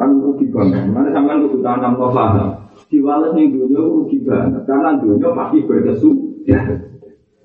Kan 0.01 0.17
rugi 0.17 0.49
banget. 0.49 0.89
Mana 0.89 1.13
sampean 1.13 1.45
kudu 1.45 1.61
tanam 1.61 1.93
no 1.93 2.09
paham. 2.09 2.49
Diwales 2.89 3.37
ning 3.37 3.53
dunia 3.53 3.85
rugi 3.85 4.17
banget. 4.25 4.65
Karena 4.65 4.97
dunia 4.97 5.29
pasti 5.37 5.61
berkesu. 5.61 6.09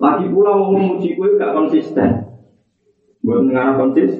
Lagi 0.01 0.25
pula 0.33 0.57
mau 0.57 0.73
memuji 0.73 1.13
gue 1.13 1.37
gak 1.37 1.53
konsisten. 1.53 2.25
Buat 3.25 3.49
negara 3.49 3.81
konsis, 3.81 4.13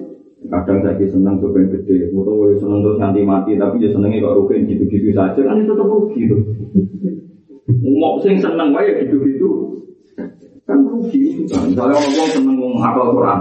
kadang 0.52 0.84
saya 0.84 1.06
senang 1.08 1.40
coba 1.40 1.64
gede, 1.64 2.12
atau 2.12 2.60
senang 2.60 2.82
terus 2.84 3.00
nanti 3.00 3.24
mati, 3.24 3.56
tapi 3.56 3.80
dia 3.80 3.94
senengnya 3.94 4.26
kok 4.26 4.36
rugi 4.42 4.68
gitu-gitu 4.68 5.16
saja, 5.16 5.38
kan 5.38 5.64
itu 5.64 5.72
tetap 5.72 5.88
rugi 5.88 6.28
tuh. 6.28 6.42
Mau 7.88 8.20
sing 8.20 8.36
seneng 8.42 8.76
ya 8.76 9.00
gitu-gitu, 9.00 9.80
kan 10.68 10.82
rugi 10.82 11.46
kan. 11.48 11.72
Misalnya 11.72 11.96
orang 12.04 12.30
seneng 12.36 12.56
ngomong 12.60 12.84
hafal 12.84 13.16
Quran, 13.16 13.40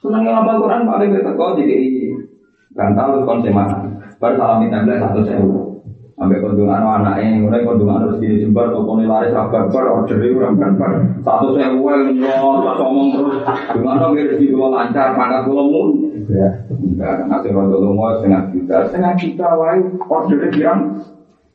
seneng 0.00 0.22
hafal 0.32 0.56
Quran 0.64 0.82
paling 0.88 1.10
kita 1.12 1.32
kau 1.36 1.52
jadi 1.60 1.76
bantal 2.72 3.06
terus 3.12 3.26
konseman, 3.28 3.68
baru 4.22 4.38
salam 4.38 4.62
minta 4.62 4.86
satu 4.86 5.20
sewu. 5.26 5.82
Sampai 6.14 6.38
kondungan 6.38 6.78
anaknya, 6.78 7.42
mulai 7.42 7.66
kondungan 7.66 8.06
harus 8.06 8.22
gini 8.22 8.46
jembar, 8.46 8.70
tokonya 8.70 9.10
laris 9.10 9.34
rabar 9.34 9.66
bar, 9.74 9.90
order 9.90 10.22
itu 10.22 10.38
rabar 10.38 10.70
bar. 10.78 10.92
Satu 11.26 11.58
saya 11.58 11.74
uang, 11.74 12.14
nyol, 12.14 12.62
ngomong 12.78 13.08
terus. 13.18 13.42
Gimana 13.74 14.06
nggak 14.06 14.30
rezeki 14.30 14.54
gue 14.54 14.68
lancar, 14.70 15.18
pangkat 15.18 15.50
gue 15.50 15.64
mun. 15.66 15.88
Ya, 16.30 16.48
enggak, 16.70 17.26
nanti 17.26 17.50
rondo 17.50 17.82
lumos 17.82 18.22
setengah 18.22 18.54
juta, 18.54 18.86
setengah 18.86 19.12
juta, 19.18 19.48
wae 19.58 19.82
ordernya 20.06 20.48
bilang 20.54 20.80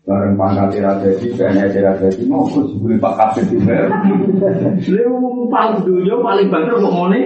bareng 0.03 0.35
pangkat 0.35 0.67
jadi, 0.75 1.27
tidak 1.71 1.95
jadi, 2.03 2.23
mau 2.27 2.43
khusus 2.43 2.75
beli 2.83 2.99
pak 2.99 3.15
kafe 3.15 3.47
di 3.47 3.63
mer. 3.63 3.87
Lu 4.91 5.47
paling 5.47 5.79
dulu 5.87 6.19
paling 6.19 6.47
banter 6.51 6.75
nih. 6.83 7.25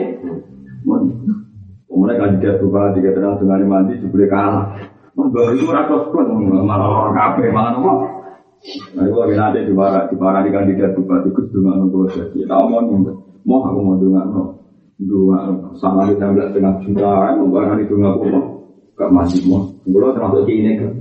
Kemudian 1.89 2.17
kandidat 2.21 2.55
berubah 2.61 2.93
tiga 2.93 3.17
tenang 3.17 3.41
dengan 3.41 3.65
mandi, 3.65 3.97
sebeli 3.97 4.29
kalah. 4.29 4.77
Mbak 5.29 5.45
itu 5.59 5.65
rata 5.69 5.95
pun 6.09 6.25
malah 6.65 6.87
orang 6.89 7.13
kafe 7.13 7.53
malah 7.53 7.77
nopo. 7.77 7.91
Nah, 8.93 9.01
itu 9.09 9.17
lagi 9.17 9.33
nanti 9.33 9.59
di 9.65 9.73
mana 9.73 10.05
di 10.05 10.15
mana 10.21 10.45
di 10.45 10.53
kandidat 10.53 10.93
bupati 10.93 11.33
Gus 11.33 11.49
dengan 11.49 11.89
pulau 11.89 12.05
jadi. 12.13 12.45
Tahu 12.45 12.65
mau 12.69 12.81
nih, 12.85 13.13
mau 13.41 13.65
aku 13.65 13.79
mau 13.81 13.97
dengan 13.97 14.29
no, 14.29 14.43
dua 15.01 15.49
sama 15.81 16.05
kita 16.05 16.29
belas 16.29 16.53
setengah 16.53 16.77
juta, 16.85 17.41
mau 17.41 17.49
barang 17.49 17.81
itu 17.81 17.93
nggak 17.97 18.15
mau, 18.21 18.41
gak 18.93 19.09
masih 19.09 19.41
mau. 19.49 19.65
Pulau 19.81 20.13
termasuk 20.13 20.45
ini 20.45 20.77
kan. 20.77 20.93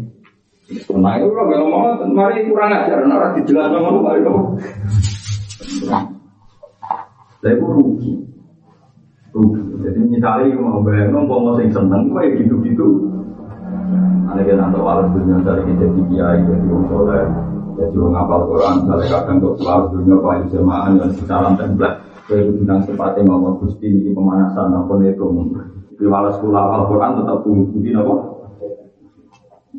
Nah 0.96 1.20
itu 1.20 1.28
kalau 1.28 1.68
ngomong, 1.68 2.14
mari 2.16 2.48
kurang 2.48 2.72
ajar, 2.72 3.04
nara 3.04 3.36
dijelaskan 3.36 3.76
ngomong 3.76 4.02
mari 4.08 4.20
dong. 4.24 4.56
Saya 7.44 7.54
pun 7.60 7.70
rugi. 7.76 8.12
Rugi. 9.36 9.60
Jadi 9.84 10.00
misalnya 10.08 10.56
mau 10.64 10.80
bayar 10.80 11.12
mau 11.12 11.28
mau 11.28 11.60
sing 11.60 11.68
seneng, 11.68 12.08
kayak 12.16 12.40
gitu-gitu. 12.40 13.19
Ada 14.30 14.46
yang 14.46 14.58
nanti 14.62 14.78
walau 14.78 15.10
dunia 15.10 15.42
dari 15.42 15.66
kita 15.66 15.90
di 15.90 16.02
kiai 16.06 16.38
jadi 16.46 16.66
orang 16.70 16.86
soleh, 16.86 17.24
jadi 17.74 17.96
orang 17.98 18.12
ngapal 18.14 18.40
Quran, 18.46 18.74
misalnya 18.86 19.06
kadang 19.10 19.36
kok 19.42 19.54
walau 19.58 19.86
dunia 19.90 20.16
paling 20.22 20.46
jemaah 20.54 20.86
dan 20.94 21.10
secara 21.18 21.48
template, 21.58 21.98
kayak 22.30 22.42
itu 22.46 22.52
bilang 22.62 22.80
sepatnya 22.86 23.20
ngomong 23.26 23.58
gusti 23.58 23.86
ini 23.90 24.14
pemanasan 24.14 24.70
apa 24.70 24.92
itu, 25.02 25.26
di 25.98 26.04
walau 26.06 26.30
sekolah 26.30 26.62
apal 26.62 26.82
Quran 26.94 27.10
tetap 27.18 27.38
bukti 27.42 27.90
apa. 27.90 28.14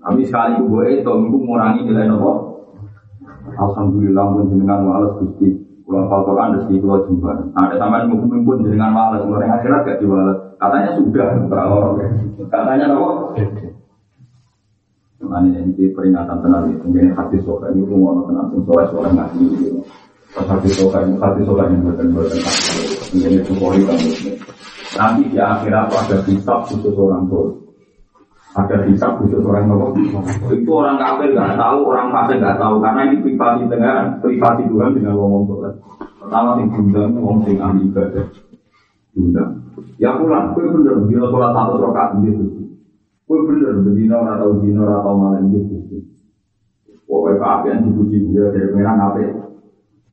Tapi 0.01 0.21
sekali 0.27 0.55
gue 0.67 0.83
itu, 0.99 1.07
itu 1.07 1.37
mengurangi 1.39 1.87
nilai 1.87 2.11
apa. 2.11 2.31
Alhamdulillah 3.55 4.25
menjenengan 4.35 4.83
walau 4.83 5.15
gusti 5.23 5.71
Pulang 5.91 6.07
apal 6.07 6.23
Quran 6.23 6.55
rezeki 6.55 6.79
pulau 6.79 7.03
jumpa. 7.03 7.51
Ada 7.51 7.75
sama 7.75 7.99
yang 7.99 8.15
mungkin 8.15 8.47
pun 8.47 8.63
dengan 8.63 8.95
malas, 8.95 9.27
orang 9.27 9.59
akhirat 9.59 9.83
gak 9.83 9.99
diwales. 9.99 10.39
Katanya 10.55 10.95
sudah, 10.95 11.27
berapa 11.51 11.77
Katanya 12.47 12.95
Makanya 15.31 15.63
ini 15.63 15.87
peringatan 15.95 16.43
tenang 16.43 16.67
itu, 16.67 16.83
menjadi 16.91 17.15
hati 17.15 17.39
soka 17.47 17.71
ini 17.71 17.87
rumah 17.87 18.19
tenang, 18.27 18.51
pun 18.51 18.67
soleh 18.67 18.83
soleh 18.91 19.11
ngaji 19.15 19.43
gitu. 19.63 19.79
Pas 20.35 20.43
hati 20.43 20.67
soka 20.75 20.99
ini, 21.07 21.15
hati 21.23 21.41
soka 21.47 21.63
ini 21.71 21.79
bukan 21.87 22.07
bukan 22.11 22.39
menjadi 23.15 23.39
sukori 23.47 23.79
kan. 23.87 23.95
Nanti 24.99 25.23
di 25.31 25.39
akhirat 25.39 25.87
ada 25.87 26.17
kitab 26.27 26.67
khusus 26.67 26.91
orang 26.99 27.31
tua. 27.31 27.47
Ada 28.59 28.83
kitab 28.91 29.23
khusus 29.23 29.39
orang 29.39 29.71
tua. 29.71 29.87
Itu 30.51 30.71
orang 30.75 30.99
kafir 30.99 31.31
nggak 31.31 31.55
tahu, 31.55 31.79
orang 31.87 32.07
fasik 32.11 32.37
nggak 32.43 32.59
tahu 32.59 32.75
karena 32.83 33.01
ini 33.07 33.17
privasi 33.23 33.63
dengan 33.71 34.19
privasi 34.19 34.63
Tuhan 34.67 34.91
dengan 34.99 35.15
ngomong 35.15 35.43
soleh. 35.47 35.73
Pertama 36.19 36.59
sing 36.59 36.67
diundang 36.75 37.15
ngomong 37.15 37.39
sing 37.47 37.55
ahli 37.55 37.87
ibadah. 37.87 38.27
Diundang. 39.15 39.51
Ya 39.95 40.11
pulang, 40.11 40.51
gue 40.51 40.67
bener, 40.67 41.07
bila 41.07 41.31
sholat 41.31 41.55
satu 41.55 41.79
rakaat 41.79 42.19
gitu. 42.27 42.60
Kue 43.31 43.47
bener, 43.47 43.79
bedino 43.79 44.27
ora 44.27 44.43
tau 44.43 44.59
dino 44.59 44.83
ora 44.83 44.99
tau 44.99 45.15
malam 45.15 45.47
gitu. 45.55 46.03
Pokoknya 47.07 47.39
keapian 47.39 47.87
dipuji 47.87 48.27
dia 48.27 48.51
dari 48.51 48.75
merah 48.75 48.99
ngape. 48.99 49.23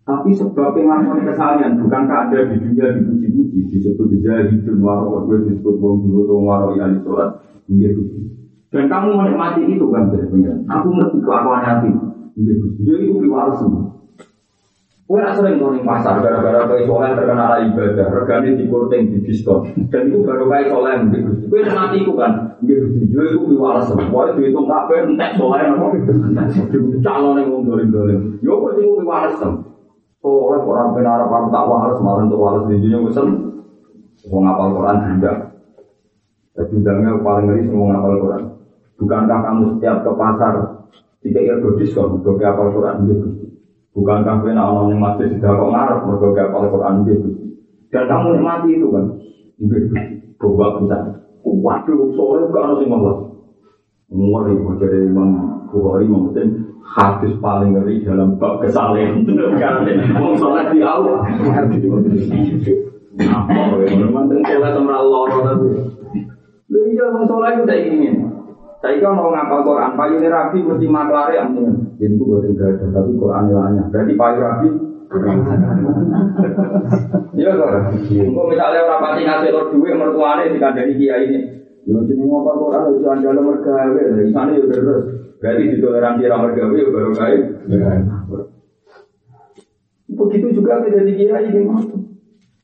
Tapi 0.07 0.31
sebab 0.31 0.71
pengakuan 0.71 1.27
kesalahan 1.27 1.83
bukankah 1.83 2.31
ada 2.31 2.47
di 2.47 2.63
dunia 2.63 2.95
dipuji-puji 2.95 3.75
disebut 3.75 4.23
jahidun 4.23 4.79
waro 4.79 5.27
gue 5.27 5.51
disebut 5.51 5.83
wong 5.83 6.07
dulu 6.07 6.31
tuh 6.31 6.39
waro 6.47 6.79
yang 6.79 6.95
sholat 7.03 7.43
gitu. 7.67 8.07
Dan 8.71 8.87
kamu 8.87 9.11
menikmati 9.19 9.67
itu 9.67 9.87
kan 9.91 10.15
dari. 10.15 10.31
Aku 10.71 10.87
ngerti 10.87 11.19
kelakuan 11.19 11.67
hati. 11.67 11.91
Jadi 12.39 13.03
itu 13.03 13.19
piwal 13.19 13.51
semua. 13.59 13.99
Kue 15.11 15.19
nak 15.19 15.35
sering 15.35 15.59
nongol 15.59 15.83
pasar 15.83 16.23
gara-gara 16.23 16.71
kue 16.71 16.87
soleh 16.87 17.19
terkenal 17.19 17.67
ibadah, 17.67 18.13
regane 18.15 18.61
di 18.61 18.69
kurting 18.71 19.11
di 19.11 19.19
diskon, 19.27 19.65
dan 19.89 20.07
itu 20.07 20.21
baru 20.21 20.47
kue 20.47 20.71
soleh 20.71 21.03
gitu. 21.11 21.49
Kue 21.49 21.65
nanti 21.65 22.05
itu 22.05 22.13
kan, 22.15 22.48
gitu. 22.67 22.85
Jual 23.13 23.27
itu 23.31 23.39
biwales, 23.55 23.87
pokoknya 23.93 24.37
dihitung 24.39 24.67
kafe 24.67 25.07
entek 25.07 25.39
soleh 25.39 25.63
nopo, 25.71 25.95
calon 27.05 27.39
yang 27.39 27.47
ngomong 27.51 27.65
dolim-dolim. 27.67 28.21
Yo 28.43 28.59
kok 28.59 28.79
itu 28.79 28.99
biwales 29.03 29.35
tem. 29.39 29.53
Soleh 30.19 30.61
orang 30.63 30.95
benar 30.99 31.23
apa 31.27 31.47
tak 31.53 31.67
wales, 31.71 31.99
malah 32.03 32.23
untuk 32.27 32.41
wales 32.43 32.65
di 32.67 32.83
dunia 32.83 32.99
pesen. 33.07 33.27
Mau 34.29 34.43
ngapal 34.43 34.69
Quran 34.75 34.97
juga. 35.15 35.33
Dan 36.59 36.65
bidangnya 36.75 37.23
paling 37.23 37.45
ngeri 37.47 37.63
semua 37.71 37.87
ngapal 37.95 38.15
Quran. 38.19 38.43
Bukankah 38.99 39.39
kamu 39.47 39.63
setiap 39.79 39.97
ke 40.03 40.11
pasar 40.19 40.55
tidak 41.23 41.43
ilmu 41.55 41.79
diskon, 41.79 42.19
bukan 42.19 42.35
ngapal 42.43 42.69
Quran 42.75 42.97
gitu. 43.07 43.27
Bukan 43.95 44.19
kafe 44.23 44.55
nak 44.55 44.71
orang 44.75 44.95
yang 44.95 45.01
masih 45.03 45.27
tidak 45.39 45.59
kok 45.59 45.71
ngarep 45.75 45.99
mereka 46.07 46.27
gak 46.35 46.49
apal 46.51 46.65
Quran 46.71 46.95
gitu. 47.07 47.29
Dan 47.91 48.05
kamu 48.07 48.27
nikmati 48.39 48.69
itu 48.75 48.87
kan. 48.91 49.05
Gitu. 49.59 49.77
Bisa. 50.39 50.99
Waduh, 51.65 52.13
sore 52.13 52.45
gak 52.53 52.65
ada 52.65 52.75
sih 52.81 52.89
malah. 52.89 53.17
Ngeri 54.09 54.57
dari 54.81 54.99
Imam 55.05 55.31
Bukhari 55.69 56.09
Imam 56.09 56.33
Muslim 56.33 56.49
hadis 56.81 57.37
paling 57.45 57.77
ngeri 57.77 58.01
dalam 58.05 58.41
bab 58.41 58.65
kesalahan. 58.65 59.21
Wong 60.17 60.35
sholat 60.41 60.73
di 60.73 60.81
awal. 60.81 61.21
Apa 63.19 63.75
ya? 63.85 63.89
Sholat. 65.29 65.59
Lu 66.69 66.79
iya 66.89 67.05
wong 67.13 67.25
sholat 67.29 67.51
itu 67.61 67.65
saya 67.69 67.81
ingin. 67.85 68.15
Saya 68.79 69.03
kan 69.03 69.19
mau 69.19 69.35
ngapal 69.35 69.67
Quran, 69.67 69.99
payu 69.99 70.23
rapi 70.23 70.59
mesti 70.63 70.87
maklare 70.87 71.35
amin. 71.43 71.99
Jadi 71.99 72.15
itu 72.15 72.23
buat 72.23 72.47
ada, 72.47 72.79
tapi 72.79 73.11
Quran 73.19 73.51
ilahnya. 73.51 73.91
Berarti 73.91 74.13
payu 74.15 74.39
rapi. 74.39 74.69
Iya 77.39 77.51
kan? 77.57 77.73
Engkau 77.97 78.45
misalnya 78.53 78.85
orang 78.85 79.01
pati 79.01 79.23
ngasih 79.25 79.51
lo 79.57 79.73
duit 79.73 79.97
mertuane 79.97 80.53
dikandani 80.53 80.93
kiai 81.01 81.25
ini. 81.33 81.41
Yo 81.89 82.05
jeneng 82.05 82.29
ngapal 82.29 82.61
Quran 82.61 83.01
itu 83.01 83.09
andal 83.09 83.41
mergawe, 83.41 84.03
di 84.21 84.29
sana 84.29 84.53
yo 84.53 84.69
terus. 84.69 85.05
Berarti 85.41 85.73
ditoleransi 85.73 86.29
ra 86.29 86.37
mergawe 86.45 86.77
yo 86.77 86.93
baru 86.93 87.13
kae. 87.17 87.37
Begitu 90.13 90.47
juga 90.61 90.85
jadi 90.85 91.13
kiai 91.17 91.47
ini 91.49 91.63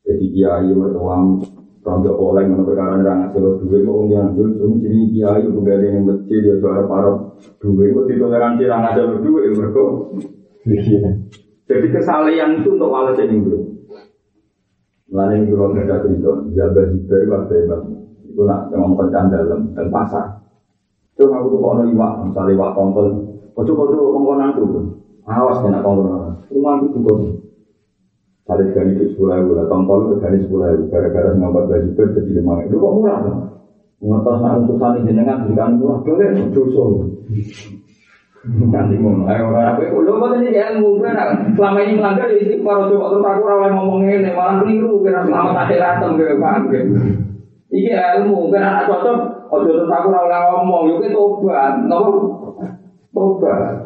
Jadi 0.05 0.27
kiai 0.37 0.69
mertuamu 0.69 1.41
Rambut 1.85 2.17
oleh 2.17 2.49
mana 2.49 2.65
perkara 2.65 2.97
orang 2.97 3.29
ngasih 3.29 3.41
lo 3.45 3.61
duit, 3.61 3.85
kok 3.85 4.09
jangan 4.09 4.33
jual, 4.33 4.57
cuma 4.57 4.81
jadi 4.81 5.01
kiai, 5.13 5.45
pegawai 5.45 5.85
yang 5.85 6.09
masjid, 6.09 6.41
ya 6.41 6.57
suara 6.57 6.89
para 6.89 7.13
duit, 7.61 7.93
kok 7.93 8.09
ditoleransi 8.09 8.65
orang 8.65 8.83
ngasih 8.89 9.05
lo 9.05 9.17
duit, 9.21 9.53
mereka. 9.53 9.85
Jadi 11.65 11.87
kesalahan 11.89 12.61
itu 12.61 12.77
untuk 12.77 12.93
alas 12.93 13.17
ini 13.25 13.41
bro. 13.41 13.61
Lain 15.15 15.47
itu 15.47 15.55
kalau 15.57 15.73
nggak 15.73 15.87
ada 15.89 16.05
cerita, 16.05 16.33
jabat 16.53 16.87
jibar 16.93 17.21
itu 17.23 17.33
ada 17.33 17.57
bang. 17.71 17.83
Itu 18.29 18.43
nak 18.45 18.61
ngomong 18.75 18.99
pecahan 18.99 19.33
dalam 19.33 19.61
dan 19.73 19.87
pasar. 19.89 20.27
Itu 21.15 21.31
aku 21.31 21.55
tuh 21.55 21.61
kalau 21.63 21.87
iwak, 21.87 22.13
misalnya 22.27 22.53
iwak 22.59 22.71
tongkol, 22.75 23.07
kocok 23.55 23.75
kocok 23.79 23.97
kongkonan 24.11 24.51
tuh, 24.59 24.69
awas 25.25 25.63
kena 25.63 25.81
kongkonan. 25.81 26.35
Rumah 26.51 26.75
itu 26.83 26.99
tuh 27.01 27.19
Ada 28.45 28.61
sekali 28.69 28.93
itu 28.93 29.17
sepuluh 29.17 29.41
ribu, 29.41 29.57
lah 29.57 29.65
tongkol 29.73 30.05
itu 30.05 30.21
sekali 30.21 30.37
sepuluh 30.45 30.67
ribu, 30.69 30.85
gara-gara 30.93 31.33
ngambil 31.33 31.65
baju 31.65 31.89
ber 31.97 32.07
jadi 32.13 32.31
lima 32.43 32.55
Itu 32.69 32.77
kok 32.77 32.93
murah? 32.93 33.19
Mengetas 34.05 34.37
nak 34.45 34.55
untuk 34.61 34.77
saling 34.77 35.09
jenengan 35.09 35.49
berikan 35.49 35.81
murah, 35.81 36.03
boleh 36.05 36.29
dosa. 36.53 36.85
Nanti 38.45 39.01
ayo 39.01 39.45
orang 39.49 39.73
apa 39.73 39.81
itu? 39.89 40.05
Lo 40.05 40.21
mau 40.21 40.37
ini 40.37 40.53
ilmu 40.53 41.01
kan? 41.01 41.57
Selama 41.57 41.79
ini 41.81 41.97
melanggar 41.97 42.29
ya 42.29 42.45
ini 42.45 42.61
baru 42.61 42.93
coba 42.93 43.17
terus 43.17 43.25
aku 43.25 43.43
rawat 43.49 43.73
ngomong 43.73 44.05
ini, 44.05 44.29
malah 44.37 44.61
keliru 44.61 45.01
kira 45.01 45.25
selama 45.25 45.57
tadi 45.57 45.81
ratem 45.81 46.21
ke 46.21 46.37
paham 46.37 46.63
ke? 46.69 46.81
Iki 47.73 47.91
ilmu 47.97 48.53
kan 48.53 48.63
anak 48.69 48.85
cocok, 48.93 49.49
ojo 49.49 49.71
terus 49.81 49.89
aku 49.89 50.09
rawat 50.13 50.45
ngomong, 50.61 50.93
yuk 50.93 51.01
kita 51.01 51.17
tobat, 51.17 51.73
nopo 51.89 52.11
tobat. 53.17 53.81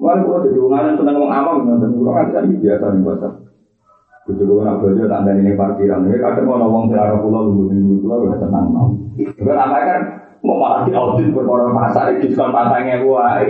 Walaupun 0.00 0.24
kalau 0.32 0.44
jadi 0.48 0.58
orang 0.64 0.96
senang 0.96 1.14
ngomong 1.20 1.32
awam, 1.36 1.56
dan 1.76 1.92
kurang 1.92 2.16
aja 2.24 2.40
biasa 2.40 2.84
nih 2.88 3.04
bahasa. 3.04 3.28
Kudu 4.24 4.64
nak 4.64 4.80
belajar 4.80 5.12
tanda 5.12 5.32
ini 5.36 5.52
parkiran. 5.52 6.08
Kadang 6.08 6.44
mau 6.48 6.56
ngomong 6.56 6.88
secara 6.88 7.20
pulau 7.20 7.52
lu 7.52 7.68
minggu 7.68 8.00
pulau 8.04 8.24
udah 8.24 8.38
tenang 8.40 8.68
mau. 8.72 8.88
Juga 9.16 9.52
apa 9.60 9.78
kan 9.84 10.00
mau 10.40 10.56
malah 10.56 10.88
di 10.88 10.92
audit 10.96 11.36
berkorban 11.36 11.76
pasar 11.76 12.16
diskon 12.16 12.48
pasangnya 12.48 13.04
gua. 13.04 13.44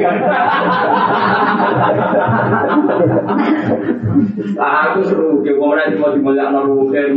Aku 4.59 5.01
seru, 5.07 5.39
dia 5.47 5.55
mau 5.55 5.79
nanti 5.79 5.95
mau 6.03 6.11
dimuliakan 6.11 6.67
rugen. 6.67 7.13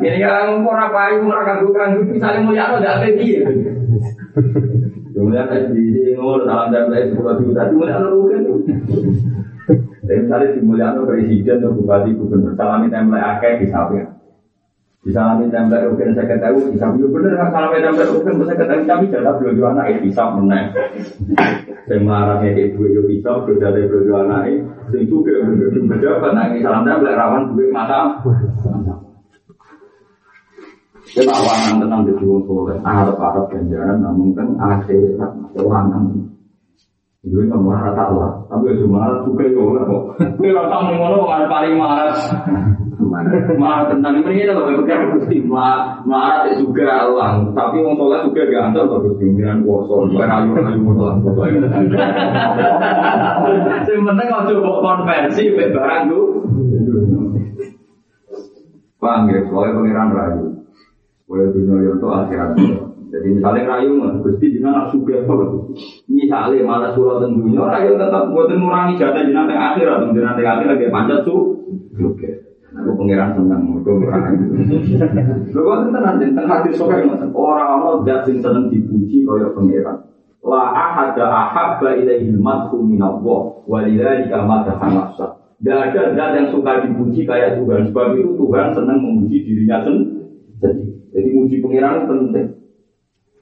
Ini 0.00 0.18
kan 0.24 0.64
mau 0.64 0.72
apa 0.72 1.12
itu 1.12 1.28
mereka 1.28 1.60
ganggu 1.60 2.08
misalnya 2.08 2.40
mulia 2.40 2.72
tidak 2.72 2.94
ada 3.04 3.08
dia. 3.20 3.44
Kemudian 5.12 5.50
SBC 5.50 6.16
ngomong 6.16 6.48
salam 6.48 6.72
dan 6.72 6.88
baik 6.88 7.12
sepuluh 7.12 7.36
juta, 7.42 7.68
kemudian 7.68 8.08
rugen. 8.08 8.42
Tapi 10.08 10.24
misalnya 10.24 10.56
dimuliakan 10.56 11.04
presiden 11.04 11.60
atau 11.60 11.76
bupati 11.76 12.16
gubernur, 12.16 12.56
salami 12.56 12.88
template 12.88 13.20
akeh 13.20 13.52
bisa 13.60 13.92
ya. 13.92 14.17
Bisa 14.98 15.22
salami 15.22 15.46
template 15.46 15.86
rugen 15.86 16.10
saya 16.10 16.26
ketahui, 16.26 16.74
bisa 16.74 16.90
ya 16.90 17.06
bener 17.06 17.32
kan 17.38 17.48
salami 17.54 17.78
template 17.80 18.12
rugen 18.18 18.34
saya 18.42 18.58
ketahui, 18.58 18.84
tapi 18.84 19.04
jatah 19.14 19.34
belum 19.38 19.62
anak 19.70 19.84
ya 19.94 19.98
bisa 20.02 20.22
menang. 20.34 20.74
Saya 21.86 22.02
melarangnya 22.02 22.50
kayak 22.52 22.68
dua 22.74 22.86
yo 22.92 23.02
bisa, 23.06 23.30
belum 23.46 23.62
dari 23.62 23.86
belum 23.86 24.26
anak 24.26 24.42
sing 24.90 25.06
juga 25.06 25.38
belum 25.46 25.86
berjabat, 25.86 26.30
nangis 26.34 26.66
salam 26.66 26.82
template 26.82 27.14
rawan 27.14 27.42
duit 27.54 27.70
mata. 27.70 28.18
Kita 31.08 31.32
awanan 31.32 31.74
tenang 31.80 32.02
di 32.04 32.12
dua 32.18 32.36
soleh, 32.44 32.76
Arab 32.84 33.16
Arab 33.16 33.48
ganjaran, 33.48 34.02
namun 34.02 34.34
kan 34.36 34.48
akhirat, 34.60 35.32
awanan. 35.56 36.26
Itu 37.22 37.38
yang 37.42 37.62
marah 37.62 37.94
tak 37.94 38.14
lah, 38.14 38.30
tapi 38.46 38.70
ya 38.70 38.82
cuma 38.82 39.10
juga 39.26 39.42
ya 39.46 39.58
oleh 39.58 39.82
kok. 39.86 40.02
Tapi 40.20 40.46
rasa 40.54 40.76
ngono 40.90 41.26
paling 41.26 41.74
marah. 41.74 42.14
Marah 42.98 43.94
tentang 43.94 44.26
ini 44.26 44.42
itu 44.42 44.50
loh, 44.50 44.74
bukan 44.74 45.22
gusti 45.22 45.38
marah 45.46 46.50
itu 46.50 46.66
juga 46.66 47.06
Allah. 47.06 47.46
Tapi 47.54 47.78
wong 47.78 47.94
soleh 47.94 48.26
juga 48.26 48.58
antar 48.58 48.90
loh 48.90 48.98
gusti 49.06 49.22
miran 49.30 49.62
kuoso, 49.62 50.10
bukan 50.10 50.26
ayu 50.26 50.50
ayu 50.58 50.82
foto 50.82 51.42
ini. 51.46 51.62
Sebenarnya 53.86 54.24
kalau 54.26 54.50
coba 54.50 54.70
konversi 54.82 55.54
barang 55.54 56.02
tuh. 56.10 56.26
Paham 58.98 59.30
ya, 59.30 59.46
soalnya 59.46 59.78
pengiran 59.78 60.10
rayu. 60.10 60.44
Boleh 61.30 61.46
dunia 61.54 61.94
itu 61.94 62.08
akhirat. 62.10 62.50
Jadi 63.08 63.28
misalnya 63.30 63.78
rayu 63.78 63.90
nggak, 63.94 64.14
gusti 64.26 64.58
jinak 64.58 64.72
nak 64.74 64.86
suka 64.92 65.22
apa 65.24 65.32
Misalnya 66.10 66.66
malah 66.66 66.90
surat 66.92 67.24
tentunya 67.24 67.62
rayu 67.62 67.94
tetap 67.94 68.26
buat 68.34 68.50
mengurangi 68.52 69.00
jatah 69.00 69.22
jinak 69.22 69.48
yang 69.48 69.62
akhir 69.72 69.86
atau 69.86 70.12
jinak 70.12 70.36
yang 70.36 70.60
akhir 70.60 70.68
lagi 70.76 70.92
panjat 70.92 71.20
tuh. 71.24 71.56
Oke. 72.04 72.37
Aku 72.78 72.94
pengiran 72.94 73.34
senang, 73.34 73.74
aku. 73.74 73.90
Lalu 75.50 75.70
itu 75.90 75.98
nanti 75.98 76.24
tentang 76.30 76.46
hati 76.46 76.70
sokai 76.78 77.10
orang-orang 77.34 78.06
dat 78.06 78.22
sing 78.22 78.38
seneng 78.38 78.70
dipuji 78.70 79.26
kaya 79.26 79.50
pengiran. 79.50 80.06
La 80.46 80.70
ahada 80.70 81.26
ahabba 81.26 81.98
ilaihi 81.98 82.38
madhu 82.38 82.86
minallah 82.86 83.66
walidhalika 83.66 84.46
madaha 84.46 84.86
nafsa. 84.94 85.26
Tidak 85.58 85.74
ada 85.74 86.14
zat 86.14 86.30
yang 86.38 86.54
suka 86.54 86.86
dipuji 86.86 87.26
kayak 87.26 87.58
Tuhan. 87.58 87.90
Sebab 87.90 88.14
itu 88.14 88.30
Tuhan 88.38 88.70
senang 88.78 89.02
memuji 89.02 89.42
dirinya 89.42 89.82
sendiri. 89.82 90.94
Jadi 91.10 91.28
muji 91.34 91.58
pengiran 91.58 92.06
penting. 92.06 92.54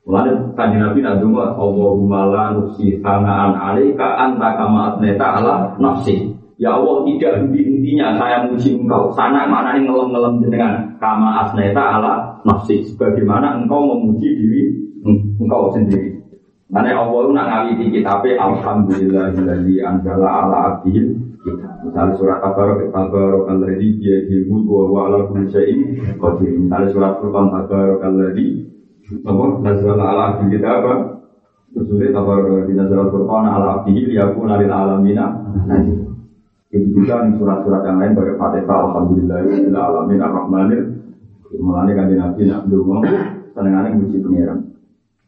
Mulanya 0.07 0.55
kanji 0.55 0.79
Nabi 0.79 1.03
nak 1.03 1.19
dungo 1.19 1.43
Allahumma 1.43 2.31
la 2.31 2.45
nusi 2.55 3.03
hanaan 3.03 3.59
alaika 3.59 4.07
anta 4.17 4.55
kama 4.55 4.95
atneta 4.95 5.43
ala 5.43 5.75
nafsi. 5.83 6.31
Ya 6.57 6.73
Allah 6.73 7.05
tidak 7.05 7.33
henti-hentinya 7.37 8.17
saya 8.17 8.49
muji 8.49 8.81
engkau. 8.81 9.13
Sana 9.13 9.45
mana 9.45 9.77
ini 9.77 9.85
ngelem-ngelem 9.85 10.41
jenengan 10.41 10.97
kama 10.97 11.45
asneta 11.45 12.01
ala 12.01 12.41
nafsi. 12.49 12.81
Sebagaimana 12.89 13.61
engkau 13.61 13.85
memuji 13.85 14.29
diri 14.33 14.63
engkau 15.37 15.69
sendiri. 15.77 16.17
Mana 16.73 16.97
Allah 16.97 17.21
itu 17.29 17.33
nak 17.37 17.47
ngawiti 17.47 17.85
kitabnya 18.01 18.41
Alhamdulillahilladzi 18.43 19.77
anjala 19.85 20.27
ala 20.27 20.57
abdihil 20.73 21.15
kita. 21.45 21.71
Misalnya 21.87 22.19
surat 22.19 22.39
Tabarok, 22.43 22.91
Tabarok 22.91 23.45
alladzi 23.53 23.89
biyadil 24.03 24.51
mulku 24.51 24.73
wa 24.73 24.85
huwa 24.91 25.01
ala 25.07 25.19
kulli 25.31 25.47
syai'in 25.53 25.81
qadir. 26.19 26.57
Misalnya 26.57 26.91
surat 26.91 27.13
Furqan 27.23 27.53
Tabarok 27.53 28.01
alladzi 28.03 28.67
apa 29.07 29.45
nazar 29.63 29.95
ala 29.95 30.23
abdi 30.35 30.59
kita 30.59 30.67
apa 30.83 30.93
Rasulullah 31.77 32.11
tabar 32.11 32.67
di 32.67 32.73
nazar 32.75 32.99
Al-Qur'an 33.07 33.45
ala 33.47 33.67
abdi 33.79 34.03
liyakuna 34.03 34.59
lil 34.59 34.73
alamina 34.73 35.27
itu 36.75 36.87
juga 36.99 37.23
di 37.27 37.39
surat-surat 37.39 37.87
yang 37.87 38.03
lain 38.03 38.19
bagi 38.19 38.35
Fatihah 38.35 38.79
Alhamdulillah 38.91 39.39
lil 39.47 39.71
alamin 39.71 40.19
ar-rahmanir 40.19 40.83
Mulanya 41.55 41.93
kan 41.95 42.11
Nabi 42.11 42.43
nak 42.51 42.67
dulu 42.67 43.01
senengannya 43.55 43.97
muji 43.97 44.19
pangeran. 44.19 44.59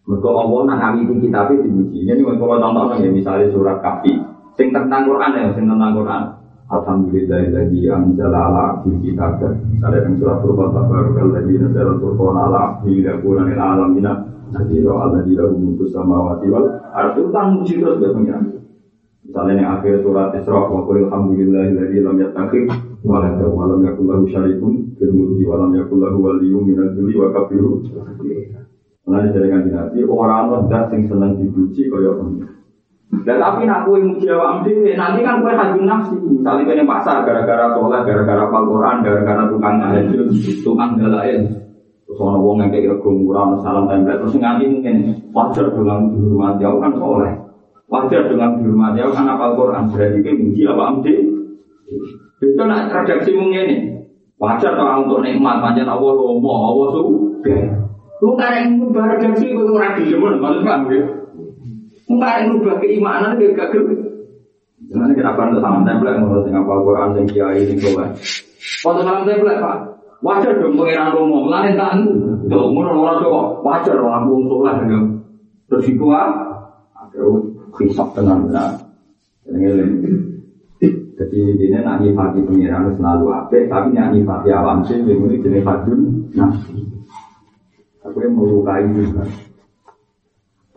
Mereka 0.08 0.28
Allah 0.28 0.60
nak 0.66 0.78
kami 0.80 0.98
itu 1.04 1.14
dipuji 1.20 1.98
ini 2.08 2.22
kalau 2.24 2.58
contohnya 2.58 2.96
ya 3.04 3.08
misalnya 3.12 3.52
surat 3.52 3.78
kafi 3.84 4.12
sing 4.56 4.72
tentang 4.72 5.04
Quran 5.06 5.36
ya 5.36 5.52
sing 5.54 5.64
tentang 5.68 5.92
Quran. 5.94 6.22
Alhamdulillahilladzi 6.68 7.80
anzala 7.88 8.40
ala 8.52 8.60
abdi 8.76 8.92
kitab. 9.00 9.40
Misalnya 9.72 10.04
yang 10.04 10.20
surat 10.20 10.36
Furqan 10.44 10.68
Tabarakalladzī 10.76 11.54
nazala 11.64 11.96
al-Furqan 11.96 12.36
ala 12.36 12.58
abdi 12.60 12.90
liyakuna 13.00 13.42
lil 13.48 13.60
alamina. 13.60 14.12
Nadhira 14.52 14.92
alladzi 14.96 15.32
lahu 15.32 15.56
mulku 15.56 15.88
samawati 15.88 16.46
wal 16.52 16.68
ardi. 16.92 17.20
Utang 17.24 17.46
muji 17.56 17.80
terus 17.80 18.00
ya 18.04 18.12
pengiran. 18.12 18.57
Misalnya 19.28 19.60
yang 19.60 19.70
akhir 19.76 20.00
surat 20.00 20.32
Isra 20.32 20.56
wa 20.56 20.88
qul 20.88 21.04
alhamdulillahilladzi 21.04 22.00
lam 22.00 22.16
yattakhidh 22.16 22.72
walada 23.04 23.44
wa 23.44 23.68
lam 23.68 23.84
yakul 23.84 24.08
lahu 24.08 24.24
syarikun 24.24 24.96
fil 24.96 25.12
mulki 25.12 25.44
wa 25.44 25.60
lam 25.60 25.76
yakul 25.76 26.00
lahu 26.00 26.16
waliyyun 26.16 26.64
minal 26.64 26.88
dhulli 26.96 27.12
wa 27.12 27.28
kabiru. 27.36 27.84
Nah, 29.08 29.24
dari 29.28 29.48
Nabi, 29.48 30.04
orang-orang 30.04 30.68
dat 30.68 30.92
sing 30.92 31.08
seneng 31.08 31.36
dipuji 31.40 31.88
kaya 31.88 32.12
pengiran. 32.12 32.56
Dan 33.08 33.40
tapi 33.40 33.64
nak 33.64 33.88
kue 33.88 34.04
muji 34.04 34.28
awak 34.28 34.68
dhewe, 34.68 34.92
nanti 34.92 35.24
kan 35.24 35.40
kue 35.40 35.52
hajun 35.52 35.88
nafsi. 35.88 36.16
Misalnya 36.20 36.68
kue 36.68 36.84
pasar 36.84 37.24
gara-gara 37.24 37.72
sholat, 37.72 38.04
gara-gara 38.04 38.44
Al-Quran, 38.44 38.96
gara-gara 39.00 39.48
tukang 39.48 39.80
tahajud, 39.80 40.28
tukang 40.60 41.00
dalail. 41.00 41.40
Terus 42.04 42.20
orang 42.20 42.40
wong 42.44 42.56
yang 42.60 42.68
kayak 42.68 42.88
rego 42.96 43.10
murah, 43.16 43.56
salam 43.64 43.88
tempel, 43.88 44.16
terus 44.16 44.36
nganti 44.36 44.64
mungkin 44.68 44.96
wajar 45.32 45.72
dengan 45.72 46.12
dihormati 46.12 46.62
aku 46.68 46.78
kan 46.84 46.92
soleh. 47.00 47.32
Wajar 47.88 48.28
dengan 48.28 48.60
dihormati 48.60 49.00
aku 49.00 49.12
kan 49.16 49.32
apal 49.32 49.56
Quran. 49.56 49.88
Berarti 49.88 50.18
kue 50.20 50.36
muji 50.36 50.62
awak 50.68 50.86
amdi. 50.92 51.14
Itu 52.44 52.62
nak 52.68 52.92
redaksi 52.92 53.32
mungkin 53.32 53.64
ini. 53.64 53.76
Wajar 54.36 54.76
kalau 54.76 55.08
untuk 55.08 55.24
nikmat, 55.24 55.58
panjang 55.64 55.88
Allah 55.88 56.12
lomo, 56.14 56.52
Allah 56.52 56.86
suka. 56.94 57.58
Lu 58.22 58.36
karek 58.38 58.70
ngubah 58.76 59.18
redaksi, 59.18 59.50
itu 59.50 59.72
orang 59.72 59.98
dijemun, 59.98 60.38
maksudnya 60.38 60.78
ya. 60.94 61.02
Enggak 62.08 62.32
yang 62.40 62.46
rubah 62.56 62.76
keimanan 62.80 63.36
dia 63.36 63.52
gak 63.52 63.68
gelap. 63.72 64.00
Jangan 64.88 65.12
kita 65.12 65.36
bantu 65.36 65.60
salam 65.60 65.84
template 65.84 66.16
menurut 66.16 66.48
sing 66.48 66.56
apa 66.56 66.72
Quran 66.80 67.08
sing 67.12 67.26
kiai 67.28 67.60
sing 67.68 67.76
kowe. 67.82 68.04
Foto 68.80 69.00
salam 69.04 69.28
template 69.28 69.60
Pak. 69.60 69.76
Wajar 70.24 70.52
dong 70.56 70.74
pengiran 70.74 71.14
romo, 71.14 71.46
mulane 71.46 71.76
tak 71.78 71.94
Tuh, 72.48 72.64
ngono 72.72 72.90
ora 72.96 73.20
kok 73.20 73.60
wajar 73.60 74.00
wong 74.00 74.14
aku 74.24 74.32
soleh 74.48 74.76
ya. 74.88 75.00
Terus 75.68 75.86
ah, 76.08 76.32
akhirnya 76.96 77.57
kisah 77.78 78.08
tenang 78.12 78.50
benar. 78.50 78.70
Ini 79.48 79.70
Jadi 81.18 81.38
ini 81.50 81.74
nak 81.82 81.98
nyifati 81.98 82.46
pengiran 82.46 82.94
selalu 82.94 83.26
apik, 83.34 83.66
tapi 83.66 83.90
nak 83.90 84.14
nyifati 84.14 84.54
awam 84.54 84.86
sih, 84.86 85.02
ini 85.02 85.42
jenis 85.42 85.66
fadun 85.66 86.30
nafsi. 86.30 86.78
Aku 88.06 88.22
yang 88.22 88.38
melukai 88.38 88.86
juga. 88.94 89.26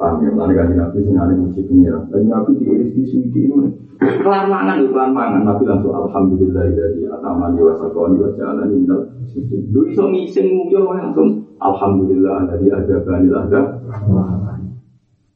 Paham 0.02 0.26
ya, 0.26 0.34
lalu 0.34 0.58
kan 0.58 0.74
nabi 0.74 0.98
sengaja 1.06 1.34
muji 1.38 1.62
pengira. 1.62 2.02
Dan 2.10 2.26
nabi 2.26 2.58
di 2.58 3.06
suci 3.06 3.46
ini. 3.46 3.70
Kelar 4.02 4.50
mangan, 4.50 4.90
kelar 4.90 5.14
mangan. 5.14 5.46
Nabi 5.46 5.64
langsung 5.70 5.94
alhamdulillah 5.94 6.74
dari 6.74 7.06
atamani 7.06 7.62
wa 7.62 7.78
sakoni 7.78 8.18
wa 8.18 8.34
jalani 8.34 8.82
minal 8.82 9.06
suci. 9.30 9.62
Lu 9.70 9.86
iso 9.86 10.10
ngisin 10.10 10.58
muyo 10.58 10.90
langsung 10.90 11.46
alhamdulillah 11.62 12.50
dari 12.50 12.74
ada 12.74 12.98
banil 13.06 13.34
ada. 13.46 13.62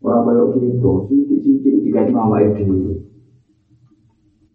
Orang 0.05 0.21
kaya 0.29 0.43
gitu, 0.61 1.09
sidik-sidik 1.09 1.81
dikasih 1.81 2.13
nama 2.13 2.37
itu. 2.45 2.93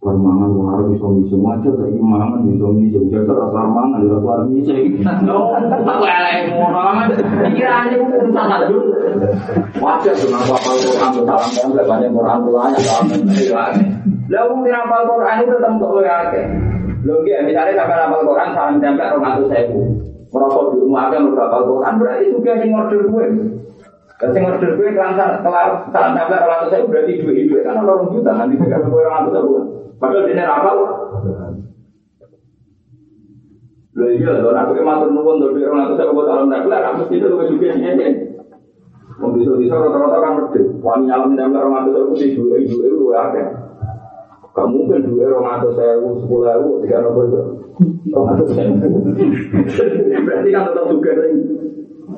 Permangan 0.01 0.57
wong 0.57 0.69
arep 0.73 0.87
iso 0.97 1.07
ngising 1.13 1.43
wajar 1.45 1.75
saiki 1.77 2.01
mangan 2.01 2.47
iso 2.49 2.73
ngising 2.73 3.11
jajar 3.13 3.37
rasa 3.37 3.69
mangan 3.69 4.01
ora 4.07 4.17
keluar 4.23 4.41
ngising. 4.47 5.03
Oh, 5.29 5.53
tak 5.59 6.07
elek 6.07 6.55
ngono. 6.55 6.81
Pikirane 7.51 7.99
urusan 7.99 8.33
tajud. 8.33 8.85
Wajar 9.77 10.15
dengan 10.17 10.41
apa 10.41 10.71
Quran 10.73 11.11
dalam 11.21 11.51
kan 11.53 11.71
banyak 11.85 12.11
Quran 12.15 12.39
tulanya 12.47 12.79
dalam 12.81 13.05
pikirane. 13.11 13.83
Lah 14.31 14.43
wong 14.47 14.61
sing 14.63 14.73
hafal 14.73 15.03
Quran 15.05 15.37
itu 15.43 15.55
kok 15.59 15.91
luwih 15.91 16.07
akeh. 16.09 16.45
Lho 17.05 17.15
nggih 17.27 17.43
misalnya 17.45 17.75
sampai 17.75 18.01
hafal 18.01 18.23
Quran 18.23 18.49
salam 18.55 18.75
tempel 18.79 19.19
200.000. 19.19 20.31
Merasa 20.31 20.61
di 20.71 20.79
rumah 20.79 21.03
aja 21.11 21.19
mereka 21.19 21.43
hafal 21.51 21.63
Quran 21.67 21.95
berarti 21.99 22.25
juga 22.39 22.53
sing 22.63 22.71
order 22.71 23.01
gue. 23.03 23.27
Dan 24.21 24.29
sing 24.37 24.45
order 24.45 24.77
gue 24.77 24.93
kelar 24.93 25.17
salam 25.17 26.13
tempel 26.13 26.41
200.000 26.69 26.93
berarti 26.93 27.13
duit-duit 27.25 27.65
kan 27.65 27.81
orang 27.81 28.13
juta 28.13 28.37
nanti 28.37 28.61
kan 28.61 28.85
200.000. 28.85 29.97
Padahal 29.97 30.29
dia 30.29 30.45
rapal. 30.45 30.77
Lho 33.91 34.07
iya, 34.13 34.33
lho 34.45 34.53
aku 34.53 34.73
ki 34.77 34.83
matur 34.85 35.09
nuwun 35.13 35.41
to 35.41 35.51
orang 35.57 35.93
itu 35.93 35.95
saya 35.99 36.13
buat 36.13 36.29
alam 36.31 36.53
tak 36.53 36.63
kelar, 36.69 36.95
mesti 36.95 37.15
itu 37.17 37.27
lebih 37.27 37.47
juga 37.53 37.69
sini. 37.75 38.09
Wong 39.21 39.37
bisa-bisa 39.37 39.77
rata-rata 39.77 40.19
kan 40.25 40.33
medhit. 40.41 40.65
Wani 40.81 41.05
nyalam 41.09 41.37
nembel 41.37 41.65
orang 41.69 41.85
itu 41.85 41.93
saya 41.93 42.05
mesti 42.09 42.27
dua 42.37 42.57
ibu 42.61 42.77
itu 42.81 43.07
ya. 43.13 43.25
Gak 44.51 44.67
mungkin 44.69 45.05
dua 45.05 45.25
orang 45.37 45.61
atau 45.61 45.71
saya 45.77 46.01
sepuluh 46.01 46.45
ribu 46.49 46.71
tiga 46.85 47.05
itu. 47.05 47.41
Orang 48.17 48.29
atau 48.37 48.47
saya. 48.49 48.69
Berarti 50.25 50.49
kan 50.53 50.63
tetap 50.73 50.85
juga 50.89 51.11
nih. 51.21 51.33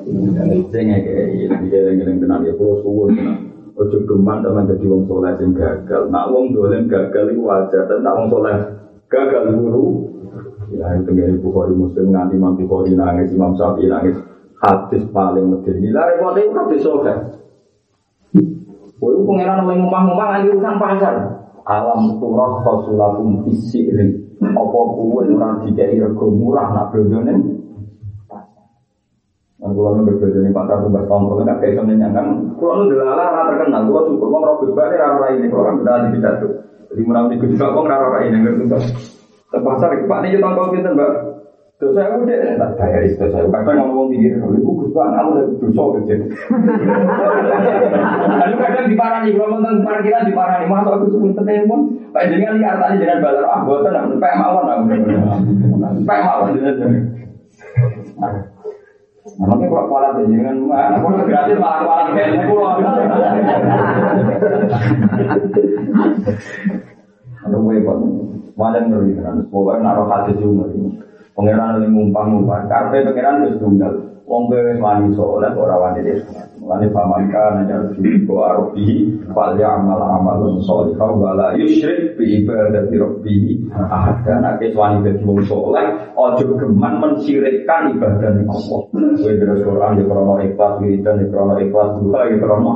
Ini 0.03 1.67
dia 1.69 1.79
yang 1.95 2.19
tenang 2.19 2.41
ya, 2.43 2.53
pulau 2.59 2.83
suwun 2.83 3.15
tenang. 3.15 3.53
Ojo 3.73 3.97
geman 4.05 4.45
teman 4.45 4.69
jadi 4.69 4.85
wong 4.85 5.09
soleh 5.09 5.33
sing 5.41 5.49
gagal. 5.57 6.05
Nak 6.13 6.29
wong 6.29 6.53
dolen 6.53 6.85
gagal 6.85 7.33
itu 7.33 7.41
wajar. 7.41 7.89
Dan 7.89 8.05
nak 8.05 8.21
wong 8.21 8.27
soleh 8.29 8.57
gagal 9.09 9.49
guru. 9.49 10.13
Ya 10.69 10.93
itu 10.93 11.09
dari 11.13 11.37
Bukhari 11.41 11.73
Muslim 11.73 12.13
nganti 12.13 12.37
Imam 12.37 12.53
Bukhari 12.53 12.93
nangis, 12.93 13.33
Imam 13.33 13.57
Syafi'i 13.57 13.89
nangis. 13.89 14.17
Hadis 14.61 15.03
paling 15.09 15.49
medeni. 15.49 15.89
Lah 15.89 16.05
repotnya 16.05 16.45
itu 16.45 16.53
hadis 16.53 16.81
soleh. 16.85 17.17
Kowe 19.01 19.15
pengeran 19.25 19.65
oleh 19.65 19.75
ngomong-ngomong 19.81 20.21
nganti 20.21 20.47
urusan 20.53 20.75
pasar. 20.77 21.15
Alam 21.65 22.21
turah 22.21 22.61
fasulakum 22.61 23.49
isirin. 23.49 24.37
Apa 24.43 24.79
kuwe 24.93 25.33
ora 25.33 25.65
dikai 25.65 25.97
rego 25.97 26.27
murah 26.29 26.67
nak 26.75 26.91
blondone? 26.91 27.52
Kalau 29.63 29.95
nu 29.95 30.03
berbeda 30.03 30.43
nih 30.43 30.51
pasar 30.51 30.83
tuh 30.83 30.91
bahas 30.91 31.07
tahun 31.07 31.23
kalau 31.23 31.39
nggak 31.47 31.57
kayak 31.63 31.73
semuanya 31.79 32.07
kan. 32.11 32.25
Kalau 32.59 32.83
nu 32.83 32.91
delala 32.91 33.15
rata 33.15 33.41
terkenal, 33.55 33.81
gua 33.87 34.01
syukur 34.11 34.27
gua 34.27 34.39
ngerobot 34.43 34.75
balik 34.75 34.99
rara 34.99 35.27
ini, 35.39 35.47
kalau 35.47 35.63
kan 35.63 35.75
beda 35.79 35.93
di 36.03 36.09
pidato. 36.19 36.47
Jadi 36.91 37.01
menang 37.07 37.25
di 37.31 37.39
juga 37.39 37.71
gua 37.71 37.87
rara 37.87 38.19
ini 38.27 38.37
ngerti 38.43 38.63
kan. 38.67 38.83
Terpaksa 39.55 39.85
pak 40.03 40.19
nih 40.19 40.35
kita 40.35 40.49
tahu 40.51 40.67
kita 40.75 40.91
mbak. 40.91 41.11
Terus 41.79 41.95
saya 41.95 42.15
udah 42.15 42.59
tak 42.59 42.71
bayar 42.75 43.01
itu 43.07 43.25
saya. 43.27 43.47
Kadang 43.47 43.75
ngomong 43.87 44.07
pikir, 44.11 44.39
kalau 44.39 44.55
ibu 44.55 44.71
gus 44.83 44.91
bang, 44.95 45.09
aku 45.19 45.29
udah 45.35 45.45
dosa 45.57 45.83
kecil. 45.99 46.19
Lalu 48.39 48.55
kadang 48.61 48.85
diparani, 48.87 49.31
kalau 49.35 49.57
tentang 49.59 49.83
parkiran 49.83 50.23
diparani, 50.27 50.65
masa 50.69 50.89
aku 50.95 51.11
sebut 51.11 51.35
telepon, 51.35 51.79
pak 52.15 52.29
jangan 52.31 52.55
lihat 52.55 52.77
tadi 52.79 53.03
jangan 53.03 53.19
balar, 53.19 53.45
ah 53.51 53.59
buatan, 53.67 54.15
pak 54.15 54.33
mawon, 54.39 54.63
pak 56.07 56.19
mawon, 56.27 56.55
Namanya 59.23 59.71
kalau 59.71 59.87
kualat 59.87 60.19
aja 60.19 60.27
dengan 60.27 60.67
mana? 60.67 60.99
Kalau 60.99 61.23
gratis 61.23 61.55
malah 61.55 61.79
kualat 61.87 62.07
kayaknya 62.11 62.39
pulau. 62.43 62.75
Ada 67.43 67.57
gue 67.59 67.75
kok, 67.87 67.97
malah 68.59 68.83
ngeri 68.83 69.15
kan. 69.23 69.47
Pokoknya 69.47 69.79
naruh 69.79 70.07
hati 70.11 70.35
ngumpang-ngumpang. 71.87 72.67
Karena 72.67 72.91
pengiran 72.91 73.47
itu 73.47 73.63
tunggal. 73.63 73.93
Wong 74.27 74.51
kowe 74.51 74.59
wani 74.59 75.15
soleh 75.15 75.51
ora 75.55 75.75
wani 75.79 76.03
desa. 76.03 76.43
Mulane 76.63 76.87
pamangka 76.95 77.59
najar 77.59 77.91
fi 77.91 78.23
ko 78.23 78.39
arabi 78.39 79.19
fal 79.35 79.51
ya'mal 79.59 79.99
amalun 79.99 80.63
sholihah 80.63 81.11
wa 81.11 81.35
la 81.35 81.51
yusyrik 81.59 82.15
bi 82.15 82.39
ibadati 82.39 82.95
rabbih 82.95 83.67
ahad. 83.75 84.23
Karena 84.23 84.55
ke 84.55 84.71
wani 84.71 85.03
dadi 85.03 85.27
wong 85.27 85.43
soleh 85.43 86.15
aja 86.15 86.45
geman 86.47 87.03
mensirikkan 87.03 87.91
ibadah 87.99 88.31
ning 88.39 88.47
Allah. 88.47 88.79
Kowe 88.95 89.33
terus 89.35 89.59
Quran 89.59 89.99
di 89.99 90.03
krono 90.07 90.39
ikhlas 90.39 90.79
wiridan 90.79 91.19
di 91.19 91.27
krono 91.27 91.59
ikhlas 91.59 91.99
duha 91.99 92.31
di 92.31 92.39
krono. 92.39 92.73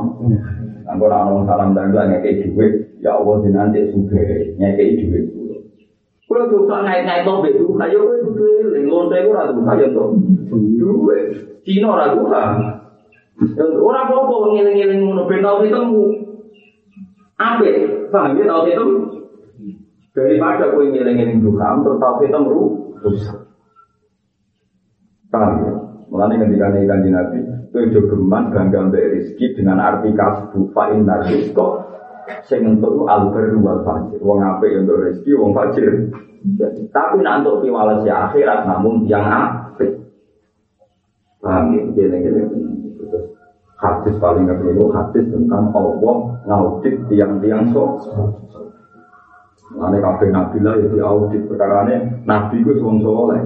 Anggo 0.84 1.08
ana 1.08 1.48
salam 1.48 1.72
dan 1.72 1.88
ngekek 1.92 2.44
dhuwit, 2.44 3.00
ya 3.00 3.16
Allah 3.16 3.40
dinanti 3.40 3.88
sugih 3.88 4.52
ngekek 4.60 4.88
dhuwit. 5.00 5.24
Kalau 6.28 6.44
dosa 6.52 6.84
naik-naik 6.84 7.24
to 7.24 7.40
bedu, 7.40 7.72
ayo 7.80 8.04
kowe 8.04 8.16
kudu 8.20 8.44
eling 8.68 8.84
lonte 8.92 9.16
ora 9.24 9.48
tuh 9.48 9.64
kaya 9.64 9.88
to. 9.96 10.12
Duwe. 10.52 11.18
Cina 11.64 11.88
ora 11.96 12.12
tuh. 12.12 12.28
Ora 13.78 14.10
apa-apa 14.10 14.34
ngiling-ngiling 14.50 15.00
ngono 15.06 15.30
ben 15.30 15.46
tau 15.46 15.62
ketemu. 15.62 16.04
Apik, 17.38 18.10
paham 18.10 18.34
ya 18.34 18.44
tau 18.50 18.66
ketemu. 18.66 18.98
Daripada 20.10 20.74
kowe 20.74 20.82
ngiling-ngiling 20.82 21.38
duka, 21.38 21.78
terus 21.86 22.00
tau 22.02 22.18
ketemu 22.18 22.58
rusak. 22.98 23.38
Paham 25.30 25.52
ya? 25.62 25.72
Mulane 26.08 26.34
ketika 26.40 26.72
kanjeng 26.74 27.14
Nabi, 27.14 27.38
kowe 27.70 27.86
jo 27.94 28.00
geman 28.10 28.50
ganggang 28.50 28.90
rezeki 28.90 29.54
dengan 29.54 29.78
arti 29.78 30.10
kasbu 30.10 30.74
fa 30.74 30.90
inna 30.90 31.22
rizqa 31.22 31.86
sing 32.44 32.66
entuk 32.66 33.06
alber 33.06 33.54
wal 33.62 33.86
fajir. 33.86 34.18
Wong 34.18 34.42
apik 34.42 34.74
yang 34.74 34.84
untuk 34.84 34.98
rezeki, 35.06 35.30
wong 35.38 35.52
fajir. 35.54 36.10
Tapi 36.90 37.16
nak 37.22 37.46
untuk 37.46 37.62
piwales 37.62 38.02
ya 38.02 38.26
akhirat 38.30 38.66
namun 38.66 39.06
yang 39.06 39.22
apik. 39.22 39.94
Paham 41.38 41.70
ya? 41.70 41.82
Gini-gini. 41.94 42.77
Hadis 43.78 44.14
paling 44.18 44.50
keliru 44.50 44.90
hadis 44.90 45.22
tentang 45.30 45.70
Allah 45.70 46.16
ngaudit 46.50 46.98
tiang-tiang 47.06 47.70
sok. 47.70 48.02
Lalu 49.78 50.00
kabeh 50.00 50.28
nabi 50.32 50.58
lah 50.64 50.74
ya 50.80 51.04
audit 51.06 51.44
perkara 51.46 51.86
ini 51.86 52.24
nabi 52.26 52.64
itu 52.64 52.82
wong 52.82 53.04
soleh. 53.04 53.38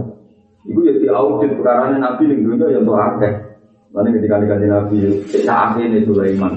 Iku 0.65 0.81
ya 0.87 1.12
audit 1.19 1.53
perkara 1.59 1.93
nabi 1.99 2.33
ning 2.33 2.49
dunia 2.49 2.73
ya 2.73 2.81
untuk 2.81 2.97
akeh. 2.97 3.53
Lalu 3.93 4.09
ketika 4.17 4.41
dikasih 4.41 4.69
nabi, 4.73 4.97
saat 5.45 5.77
ini 5.77 6.01
Sulaiman. 6.09 6.57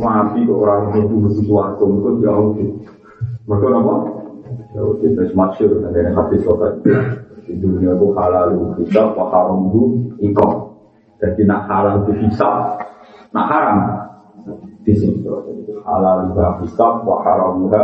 Nabi 0.00 0.46
kok 0.48 0.56
orang 0.56 0.94
betul-betul 0.94 1.44
suatu 1.44 1.84
itu 1.84 2.10
jauh 2.24 2.48
sih. 2.56 2.68
Mereka 3.44 3.66
apa? 3.76 3.94
Jauh 4.72 4.94
sih, 5.04 5.12
dan 5.12 5.26
semaksir, 5.28 5.68
ada 5.68 5.98
yang 5.98 6.16
hadis 6.16 6.40
sobat. 6.46 6.80
Di 7.44 7.56
dunia 7.60 7.92
itu 7.92 8.12
halal 8.16 8.76
itu 8.80 8.88
wa 8.92 9.24
haram 9.32 9.68
itu 9.68 9.82
ikut. 10.20 10.67
Jadi 11.18 11.42
nak 11.46 11.66
halal 11.66 12.06
itu 12.06 12.12
bisa, 12.22 12.78
nak 13.34 13.46
haram 13.50 13.78
di 14.86 14.94
sini. 14.94 15.26
Halal 15.82 16.30
itu 16.30 16.40
bisa, 16.62 16.86
wa 17.02 17.16
haram 17.26 17.66
itu 17.66 17.82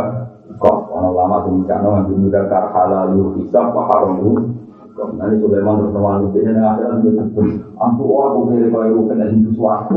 ikut. 0.55 0.77
Orang 0.87 1.11
lama 1.11 1.43
demikian, 1.43 1.83
orang 1.83 2.07
demikian 2.07 2.47
halal 2.47 3.11
itu 3.11 3.43
bisa, 3.43 3.59
wa 3.75 3.83
haram 3.91 4.23
itu 4.23 4.31
Nanti 4.95 5.35
Sulaiman 5.43 5.75
terus 5.75 5.91
nama 5.91 6.23
itu 6.23 6.39
ini 6.39 6.55
akhirnya 6.55 7.03
dia 7.03 7.19
aku 7.75 8.03
aku 8.15 8.39
kira 8.47 8.71
kau 8.71 8.87
itu 8.87 9.01
kena 9.11 9.27
sesuatu. 9.27 9.95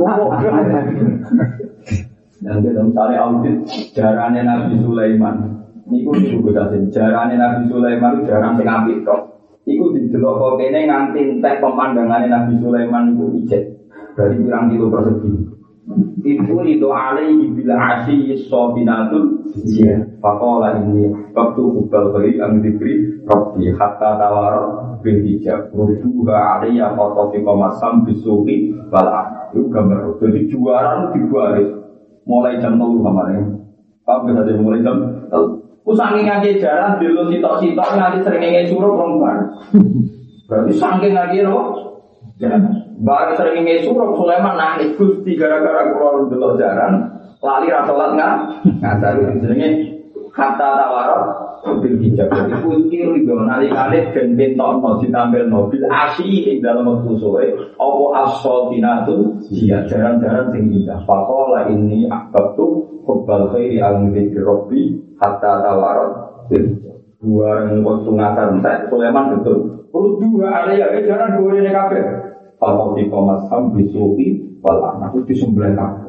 Yang 2.42 2.58
kita 2.66 2.80
misalnya 2.82 3.18
audit 3.22 3.56
jarannya 3.94 4.42
Nabi 4.42 4.74
Sulaiman, 4.82 5.36
Niku 5.86 6.10
juga 6.18 6.66
kasih 6.66 6.90
jarannya 6.90 7.38
Nabi 7.38 7.70
Sulaiman 7.70 8.26
jarang 8.26 8.58
sing 8.58 8.66
apik 8.66 9.06
kok. 9.06 9.37
Iku 10.08 10.16
didelok 10.16 10.34
kok 10.40 10.54
kene 10.56 10.80
nganti 10.88 11.20
entek 11.20 11.60
pemandangannya 11.60 12.32
Nabi 12.32 12.52
Sulaiman 12.64 13.12
itu 13.12 13.24
ijek. 13.44 13.62
Dari 14.16 14.40
pirang 14.40 14.72
kilo 14.72 14.88
persegi. 14.88 15.30
Itu 16.24 16.56
itu 16.64 16.88
alaihi 16.88 17.52
bila 17.52 17.76
asyi 17.76 18.36
sobinatul 18.48 19.40
Iya, 19.48 20.20
fakola 20.20 20.76
ini 20.84 21.08
waktu 21.32 21.60
kubal 21.60 22.12
ang 22.12 22.60
diberi 22.60 23.24
Rabbi 23.24 23.72
hatta 23.72 24.20
tawar 24.20 24.54
bil 25.00 25.24
hijab. 25.24 25.72
Rubuha 25.72 26.64
foto 26.96 27.22
fi 27.32 27.38
komasam 27.44 28.04
bisuki 28.04 28.72
balak 28.88 29.52
Itu 29.52 29.68
gambar 29.68 30.20
Jadi 30.20 30.48
juara 30.48 31.12
itu 31.12 31.20
dibaris 31.20 31.68
Mulai 32.28 32.60
jam 32.60 32.76
3 32.76 32.84
kemarin. 32.84 33.44
Paham 34.04 34.28
bisa 34.28 34.52
mulai 34.60 34.84
jam 34.84 34.96
3 35.32 35.57
Kusangi 35.88 36.20
ngaji 36.20 36.60
jalan 36.60 37.00
dulu 37.00 37.32
sitok-sitok 37.32 37.96
nanti 37.96 38.20
sering 38.20 38.44
ngengin 38.44 38.68
suruh 38.68 38.92
perempuan 38.92 39.36
Berarti 40.44 40.72
saking 40.76 41.16
ngaji 41.16 41.38
no 41.48 41.56
Barang 42.98 43.34
sering 43.34 43.64
ingin 43.64 43.88
suruh 43.88 44.12
Sulaiman 44.14 44.58
nangis 44.58 44.92
gusti 44.94 45.34
gara-gara 45.34 45.90
keluar 45.90 46.22
dulu 46.26 46.54
jalan, 46.54 47.02
lali 47.42 47.66
rasolat 47.70 48.14
nggak 48.14 48.34
nggak 48.78 49.10
itu 49.18 49.38
jenenge 49.42 49.68
kata 50.34 50.68
tawarot 50.78 51.47
bil 51.64 51.96
hijab. 52.00 52.28
Itu 52.30 53.34
nali 53.34 53.68
kali 53.70 53.98
dan 54.14 54.34
benton 54.34 54.74
mau 54.82 54.96
ditampil 54.98 55.46
mobil 55.46 55.82
asi 55.90 56.44
di 56.44 56.52
dalam 56.62 56.86
waktu 56.86 57.12
sore 57.18 57.46
apa 57.76 58.04
asal 58.26 58.70
tinatu 58.70 59.38
dia 59.50 59.82
jarang-jarang 59.86 60.54
tinggi 60.54 60.86
dah 60.86 61.02
pakola 61.06 61.68
ini 61.70 62.06
akab 62.06 62.54
tuh 62.54 63.02
kebal 63.04 63.54
khairi 63.54 63.78
al 63.82 64.08
dzikri 64.08 64.98
tawarot 65.18 66.12
bil 66.52 66.66
dua 67.18 67.66
yang 67.66 67.82
waktu 67.82 68.10
ngasar 68.14 68.46
entek 68.54 68.76
Sulaiman 68.90 69.38
betul. 69.38 69.58
Perlu 69.88 70.20
dua 70.20 70.52
ada 70.52 70.72
ya 70.76 70.92
jarang 71.02 71.40
dua 71.40 71.58
ini 71.58 71.72
kafe 71.72 72.00
kalau 72.58 72.92
di 72.98 73.06
komas 73.06 73.46
ham 73.48 73.70
bisuki 73.72 74.58
walah 74.60 74.98
aku 75.06 75.22
di 75.24 75.34
sebelah 75.38 76.02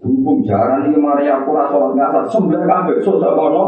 Berhubung 0.00 0.40
jaran 0.48 0.88
ini 0.88 0.96
mari 0.96 1.28
aku 1.28 1.52
rasa 1.52 1.92
ngasar 1.92 2.24
sembilan 2.32 2.64
kabeh 2.64 3.04
susah 3.04 3.36
kono. 3.36 3.64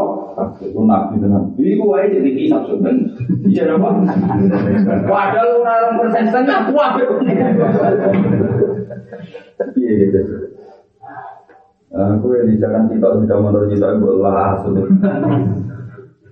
Itu 0.57 0.81
nabi 0.81 1.21
tenan. 1.21 1.53
Iku 1.53 1.85
wae 1.93 2.09
jadi 2.09 2.29
kisah 2.33 2.65
sebenarnya. 2.65 3.05
Iya 3.45 3.77
apa? 3.77 3.89
Padahal 5.05 5.61
orang 5.61 5.93
persen 6.01 6.25
setengah 6.33 6.73
kuat. 6.73 6.97
Iya 9.77 9.91
gitu. 9.93 10.19
Aku 11.93 12.25
yang 12.33 12.49
di 12.49 12.57
jalan 12.57 12.89
kita 12.89 13.07
sudah 13.13 13.37
menurut 13.37 13.69
kita 13.69 14.01
gue 14.01 14.13
lah 14.17 14.57
sudah. 14.65 14.89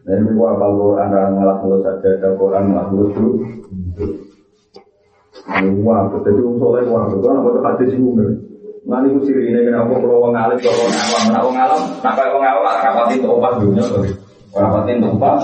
Dan 0.01 0.25
ini 0.25 0.33
gua 0.33 0.57
apal 0.57 0.97
orang 0.97 1.37
ngalah 1.37 1.61
lu 1.61 1.77
saja 1.85 2.17
ada 2.17 2.33
Quran 2.33 2.73
ngalah 2.73 2.89
lu 2.89 3.05
tuh. 3.13 3.37
Wah, 5.85 6.09
jadi 6.25 6.41
orang 6.41 6.57
soleh 6.57 6.83
wah, 6.89 7.05
itu 7.05 7.27
anak 7.29 7.45
itu 7.45 7.59
hadis 7.61 7.93
itu 7.93 8.09
Nanti 8.81 9.13
ku 9.13 9.19
siri 9.21 9.53
ini 9.53 9.69
kenapa 9.69 9.93
kalau 9.93 10.25
wong 10.25 10.33
alim 10.33 10.57
kalau 10.57 10.89
wong 10.89 10.89
awam, 10.89 11.23
nak 11.29 11.43
wong 11.45 11.53
alam, 11.53 11.81
nak 12.01 12.13
kayak 12.17 12.33
wong 12.33 12.41
awam 12.41 12.65
rapatin 12.81 13.21
tuh 13.21 13.31
obat 13.37 13.53
dunia, 13.61 13.85
rapatin 14.57 14.97
tuh 14.97 15.13
obat. 15.13 15.37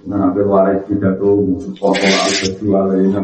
Nah, 0.00 0.16
hampir 0.16 0.48
waris 0.48 0.80
tidak 0.88 1.18
tuh 1.20 1.44
pokok 1.76 2.08
aku 2.08 2.32
berjual 2.40 2.88
ini. 2.96 3.10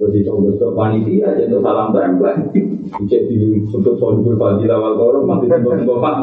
Jadi 0.00 0.24
coba 0.24 0.40
besok 0.48 0.70
panitia 0.72 1.28
aja 1.28 1.44
untuk 1.44 1.60
salam 1.60 1.92
tempel. 1.92 2.32
Cek 3.04 3.22
di 3.28 3.60
sebut 3.68 3.94
sohibul 4.00 4.40
fadilah 4.40 4.80
wal 4.80 4.96
korum, 4.96 5.28
mati 5.28 5.44
sebut 5.44 5.84
pak. 5.84 6.16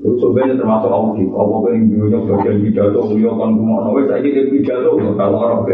Itu 0.00 0.16
sebenarnya 0.16 0.56
termasuk 0.56 0.88
audit. 0.88 1.28
Apa 1.28 1.68
yang 1.76 1.92
dulunya 1.92 2.18
bagian 2.24 2.56
pidato, 2.64 3.04
beliau 3.06 3.36
kan 3.36 3.52
kumok 3.52 3.80
nawe, 3.84 4.00
saya 4.08 4.24
jadi 4.24 4.48
pidato 4.48 4.96
kalau 5.14 5.38
orang 5.44 5.68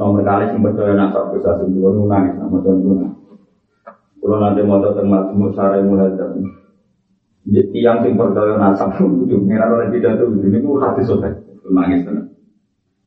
Nomor 0.00 0.24
kali 0.24 0.44
yang 0.48 0.64
percaya 0.64 0.96
nasab 0.96 1.36
bisa 1.36 1.60
sembuh 1.60 1.92
nunang 1.92 2.40
sama 2.40 2.56
tuan 2.64 2.76
nunang. 2.80 3.12
Kalau 4.22 4.38
nanti 4.40 4.60
mau 4.64 4.80
tahu 4.80 5.04
mau 5.04 5.52
cara 5.52 5.82
mulai 5.84 6.14
dari 6.16 6.40
yang 7.76 8.00
sing 8.00 8.16
percaya 8.16 8.56
nasab 8.56 8.96
itu 8.96 9.36
merah 9.42 9.68
oleh 9.68 9.92
tidak 9.92 10.22
tuh 10.22 10.32
ini 10.40 10.58
pun 10.64 10.80
hati 10.80 11.02
sobat. 11.04 11.34
nangis 11.72 12.04
tenan. 12.04 12.26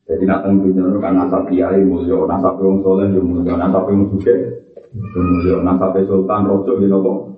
Jadi 0.06 0.24
nak 0.30 0.46
teng 0.46 0.62
dunia 0.62 1.02
kan 1.02 1.18
nasab 1.18 1.50
kiai 1.50 1.82
mulya, 1.82 2.30
nasab 2.30 2.62
wong 2.62 2.86
soleh 2.86 3.10
yo 3.10 3.26
mulya, 3.26 3.58
nasab 3.58 3.90
wong 3.90 4.06
sugih 4.14 4.38
yo 4.94 5.20
mulya, 5.22 5.56
nasab 5.66 5.98
sultan 6.06 6.46
rojo 6.46 6.78
gitu 6.78 6.98
kok. 7.02 7.35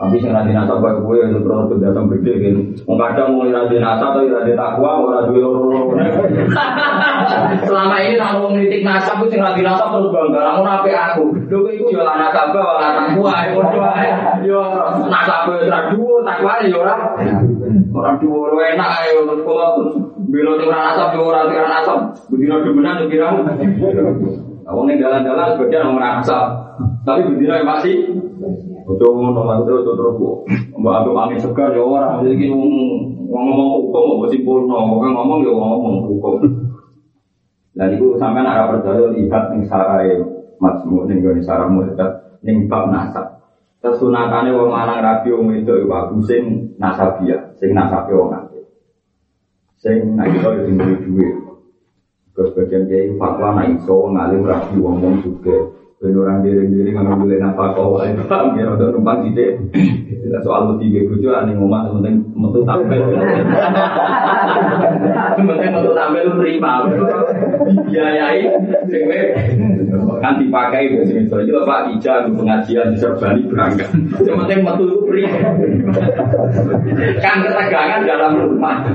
Tapi 0.00 0.16
sing 0.16 0.32
nanti 0.32 0.56
nasab 0.56 0.80
kaya 0.80 0.96
kowe 0.96 1.12
itu 1.12 1.44
terus 1.44 1.68
kebiasaan 1.68 2.08
gede 2.08 2.32
kan. 2.40 2.56
Wong 2.88 2.96
kadang 2.96 3.36
mau 3.36 3.44
nanti 3.44 3.76
nasab 3.76 4.16
tapi 4.16 4.32
nanti 4.32 4.56
takwa 4.56 5.04
ora 5.04 5.28
duwe 5.28 5.44
loro. 5.44 5.92
Selama 7.68 8.00
ini 8.00 8.16
nang 8.16 8.40
wong 8.40 8.56
nitik 8.56 8.80
nasab 8.80 9.20
sing 9.28 9.44
nanti 9.44 9.60
nasab 9.60 9.92
terus 9.92 10.08
bangga. 10.08 10.40
Lamun 10.40 10.64
apik 10.64 10.96
aku. 10.96 11.36
Lho 11.52 11.56
kowe 11.60 11.72
iku 11.76 11.92
yo 11.92 12.00
lan 12.00 12.16
nasab 12.16 12.48
ora 12.56 12.96
takwa 12.96 13.44
padha 13.44 13.88
ae. 13.92 14.08
Yo 14.48 14.60
nasab 15.12 15.52
ora 15.52 15.92
dhuwur 15.92 16.24
takwa 16.24 16.52
yo 16.64 16.80
ora. 16.80 16.96
Ora 17.92 18.10
dhuwur 18.16 18.56
enak 18.56 18.90
ae 19.04 19.20
terus 19.20 19.44
kula 19.44 19.66
terus 19.76 19.94
belo 20.32 20.52
sing 20.56 20.72
ora 20.72 20.80
nasab 20.80 21.08
yo 21.12 21.28
ora 21.28 21.40
sing 21.44 21.60
nasab. 21.60 21.98
Bedino 22.32 22.56
demenan 22.64 23.04
kira. 23.04 23.36
Wong 24.64 24.84
ning 24.88 24.96
dalan-dalan 24.96 25.60
sebagian 25.60 25.92
ora 25.92 26.24
nasab. 26.24 26.46
Tapi 27.04 27.20
bedino 27.28 27.52
masih 27.68 28.16
Ojo 28.90 29.06
ngono 29.14 29.46
lan 29.46 29.62
terus 29.62 29.86
terus 29.86 30.18
mbak 30.74 30.94
aku 31.06 31.10
angin 31.14 31.38
segar 31.38 31.70
ya 31.70 31.82
ora 31.86 32.18
iki 32.26 32.50
ngomong 32.50 33.68
hukum 33.86 34.18
apa 34.18 34.24
simpulno 34.34 34.98
kok 34.98 35.06
ngomong 35.14 35.38
ya 35.46 35.52
ngomong 35.54 35.94
hukum. 36.10 36.42
Dan 37.70 37.94
itu 37.94 38.18
sampai 38.18 38.42
arah 38.42 38.66
percaya 38.66 39.14
lihat 39.14 39.54
ning 39.54 39.62
sarai 39.70 40.18
majmu 40.58 41.06
ning 41.06 41.22
gone 41.22 41.38
sarah 41.38 41.70
murtad 41.70 42.42
ning 42.42 42.66
bab 42.66 42.90
nasab. 42.90 43.38
Kesunatane 43.78 44.50
wong 44.52 44.74
lanang 44.74 45.00
rabi 45.00 45.30
wong 45.32 45.54
wedok 45.54 45.86
iku 45.86 45.92
aku 45.94 46.16
sing 46.26 46.74
nasabia, 46.76 47.54
sing 47.62 47.70
nasabe 47.72 48.12
wong 48.12 48.34
akeh. 48.34 48.64
Sing 49.78 50.18
nek 50.18 50.34
iso 50.34 50.50
yo 50.50 50.66
duwe 50.66 50.94
duwe. 51.00 51.28
Kebagian 52.34 52.90
kiai 52.90 53.14
fatwa 53.14 53.54
nek 53.54 53.78
iso 53.78 54.10
ngalim 54.10 54.42
rabi 54.42 54.74
wong 54.82 54.98
wong 54.98 55.14
juga. 55.22 55.79
Ben 56.00 56.16
orang 56.16 56.40
diri-diri 56.40 56.96
nggak 56.96 57.12
boleh 57.12 57.36
nafkah 57.36 57.76
kau 57.76 58.00
lain 58.00 58.16
paham 58.24 58.56
ya 58.56 58.72
untuk 58.72 58.88
numpang 58.96 59.20
ide. 59.28 59.60
Soal 60.40 60.72
lu 60.72 60.80
tiga 60.80 61.04
bujo 61.04 61.28
ane 61.28 61.52
ngomong 61.52 62.00
penting 62.00 62.24
metu 62.40 62.64
tampil. 62.64 63.20
Penting 65.36 65.70
metu 65.76 65.92
tampil 65.92 66.22
lu 66.24 66.40
terima. 66.40 66.88
Biayai 67.84 68.48
sing 68.88 69.02
kan 70.24 70.40
dipakai 70.40 70.88
biasa 70.88 71.12
itu 71.20 71.36
aja 71.36 71.52
Pak 71.68 71.80
Ija 71.92 72.12
pengajian 72.32 72.92
di 72.92 72.96
Serbani 72.96 73.44
berangkat. 73.44 73.92
Yang 74.24 74.36
penting 74.40 74.60
metu 74.64 74.82
lu 74.88 75.04
terima. 75.04 75.36
Kan 77.20 77.44
ketegangan 77.44 78.08
dalam 78.08 78.40
rumah. 78.40 78.88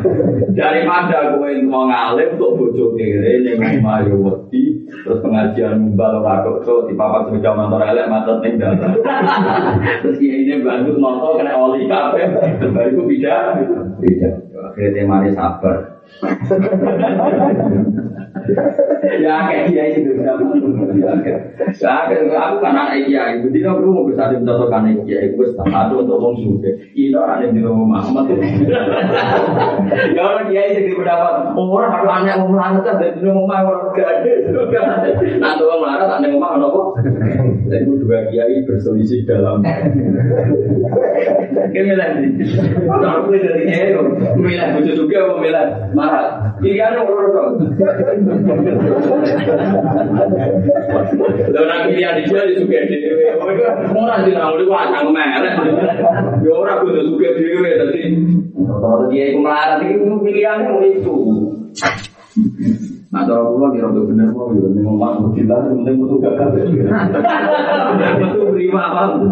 Daripada 0.57 1.37
gue 1.37 1.69
mau 1.69 1.85
ngalim 1.85 2.33
untuk 2.33 2.57
bojo 2.57 2.97
kere 2.97 3.45
yang 3.45 3.61
mau 3.85 4.01
wedi 4.01 4.74
terus 4.85 5.19
pengajian 5.21 5.81
mumbal 5.81 6.21
ora 6.21 6.45
kok 6.45 6.89
di 6.89 6.93
papan 6.93 7.25
semeja 7.29 7.57
motor 7.57 7.81
elek 7.81 8.09
macet 8.09 8.37
ning 8.41 8.53
dalan. 8.61 8.93
Terus 10.05 10.17
kiai 10.21 10.45
ini 10.45 10.61
bantu 10.61 10.91
motor 11.01 11.41
kena 11.41 11.57
oli 11.57 11.89
kafe, 11.89 12.21
baru 12.69 12.89
itu 12.93 13.01
beda, 13.05 13.35
beda. 14.01 14.29
Akhirnya 14.71 15.05
temanya 15.05 15.31
sabar. 15.33 15.77
ya 19.15 19.47
kayak 19.47 19.71
dia 19.71 19.83
itu 19.95 20.11
sama 20.19 20.43
ya 21.79 22.35
aku 22.35 22.57
kan 22.59 22.75
anak 22.75 23.07
dia 23.07 23.71
perlu 23.71 23.95
mau 23.95 24.03
bisa 24.07 24.27
dicontohkan 24.27 24.91
anak 24.91 25.07
satu 25.71 26.03
untuk 26.03 26.19
wong 26.19 26.35
suge 26.35 26.71
itu 26.91 27.15
orang 27.15 27.47
yang 27.47 27.51
di 27.55 27.61
rumah 27.63 28.03
Muhammad. 28.03 28.35
Ya 30.11 30.21
orang 30.23 30.51
kiai 30.51 30.75
itu 30.75 30.99
berdapat 30.99 31.55
orang 31.55 31.91
harus 31.95 32.11
anak 32.11 32.35
mau 32.43 32.51
melarat 32.51 32.83
kan 32.83 32.95
dari 32.99 33.23
rumah 33.23 33.63
orang 33.63 33.95
nanti 35.39 35.61
orang 35.63 35.79
melarat 35.79 36.09
anak 36.19 36.29
rumah 36.35 36.49
apa? 36.59 36.81
Dan 37.71 37.79
itu 37.87 37.93
dua 38.03 38.19
kiai 38.27 38.67
berselisih 38.67 39.23
dalam. 39.23 39.63
Kemilan 41.71 42.11
kalau 42.83 43.09
aku 43.23 43.35
dari 43.35 43.63
kemilan 44.35 44.67
bujuk 44.79 44.95
juga 44.95 45.17
apa 45.23 45.33
kemilan 45.39 45.67
marah. 45.95 46.27
Kiri 46.59 46.79
ada 46.79 47.03
orang 47.03 47.59
Lho 51.45 51.61
nak 51.69 51.79
pilihan 51.85 52.17
dia 52.25 52.41
juga 52.57 52.79
dhewe. 52.89 53.25
Ora 53.93 54.25
di 54.25 54.33
nang 54.33 54.57
mriko 54.57 54.73
acang 54.73 55.13
melek. 55.13 55.53
Ya 56.41 56.51
ora 56.57 56.81
kudu 56.81 57.05
juga 57.13 57.37
dhewe 57.37 57.69
dadi. 57.77 58.01
Kalau 58.57 59.05
dia 59.13 59.29
iku 59.29 59.39
melarat 59.45 59.85
iki 59.85 60.01
pilihannya 60.01 60.73
mau 60.73 60.81
itu. 60.81 61.17
Nah, 63.13 63.23
kalau 63.23 63.55
pulau 63.55 63.71
kira 63.71 63.87
tuh 63.95 64.03
bener 64.11 64.27
mau 64.35 64.51
ya, 64.51 64.67
nih 64.67 64.83
ngomong 64.83 65.31
kita 65.37 65.55
penting 65.71 66.03
butuh 66.03 66.19
gagal. 66.19 66.67
Betul 68.19 68.51
prima 68.51 68.91
apa? 68.91 69.23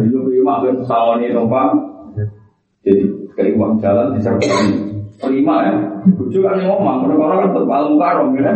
Itu 0.00 0.24
prima 0.24 0.64
kan 0.64 0.80
sawani 0.88 1.28
numpak. 1.36 1.76
Jadi 2.86 3.04
kayak 3.36 3.58
uang 3.58 3.82
jalan 3.84 4.16
disertai 4.16 4.96
Terima 5.18 5.66
ya, 5.66 5.74
bujuk 6.14 6.46
kan 6.46 6.62
ngomong, 6.62 7.10
orang-orang 7.10 7.38
kan 7.42 7.50
tetap 7.50 7.74
alung 7.74 7.98
karom 7.98 8.38
ya. 8.38 8.54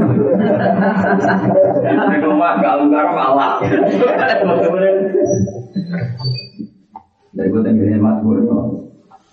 Nek 1.82 2.18
ngomong 2.22 2.54
ke 2.62 2.66
alung 2.70 2.90
karom 2.94 3.18
Allah. 3.18 3.58
Dari 7.34 7.48
gue 7.50 7.60
tenggine 7.66 7.98
mas 7.98 8.22
gue 8.22 8.46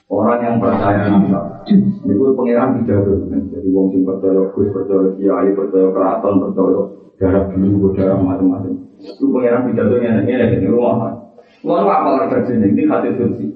orang 0.10 0.42
yang 0.42 0.58
percaya 0.58 1.06
nasa, 1.06 1.70
ini 1.70 2.18
gue 2.18 2.34
pangeran 2.34 2.82
pidato, 2.82 3.30
jadi 3.30 3.70
wong 3.70 3.94
sing 3.94 4.02
percaya 4.02 4.42
gus, 4.58 4.74
percaya 4.74 5.14
kiai, 5.14 5.54
percaya 5.54 5.88
keraton, 5.94 6.42
percaya 6.42 6.82
darah 7.22 7.44
biru, 7.54 7.94
darah 7.94 8.18
macam-macam. 8.18 8.74
Itu 8.98 9.30
pangeran 9.30 9.70
pidato 9.70 10.02
yang 10.02 10.26
ini 10.26 10.66
ini 10.66 10.66
rumah. 10.66 11.14
Lalu 11.62 11.92
apa 11.94 12.26
kerja 12.34 12.58
ini 12.58 12.90
hati 12.90 13.14
suci. 13.22 13.54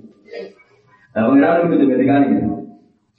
Nah 1.17 1.25
pangeran 1.25 1.73
itu 1.73 1.89
ketika 1.89 2.21
ini. 2.21 2.52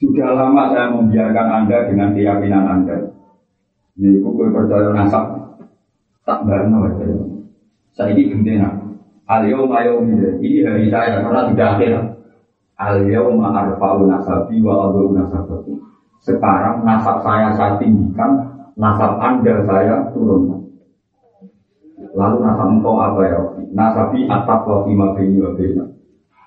Sudah 0.04 0.36
lama 0.36 0.68
saya 0.68 0.92
membiarkan 0.92 1.48
Anda 1.48 1.88
dengan 1.88 2.12
keyakinan 2.12 2.64
Anda. 2.68 3.08
Ini 3.96 4.20
kue 4.20 4.52
percaya 4.52 4.92
nasab. 4.92 5.56
Tak 6.28 6.44
barno 6.44 6.84
aja. 6.92 7.08
Saya 7.96 8.12
ini 8.12 8.28
gendena. 8.28 8.68
Al-yawm 9.24 9.72
Ini 10.44 10.60
hari 10.60 10.92
saya 10.92 11.24
karena 11.24 11.48
tidak 11.48 11.68
akhir. 11.80 11.92
Al-yawm 12.76 13.40
arfa'u 13.40 14.04
nasabi 14.04 14.60
wa 14.60 14.92
adu 14.92 15.16
nasabaku. 15.16 15.72
Sekarang 16.20 16.84
nasab 16.84 17.24
saya 17.24 17.56
saya 17.56 17.80
tinggikan, 17.80 18.44
nasab 18.76 19.16
Anda 19.24 19.64
saya 19.64 20.12
turun. 20.12 20.68
Lalu 22.12 22.36
nasab 22.44 22.68
engkau 22.76 23.00
apa 23.00 23.20
ya? 23.24 23.40
Nasabi 23.72 24.28
atap 24.28 24.68
wa 24.68 24.84
bini 24.84 25.40
wa 25.40 25.56
bina. 25.56 25.93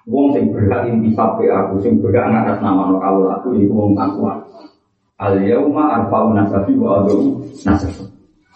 Wong 0.07 0.31
sing 0.31 0.55
berhak 0.55 0.87
intisab 0.87 1.35
ke 1.35 1.51
aku, 1.51 1.83
sing 1.83 1.99
berhak 1.99 2.31
ngatas 2.31 2.63
nama 2.63 2.87
no 2.87 2.95
kawul 2.95 3.27
aku, 3.27 3.59
ini 3.59 3.67
wong 3.67 3.91
takwa. 3.91 4.39
Al 5.19 5.35
yauma 5.43 5.99
arfa'u 5.99 6.31
nasabi 6.31 6.79
wa 6.79 7.03
adu 7.03 7.43
nasab. 7.67 8.07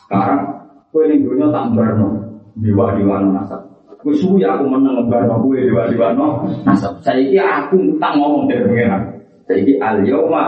Sekarang, 0.08 0.47
kue 0.95 1.12
dunia 1.12 1.52
tak 1.52 1.76
berno, 1.76 2.08
dewa 2.56 2.95
dewa 2.95 3.20
no 3.20 3.36
nasab. 3.36 3.68
Kue 3.99 4.16
suwi 4.16 4.47
aku 4.47 4.64
menang 4.64 5.12
berno 5.12 5.43
kue 5.43 5.68
dewa 5.68 5.91
dewa 5.91 6.16
no 6.16 6.47
nasab. 6.64 7.04
Saya 7.04 7.20
ini 7.20 7.36
aku 7.43 7.99
tak 7.99 8.16
ngomong 8.16 8.47
dari 8.47 8.64
pengiran. 8.64 9.04
Saya 9.43 9.60
ini 9.60 9.74
al 9.84 9.97
yauma 10.08 10.43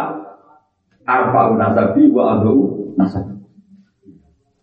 arfa'u 1.04 1.60
nasabi 1.60 2.08
wa 2.16 2.40
adu 2.40 2.56
nasab. 2.96 3.28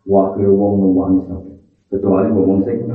Wakil 0.08 0.48
wong 0.56 0.96
wong 0.96 1.20
kecuali 1.92 2.32
wong 2.32 2.64
sing 2.64 2.88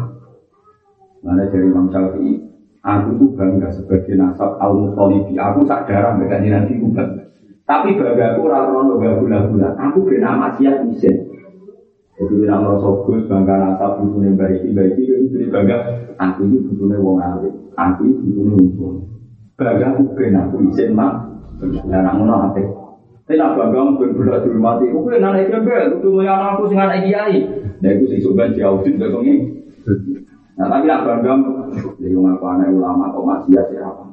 Mana 1.25 1.41
dari 1.49 1.65
Imam 1.65 1.89
Syafi'i 1.89 2.44
Aku 2.85 3.17
tuh 3.17 3.33
bangga 3.33 3.73
sebagai 3.73 4.13
nasab 4.13 4.61
al 4.61 4.77
mutolibi. 4.77 5.33
Aku 5.41 5.65
sak 5.65 5.89
darah 5.89 6.13
mereka 6.13 6.37
nanti 6.37 6.77
aku 6.77 6.93
bangga. 6.93 7.33
Tapi 7.65 7.97
bangga 7.97 8.37
aku 8.37 8.45
rata 8.45 8.77
gak 8.77 9.15
gula-gula. 9.25 9.69
Aku 9.73 10.05
kena 10.05 10.37
maksiat 10.37 10.85
isin. 10.93 11.33
Jadi 12.13 12.33
bila 12.37 12.61
merasa 12.61 12.89
gus 13.01 13.25
bangga 13.25 13.55
nasab 13.57 14.05
butuhnya 14.05 14.37
baik 14.37 14.69
baik 14.77 15.01
itu 15.01 15.33
jadi 15.33 15.49
bangga. 15.49 15.77
Aku 16.21 16.45
ini 16.45 16.61
butuhnya 16.61 17.01
wong 17.01 17.17
alim. 17.17 17.53
Aku 17.73 18.05
ini 18.05 18.21
butuhnya 18.21 18.53
wong 18.77 18.95
Bangga 19.57 19.85
aku 19.97 20.03
kena 20.13 20.39
aku 20.45 20.57
isin 20.69 20.93
mak. 20.93 21.25
Aku 21.57 21.89
nak 21.89 22.53
apa? 22.53 22.61
Tapi 23.25 23.33
nak 23.33 23.57
bangga 23.57 23.77
aku 23.81 23.93
berbeda 24.13 24.45
di 24.45 24.49
rumah. 24.53 24.77
Aku 24.77 24.99
kena 25.09 25.33
naik 25.33 25.49
kebel. 25.49 25.83
Aku 25.97 26.21
yang 26.21 26.53
aku 26.53 26.69
sing 26.69 26.77
anak 26.77 27.01
kiai. 27.01 27.49
Nah 27.81 27.89
aku 27.97 28.03
sih 28.13 28.21
coba 28.21 28.53
diaudit 28.53 28.93
begini. 29.01 29.33
Nah 30.55 30.67
tapi 30.71 30.87
nak 30.87 31.03
bangga 31.03 31.33
jadi 31.99 32.15
wong 32.15 32.31
aku 32.31 32.45
anak 32.47 32.71
ulama 32.71 33.11
kok 33.11 33.25
masih 33.27 33.59
ya 33.59 33.83
apa? 33.83 34.03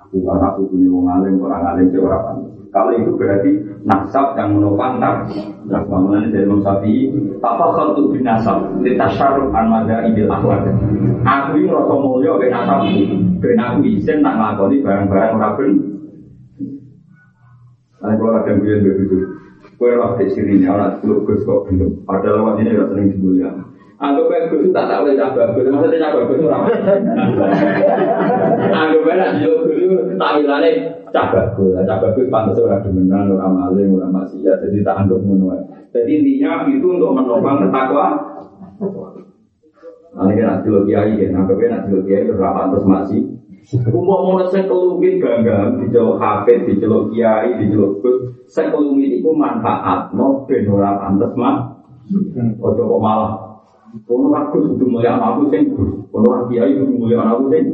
Aku 0.00 0.24
karena 0.24 0.46
aku 0.48 0.60
punya 0.72 0.88
wong 0.88 1.04
alim 1.08 1.36
orang 1.44 1.62
alim 1.76 1.86
sih 1.92 2.00
orang 2.00 2.48
Kalau 2.72 2.88
itu 2.96 3.12
berarti 3.20 3.52
nasab 3.84 4.32
yang 4.32 4.56
menopang 4.56 4.96
tak. 4.96 5.28
Nah, 5.68 5.84
bangunan 5.84 6.32
dari 6.32 6.48
Imam 6.48 6.64
Syafi'i, 6.64 7.12
apa 7.44 7.68
khutu 7.68 8.16
bin 8.16 8.24
nasab? 8.24 8.64
Litasharuf 8.80 9.52
an 9.52 9.68
mada 9.68 10.08
idil 10.08 10.32
akhlak. 10.32 10.72
Aku 11.20 11.60
ini 11.60 11.68
rasa 11.68 11.94
mulia 12.00 12.32
ben 12.40 12.48
nasab. 12.48 12.88
Ben 13.44 13.60
aku 13.60 13.76
izin 13.84 14.24
nak 14.24 14.40
ngelakoni 14.40 14.80
barang-barang 14.80 15.36
orang 15.36 15.54
ben. 15.60 15.70
Nah, 18.00 18.12
kalau 18.16 18.40
ada 18.40 18.48
yang 18.48 18.64
begitu, 18.64 19.20
kue 19.76 19.92
di 19.92 20.26
sini, 20.32 20.64
anak 20.64 21.04
lu 21.04 21.22
gus 21.28 21.44
kok 21.44 21.68
belum. 21.68 22.08
Padahal 22.08 22.40
lewat 22.40 22.54
ini 22.64 22.72
rasa 22.72 22.96
sering 22.96 23.08
dibulia. 23.12 23.50
Anggap 24.02 24.26
baik 24.26 24.50
gus 24.50 24.74
tak 24.74 24.90
tak 24.90 25.06
boleh 25.06 25.14
cabang 25.14 25.54
gus, 25.54 25.70
maksudnya 25.70 26.02
cabang 26.02 26.26
gus 26.26 26.42
orang. 26.42 26.66
Anggap 28.74 29.00
baik 29.06 29.14
nak 29.14 29.30
jual 29.38 29.62
gus 29.62 29.78
tampilannya 30.18 30.70
cabang 31.14 31.54
gus, 31.54 31.78
cabang 31.86 32.12
gus 32.18 32.26
pantas 32.26 32.58
orang 32.58 32.82
demenan, 32.82 33.30
orang 33.30 33.54
maling, 33.54 33.94
orang 33.94 34.10
maksiat, 34.10 34.58
jadi 34.58 34.82
tak 34.82 35.06
anggap 35.06 35.22
menua. 35.22 35.54
Jadi 35.94 36.18
intinya 36.18 36.66
itu 36.66 36.82
untuk 36.82 37.14
menopang 37.14 37.62
ketakwa. 37.62 38.06
Nanti 40.18 40.32
kan 40.34 40.46
nanti 40.50 40.66
lo 40.66 40.82
kiai 40.82 41.14
kan, 41.14 41.38
anggap 41.38 41.54
baik 41.62 41.70
nanti 41.70 41.88
lo 41.94 42.00
kiai 42.02 42.26
itu 42.26 42.34
rapat 42.34 42.82
masih. 42.82 43.22
Umum 43.86 44.34
mau 44.34 44.42
sing 44.50 44.66
kelumit 44.66 45.22
ganggang 45.22 45.78
di 45.78 45.94
jauh 45.94 46.18
hafid, 46.18 46.66
di 46.66 46.82
jauh 46.82 47.06
kiai, 47.14 47.54
di 47.54 47.70
jauh 47.70 48.02
gus, 48.02 48.34
sing 48.50 48.74
kelumit 48.74 49.22
itu 49.22 49.30
manfaat, 49.30 50.10
no 50.10 50.42
ben 50.50 50.66
ora 50.66 50.98
pantes 50.98 51.30
mah. 51.38 51.70
Ojo 52.58 52.82
kok 52.82 52.98
malah. 52.98 53.41
Kono 53.92 54.32
aku 54.32 54.72
kudu 54.72 54.88
mulia 54.88 55.20
aku 55.20 55.52
sing 55.52 55.76
gus, 55.76 56.08
kono 56.08 56.48
kiai 56.48 56.72
kudu 56.80 56.96
mulia 56.96 57.20
aku 57.28 57.52
sing. 57.52 57.64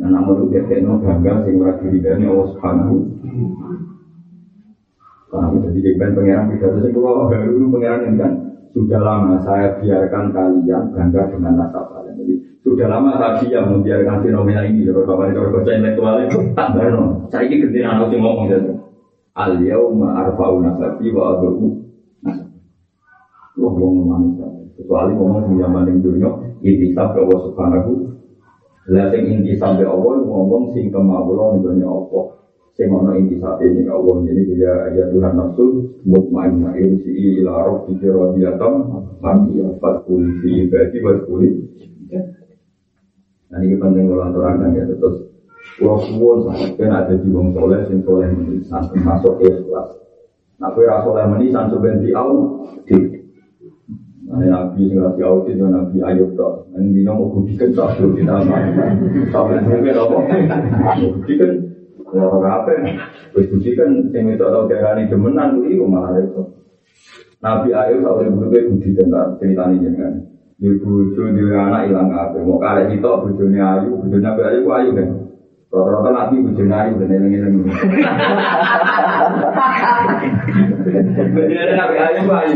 Nah, 0.00 0.08
namun 0.08 0.48
itu 0.48 0.64
dia 0.64 0.80
no 0.80 0.96
ganggang 1.04 1.44
sing 1.44 1.60
ora 1.60 1.76
diridani 1.76 2.24
Allah 2.24 2.48
Subhanahu. 2.56 2.96
Karena 5.28 5.60
jadi 5.68 5.78
jadi 5.84 5.96
pangeran 6.00 6.48
pidato 6.48 6.78
sing 6.80 6.92
kula 6.96 7.28
baru 7.28 7.68
pangeran 7.68 8.00
ini 8.08 8.16
kan 8.16 8.32
sudah 8.72 9.00
lama 9.04 9.36
saya 9.44 9.76
biarkan 9.76 10.32
kalian 10.32 10.82
bangga 10.96 11.22
dengan 11.28 11.52
nasab 11.60 11.84
kalian. 11.92 12.16
Jadi 12.16 12.34
sudah 12.64 12.86
lama 12.88 13.20
saya 13.20 13.44
diam 13.44 13.76
membiarkan 13.76 14.24
fenomena 14.24 14.64
ini. 14.64 14.88
Kalau 14.88 15.04
kapan 15.04 15.36
kalau 15.36 15.52
baca 15.52 15.70
intelektual 15.76 16.16
tak 16.56 16.68
benar. 16.72 16.92
Saya 17.28 17.44
ini 17.44 17.60
kerja 17.60 17.92
anak 17.92 18.08
sih 18.08 18.16
ngomong 18.16 18.48
gitu. 18.48 18.72
Al 19.36 19.60
yauma 19.60 20.16
arba'u 20.16 20.64
nasabi 20.64 21.12
wa 21.12 21.36
abu 21.36 21.80
Wah, 23.52 23.68
ngomong 23.68 24.08
manis 24.08 24.61
Kecuali 24.78 25.12
ngomong 25.14 25.52
di 25.52 25.54
zaman 25.60 25.88
yang 25.88 25.98
dunia, 26.00 26.30
intisab 26.64 27.14
ke 27.14 27.18
Allah 27.22 27.40
Subhanahu. 27.50 27.92
Lah 28.90 29.06
sing 29.12 29.22
intisab 29.28 29.78
ke 29.78 29.86
Allah, 29.86 30.14
ngomong 30.24 30.72
sing 30.72 30.90
kemaulan 30.90 31.62
nih 31.62 31.86
Allah. 31.86 32.24
Sing 32.72 32.88
ono 32.88 33.12
intisab 33.14 33.60
ini 33.60 33.84
ke 33.84 33.92
Allah. 33.92 34.14
Jadi 34.26 34.42
dia 34.52 34.74
ya 34.96 35.04
Tuhan 35.12 35.32
nafsu 35.36 35.66
mutmainnah 36.08 36.74
irsi 36.80 37.40
ila 37.40 37.68
rabbika 37.68 38.08
radiyatan 38.08 38.72
mardiyah 39.20 39.76
fatkul 39.78 40.24
fi 40.40 40.66
ibadi 40.66 40.98
watkul 41.04 41.42
Nah 43.52 43.60
ini 43.60 43.76
penting 43.76 44.08
kalau 44.08 44.32
aturakan 44.32 44.72
ya 44.72 44.88
terus 44.88 45.28
Pulau 45.78 45.98
suwon 46.04 46.52
kan 46.76 46.90
ada 46.92 47.14
di 47.16 47.28
wong 47.32 47.56
soleh 47.56 47.80
sing 47.88 48.04
soleh 48.04 48.28
menisan 48.28 48.82
termasuk 48.92 49.40
ikhlas. 49.40 49.88
Nah 50.60 50.68
kue 50.76 50.84
rasoleh 50.84 51.24
menisan 51.32 51.72
sebenarnya 51.72 52.12
au 52.18 52.60
di 52.84 53.21
Nabi 54.22 54.86
sing 54.86 55.02
rapi 55.02 55.18
audit 55.26 55.58
ya 55.58 55.66
Nabi 55.66 55.98
Ayub 55.98 56.38
tok. 56.38 56.70
Nang 56.70 56.94
dino 56.94 57.10
mau 57.18 57.26
budikan 57.34 57.74
satu 57.74 58.14
di 58.14 58.22
dalam. 58.22 58.46
Sampai 59.34 59.58
mungkin 59.66 59.98
apa? 59.98 60.16
Budikan 60.94 61.50
ya 62.14 62.22
ora 62.30 62.62
apa. 62.62 62.70
Wis 63.34 63.50
budikan 63.50 64.14
sing 64.14 64.30
itu 64.30 64.38
tau 64.46 64.70
darani 64.70 65.10
demenan 65.10 65.58
kuwi 65.58 65.74
malah 65.82 66.22
itu. 66.22 66.38
Nabi 67.42 67.74
Ayub 67.74 68.06
sampai 68.06 68.30
budikan 68.30 68.70
budikan 68.78 69.10
tak 69.10 69.26
ceritanya 69.42 69.82
jenengan. 69.82 70.14
Di 70.62 70.70
bojo 70.78 71.22
di 71.34 71.42
anak 71.50 71.90
hilang 71.90 72.14
apa? 72.14 72.38
Mau 72.38 72.62
kare 72.62 72.94
itu 72.94 73.02
bojone 73.02 73.58
ayu, 73.58 73.98
bojone 74.06 74.22
Nabi 74.22 74.42
Ayub 74.46 74.70
ayu 74.70 74.90
kan. 74.94 75.08
Rata-rata 75.74 76.10
Nabi 76.14 76.46
bojone 76.46 76.70
ayu 76.70 76.94
dan 77.02 77.10
eling-eling. 77.10 77.66
Bojone 81.34 81.74
Nabi 81.74 81.96
Ayub 81.98 82.30
ayu. 82.30 82.54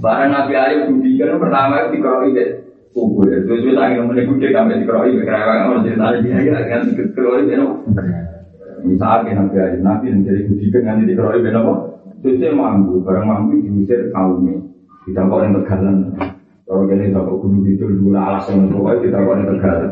Barang 0.00 0.32
Nabi 0.32 0.52
Ayub 0.56 0.96
budikan 0.96 1.36
pertama 1.36 1.84
itu 1.84 2.00
dikeroi 2.00 2.32
deh 2.32 2.48
kubur 2.96 3.28
ya. 3.28 3.44
Terus 3.44 3.60
terus 3.68 3.76
angin 3.76 4.08
meneh 4.08 4.24
gede 4.24 4.48
sampai 4.56 4.80
dikeroi 4.80 5.12
kerewang 5.20 5.60
orang 5.68 5.84
cerita 5.84 6.16
dia 6.24 6.36
ya 6.40 6.60
kan 6.72 6.80
dikeroi 6.88 7.44
deh 7.44 7.56
Misalnya 8.80 9.30
Nabi 9.44 9.56
Ayub 9.60 9.80
Nabi 9.84 10.04
yang 10.08 10.24
jadi 10.24 10.40
budikan 10.48 10.82
nanti 10.88 11.04
dikeroi 11.12 11.44
deh 11.44 11.52
apa? 11.52 11.74
Terus 12.24 12.36
dia 12.40 12.50
mampu 12.56 13.04
barang 13.04 13.24
mampu 13.28 13.60
diusir 13.60 14.08
kaumnya. 14.08 14.56
Kita 15.04 15.28
kok 15.28 15.40
yang 15.44 15.52
tegalan. 15.60 15.96
Kalau 16.64 16.86
kalian 16.86 17.16
tak 17.16 17.26
gunung 17.26 17.66
itu 17.66 17.82
dulu 17.82 18.14
alas 18.14 18.46
yang 18.48 18.72
pokoknya 18.72 19.02
kita 19.04 19.18
kok 19.20 19.36
yang 19.36 19.48
tegalan. 19.52 19.90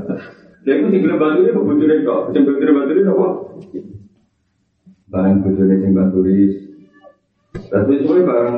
Dia 0.65 0.75
itu 0.77 0.87
tinggal 0.93 1.17
bantu 1.21 1.39
dia 1.45 1.53
kebutuhan 1.53 1.99
kok. 2.05 2.21
Tinggal 2.33 2.73
bantu 2.77 2.93
dia 2.97 3.13
apa? 3.13 3.29
Barang 5.09 5.35
kebutuhan 5.41 5.81
yang 5.85 5.93
bantu 5.97 6.19
Tapi 7.69 7.93
sesuai 8.01 8.23
barang 8.25 8.57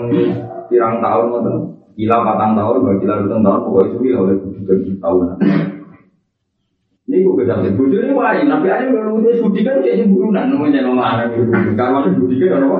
pirang 0.71 1.03
tahun 1.03 1.27
ngoten. 1.35 1.57
Kila 2.01 2.17
patang 2.25 2.57
tahun, 2.57 2.81
bagi 2.81 2.99
kila 3.05 3.15
lutang 3.27 3.43
tahun, 3.45 3.61
pokoknya 3.67 3.91
suwi 3.93 4.09
oleh 4.17 4.35
budi 4.41 4.97
tahun. 5.03 5.37
Ini 7.11 7.27
gue 7.27 7.35
kesal, 7.43 7.67
budi 7.75 7.99
ini 7.99 8.15
wajib, 8.15 8.47
nabi 8.47 8.71
aja 8.71 8.87
kalau 8.87 9.19
udah 9.19 9.35
budi 9.43 9.61
kan 9.67 9.83
jadi 9.83 10.07
burunan, 10.07 10.47
namanya 10.47 10.87
nama 10.87 11.19
anak 11.19 11.35
itu. 11.37 11.51
Kalau 11.75 12.01
masih 12.01 12.15
budi 12.17 12.39
kan 12.47 12.63
apa? 12.63 12.79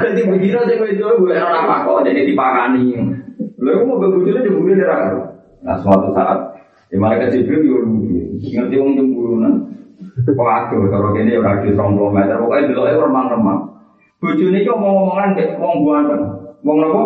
Jadi 0.00 0.20
begini 0.24 0.56
aja 0.56 0.72
gue 0.72 0.96
jual 0.96 1.20
gue 1.20 1.36
orang 1.36 1.68
apa 1.68 1.84
kok, 1.84 2.02
jadi 2.08 2.32
dipakani. 2.32 2.96
Lalu 3.60 3.80
mau 3.84 4.00
aja 4.00 4.50
budi 4.50 4.72
neraka. 4.72 5.36
Nah 5.62 5.76
suatu 5.84 6.16
saat, 6.16 6.38
di 6.88 6.96
mereka 6.96 7.28
jibril 7.28 7.62
yo 7.62 7.78
ngerti 8.40 8.74
wong 8.80 8.96
jemburunan. 8.96 9.54
Waduh, 10.24 10.88
kalau 10.88 11.14
ya 11.14 11.38
radius 11.44 11.76
20 11.76 12.10
meter, 12.10 12.40
pokoknya 12.40 12.72
dulu 12.72 13.06
remang-remang. 13.06 13.60
Bojone 14.18 14.58
iki 14.64 14.70
omong-omongan 14.72 15.36
kayak 15.38 15.60
wong 15.62 15.86
buanten. 15.86 16.37
Wong 16.66 16.78
napa? 16.82 17.02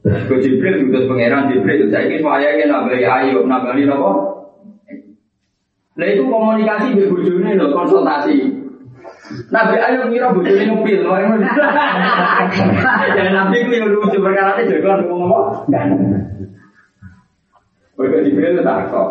Ke 0.00 0.34
Jibril 0.40 0.80
diutus 0.80 1.04
pangeran 1.06 1.52
Jibril. 1.52 1.92
Saiki 1.92 2.24
wayahe 2.24 2.64
nambah 2.66 2.96
ayo 2.96 3.44
nambah 3.44 3.76
napa? 3.76 4.12
Lah 6.00 6.06
itu 6.08 6.22
komunikasi 6.24 6.96
be 6.96 7.12
bojone 7.12 7.60
lho, 7.60 7.76
konsultasi. 7.76 8.56
Nabi 9.52 9.74
Ayub 9.78 10.08
ngira 10.08 10.32
bojone 10.32 10.64
ngupil, 10.70 11.02
Ya 13.18 13.24
Nabi 13.36 13.56
ku 13.68 13.72
yo 13.74 13.86
lucu 13.92 14.16
perkara 14.16 14.56
itu 14.64 14.80
jago 14.80 15.12
ngomong. 15.12 15.68
Mereka 18.00 18.24
Jibril 18.24 18.64
tak 18.64 18.88
kok. 18.88 19.08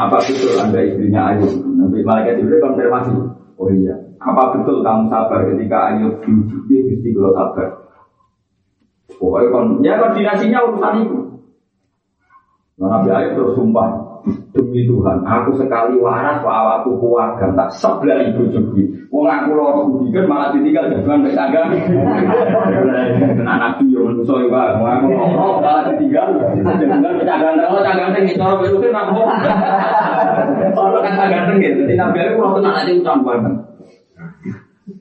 Apa 0.00 0.16
betul 0.22 0.56
anda 0.56 0.80
istrinya 0.80 1.36
Ayub? 1.36 1.60
Nabi 1.76 2.00
Malaikat 2.08 2.40
Jibril 2.40 2.64
konfirmasi. 2.64 3.12
Oh 3.60 3.68
iya, 3.68 3.92
apa 4.16 4.56
betul 4.56 4.80
kamu 4.80 5.12
sabar 5.12 5.44
ketika 5.52 5.92
Ayub 5.92 6.24
diuji 6.24 6.76
mesti 6.88 7.08
kalau 7.12 7.36
sabar? 7.36 7.79
Pokoknya 9.20 9.52
kon, 9.52 9.66
ya 9.84 10.00
koordinasinya 10.00 10.58
urusan 10.64 10.94
itu. 11.04 11.18
Nah, 12.80 12.88
Nabi 12.88 13.12
Ayub 13.12 13.36
terus 13.36 13.52
sumpah 13.52 13.88
demi 14.56 14.88
Tuhan, 14.88 15.20
aku 15.28 15.52
sekali 15.60 16.00
waras 16.00 16.40
pak 16.40 16.48
awakku 16.48 16.96
keluarga 16.96 17.52
tak 17.52 17.68
sebelah 17.76 18.24
ibu 18.24 18.48
juga. 18.48 18.80
Wong 19.12 19.28
aku 19.28 19.52
loh 19.52 19.84
budikan 19.92 20.24
malah 20.24 20.56
ditinggal 20.56 20.88
jangan 20.88 21.20
baik 21.20 21.36
tangga. 21.36 21.68
Kena 21.68 23.54
nabi 23.60 23.84
yang 23.92 24.24
ya 24.24 24.48
pak, 24.48 24.68
wong 24.80 24.88
aku 24.88 25.06
ngomong 25.12 25.52
malah 25.60 25.84
ditinggal 25.92 26.26
pecah 27.20 27.36
ganteng, 27.36 27.68
lo 27.68 27.78
cah 27.84 27.94
ganteng 28.00 28.24
itu 28.24 28.40
orang 28.40 28.64
itu 28.64 28.76
kan 28.80 28.96
aku. 29.04 29.20
Orang 30.72 31.02
kan 31.04 31.12
cah 31.12 31.28
ganteng 31.28 31.56
gitu, 31.60 31.80
nabi 31.92 32.16
Ayub 32.24 32.40
kalau 32.40 32.56
tenang 32.56 32.74
aja 32.80 33.12
banget. 33.20 33.54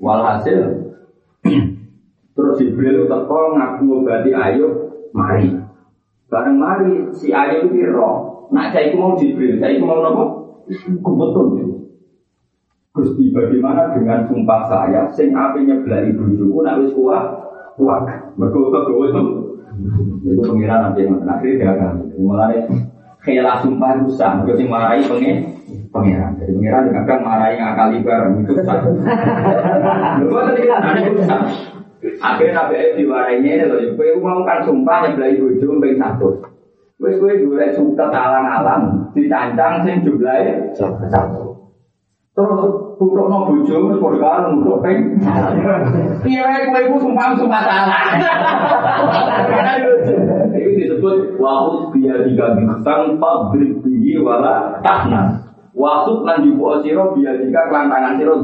Walhasil 0.04 0.60
terus 2.40 2.56
Jibril 2.56 3.04
teko 3.12 3.60
ngaku 3.60 3.82
ngobati 3.84 4.32
Ayub, 4.32 4.72
mari. 5.12 5.52
Bareng 6.32 6.56
mari 6.56 7.12
si 7.12 7.36
Ayub 7.36 7.68
itu 7.68 7.92
roh. 7.92 8.48
Nak 8.56 8.72
saya 8.72 8.96
mau 8.96 9.20
Jibril, 9.20 9.60
saya 9.60 9.76
mau 9.84 10.00
nopo? 10.00 10.24
Kebetul. 10.72 11.70
Gusti 12.90 13.30
bagaimana 13.30 13.94
dengan 13.94 14.26
sumpah 14.26 14.66
saya 14.66 15.06
sing 15.14 15.30
apinya 15.32 15.78
belai 15.86 16.10
bojoku 16.10 16.66
nak 16.66 16.82
wis 16.82 16.92
kuat 16.98 17.24
kuat. 17.78 18.02
Mergo 18.34 18.74
kegawa 18.74 19.04
itu 19.14 19.24
itu 20.26 20.42
pengiran 20.42 20.90
nanti 20.90 21.06
yang 21.06 21.22
akhirnya 21.24 21.56
dia 21.56 21.70
akan 21.78 21.94
mulai 22.18 22.66
khela 23.22 23.62
sumpah 23.62 24.02
rusak, 24.02 24.42
mergo 24.42 24.54
sing 24.58 24.68
marahi 24.68 25.06
pengen 25.06 25.38
pengiran. 25.94 26.34
Jadi 26.42 26.52
pengiran 26.58 26.90
juga 26.90 27.02
kan 27.06 27.20
marahi 27.22 27.54
ngakali 27.62 27.98
bareng 28.02 28.34
itu 28.42 28.54
satu. 28.66 28.90
Lho 30.26 30.40
tadi 30.50 30.62
ada 30.66 30.92
rusak. 31.14 31.42
Akhirnya 32.00 32.56
Nabi 32.56 32.74
Ayub 32.80 32.96
diwarainya, 32.96 33.68
loh, 33.68 33.84
kowe 34.00 34.08
mau 34.24 34.48
kan 34.48 34.64
sumpah 34.64 35.04
nyebelai 35.04 35.36
bojo 35.36 35.84
ping 35.84 36.00
satu. 36.00 36.30
Wes 36.96 37.20
kowe 37.20 37.32
golek 37.32 37.76
suket 37.76 38.08
alang-alang 38.08 39.12
dicancang 39.12 39.84
sing 39.84 40.00
jumlahe 40.08 40.72
satu. 40.80 41.60
Terus 42.32 42.96
butuhno 42.96 43.52
bojo 43.52 43.76
wis 43.92 44.00
padha 44.00 44.20
karo 44.24 44.48
untuk 44.56 44.80
ping. 44.80 45.20
Wae 46.24 46.64
kowe 46.72 47.00
sumpah 47.04 47.36
sumpah 47.36 47.62
salah. 47.68 48.04
Itu 50.56 50.70
disebut 50.80 51.36
wahud 51.36 51.92
biya 51.92 52.24
tiga 52.24 52.56
bintang 52.56 53.20
fadrib 53.20 53.84
bihi 53.84 54.24
wala 54.24 54.80
tahna. 54.80 55.52
Wasut 55.76 56.24
lan 56.24 56.48
jubu 56.48 56.80
sira 56.80 57.12
biya 57.12 57.44
tiga 57.44 57.68
kelantangan 57.68 58.16
sira 58.16 58.40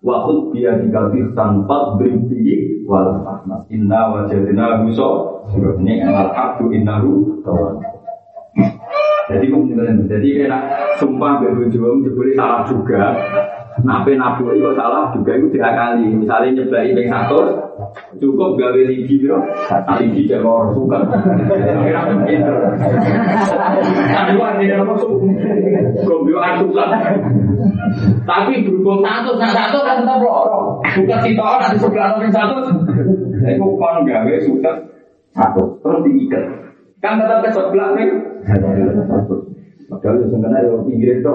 Waktu 0.00 0.56
dia 0.56 0.80
dikasih 0.80 1.36
tanpa 1.36 2.00
berhenti 2.00 2.80
wal 2.88 3.20
rahmat. 3.20 3.68
Inna 3.68 4.08
wajadina 4.08 4.80
huso. 4.80 5.44
Ini 5.52 6.08
al 6.08 6.32
abdu 6.32 6.72
innahu 6.72 7.44
kawan. 7.44 7.84
Jadi 9.28 9.46
jadi 10.08 10.28
kena 10.42 10.58
sumpah 10.96 11.44
berujung 11.44 12.02
jebule 12.02 12.32
salah 12.32 12.64
juga. 12.64 13.14
Nape 13.80 14.12
nabu 14.16 14.52
itu 14.52 14.70
salah 14.76 15.08
juga 15.16 15.36
itu 15.40 15.46
tiga 15.54 15.72
kali. 15.72 16.12
Misalnya 16.12 16.60
nyeblai 16.60 16.92
ping 16.92 17.08
satu, 17.08 17.38
cukup 18.20 18.60
gawe 18.60 18.82
ligi 18.84 19.24
bro. 19.24 19.40
Jadi 19.68 20.36
orang 20.40 20.72
suka. 20.76 20.98
Kira 21.56 22.00
pinter. 22.28 22.54
Tapi 24.10 24.32
wah 24.36 24.50
ini 24.60 24.74
apa 24.76 24.94
atukan. 26.40 26.88
Tapi 28.28 28.52
berhubung 28.62 29.00
satu, 29.02 29.30
nah 29.40 29.50
satu 29.50 29.78
kan 29.82 30.04
tetap 30.04 30.18
loro. 30.20 30.78
Bukan 30.84 31.18
si 31.24 31.30
nanti 31.34 31.76
sebelah 31.80 32.16
orang 32.20 32.32
satu. 32.32 32.54
Itu 33.40 33.66
kon 33.80 34.04
gawe 34.04 34.34
suka 34.44 34.72
satu, 35.32 35.62
terus 35.80 36.00
diikat. 36.04 36.44
Kan 37.00 37.16
tetap 37.16 37.40
ke 37.40 37.50
sebelah 37.50 37.96
nih. 37.96 38.08
Padahal 39.90 40.22
yang 40.22 40.38
kena 40.38 40.62
yang 40.62 40.86
pinggir 40.86 41.18
itu. 41.18 41.34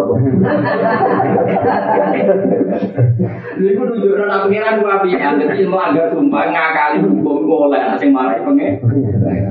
Ini 3.59 3.71
pun 3.75 3.87
nunjukkan 3.91 4.31
aku 4.31 4.45
kira 4.47 4.79
dua 4.79 5.03
pihak. 5.03 5.35
Jadi 5.43 5.67
melanggar 5.67 6.07
sumpah 6.15 6.43
ngakali 6.55 7.03
hukum 7.03 7.43
boleh. 7.43 7.83
Asing 7.83 8.15
marah 8.15 8.39
pengen. 8.47 8.79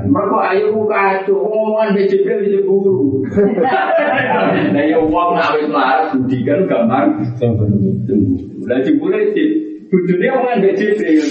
Mereka 0.09 0.37
ayo 0.49 0.73
buka 0.73 1.21
kacau. 1.21 1.37
Ngomongan 1.37 1.93
di 1.93 2.09
jibril 2.09 2.49
di 2.49 2.57
jeburu. 2.57 3.21
Nah 4.73 4.83
ya 4.89 4.97
uang 4.97 5.29
nawis 5.37 5.69
marah. 5.69 6.09
Budikan 6.09 6.65
gampang. 6.65 7.21
Nah 8.65 8.77
jeburu 8.81 9.21
sih. 9.37 9.49
Bujurnya 9.93 10.33
omongan 10.33 10.65
di 10.65 10.69
jibril. 10.81 11.21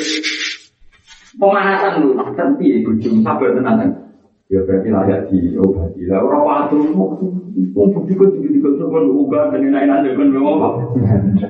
Pemanasan 1.42 2.06
dulu. 2.06 2.22
Tapi 2.22 2.64
ya 2.70 2.78
bujur. 2.86 3.18
Sabar 3.26 3.50
tenang 3.50 4.03
ya 4.54 4.60
berarti 4.62 4.88
layak 4.94 5.20
diobati. 5.34 6.00
Lah 6.06 6.22
mau 7.74 7.90
bukti 7.90 8.12
kan 8.14 8.30
juga 8.30 8.48
juga 8.54 8.68
cuma 8.78 9.02
uga 9.02 9.50
dan 9.50 9.66
lain 9.66 9.90
lain 9.90 10.14
kan 10.14 10.26
belum 10.30 10.46
apa? 10.46 10.68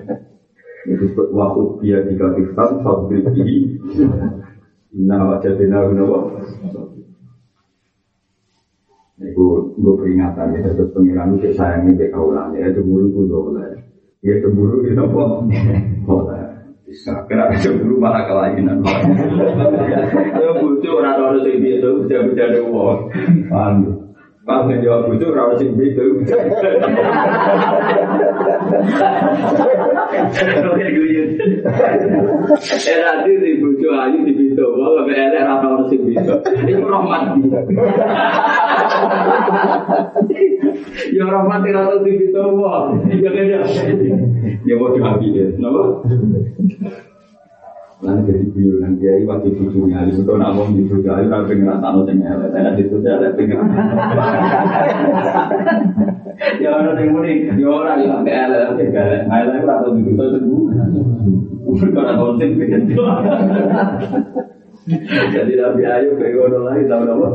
Itu 0.84 1.00
disebut 1.00 1.28
waktu 1.32 1.62
dia 1.80 1.98
kita 2.04 2.36
sabri 2.84 3.24
ini 3.24 3.80
nah 4.94 5.40
benar 5.42 5.90
benar 5.90 6.06
Iku 9.14 9.72
gue 9.78 9.94
peringatan 9.94 10.58
ya, 10.58 10.74
terus 10.74 10.90
pengiran 10.90 11.38
itu 11.38 11.54
sayangnya 11.54 11.94
ke 11.96 12.10
kaulan 12.10 12.50
ya, 12.50 12.74
cemburu 12.74 13.08
gue 13.14 13.30
boleh, 13.30 13.78
ya 14.26 14.42
cemburu 14.42 14.82
itu 14.82 14.98
apa? 14.98 15.22
Bisa, 16.84 17.24
cemburu 17.64 17.96
malah 17.96 18.28
kelainan. 18.28 18.84
Ayo 18.84 20.50
butuh 20.60 21.00
orang 21.00 21.16
orang 21.16 21.40
sing 21.40 21.64
itu 21.64 21.90
bisa 22.04 22.28
bisa 22.28 22.42
ada 22.44 22.60
uang. 22.60 23.00
Paham? 23.48 24.03
Paham 24.44 24.68
kan 24.68 24.84
jawab 24.84 25.08
butuh 25.08 25.32
orang 25.32 25.56
sing 25.56 25.72
itu. 25.80 26.04
Eh 32.60 32.96
nanti 33.00 33.32
di 33.40 33.56
ayu 33.88 34.18
di 34.20 34.32
itu, 34.36 34.60
kalau 34.60 35.08
elek 35.08 35.40
rata 35.48 35.64
orang 35.64 35.88
sing 35.88 36.04
itu. 36.12 36.34
Itu. 36.68 36.84
Ya 41.16 41.24
rahmat 41.24 41.64
rata 41.64 42.04
di 42.04 42.12
itu, 42.28 42.44
wah. 42.60 42.92
Ya 43.08 43.30
kan 43.32 43.44
ya. 43.48 43.64
Ya 44.68 44.74
mau 44.76 44.92
ya? 44.92 45.48
Lalu 48.04 48.20
jadi 48.28 48.44
guyonan 48.52 48.92
kiai 49.00 49.24
waktu 49.24 49.48
cucunya, 49.56 50.04
itu 50.04 50.20
tuh 50.28 50.36
nak 50.36 50.52
mau 50.52 50.68
gitu 50.68 51.00
kiai 51.00 51.24
kalau 51.24 51.48
pengen 51.48 51.72
rasa 51.72 51.88
no 51.88 52.04
tengah, 52.04 52.36
saya 52.52 52.76
itu 52.76 52.96
saya 53.00 53.32
pengen. 53.32 53.64
Ya 56.60 56.68
orang 56.68 57.00
yang 57.00 57.08
muni, 57.16 57.48
ya 57.48 57.64
orang 57.64 58.04
yang 58.04 58.20
pakai 58.20 58.34
alat, 58.44 58.76
pakai 58.76 58.92
galak, 58.92 59.22
alat 59.32 59.56
itu 59.56 59.68
atau 59.72 59.90
gitu 59.96 60.10
tuh 60.12 60.28
sembuh. 60.36 60.62
Kalau 61.74 62.04
ada 62.04 62.12
konten 62.20 62.50
pengen 62.60 62.82
Jadi 64.84 65.56
Nabi 65.56 65.80
kayak 65.88 66.36
ngono 66.36 66.68
lagi 66.68 66.84
tahu 66.84 67.08
apa? 67.08 67.28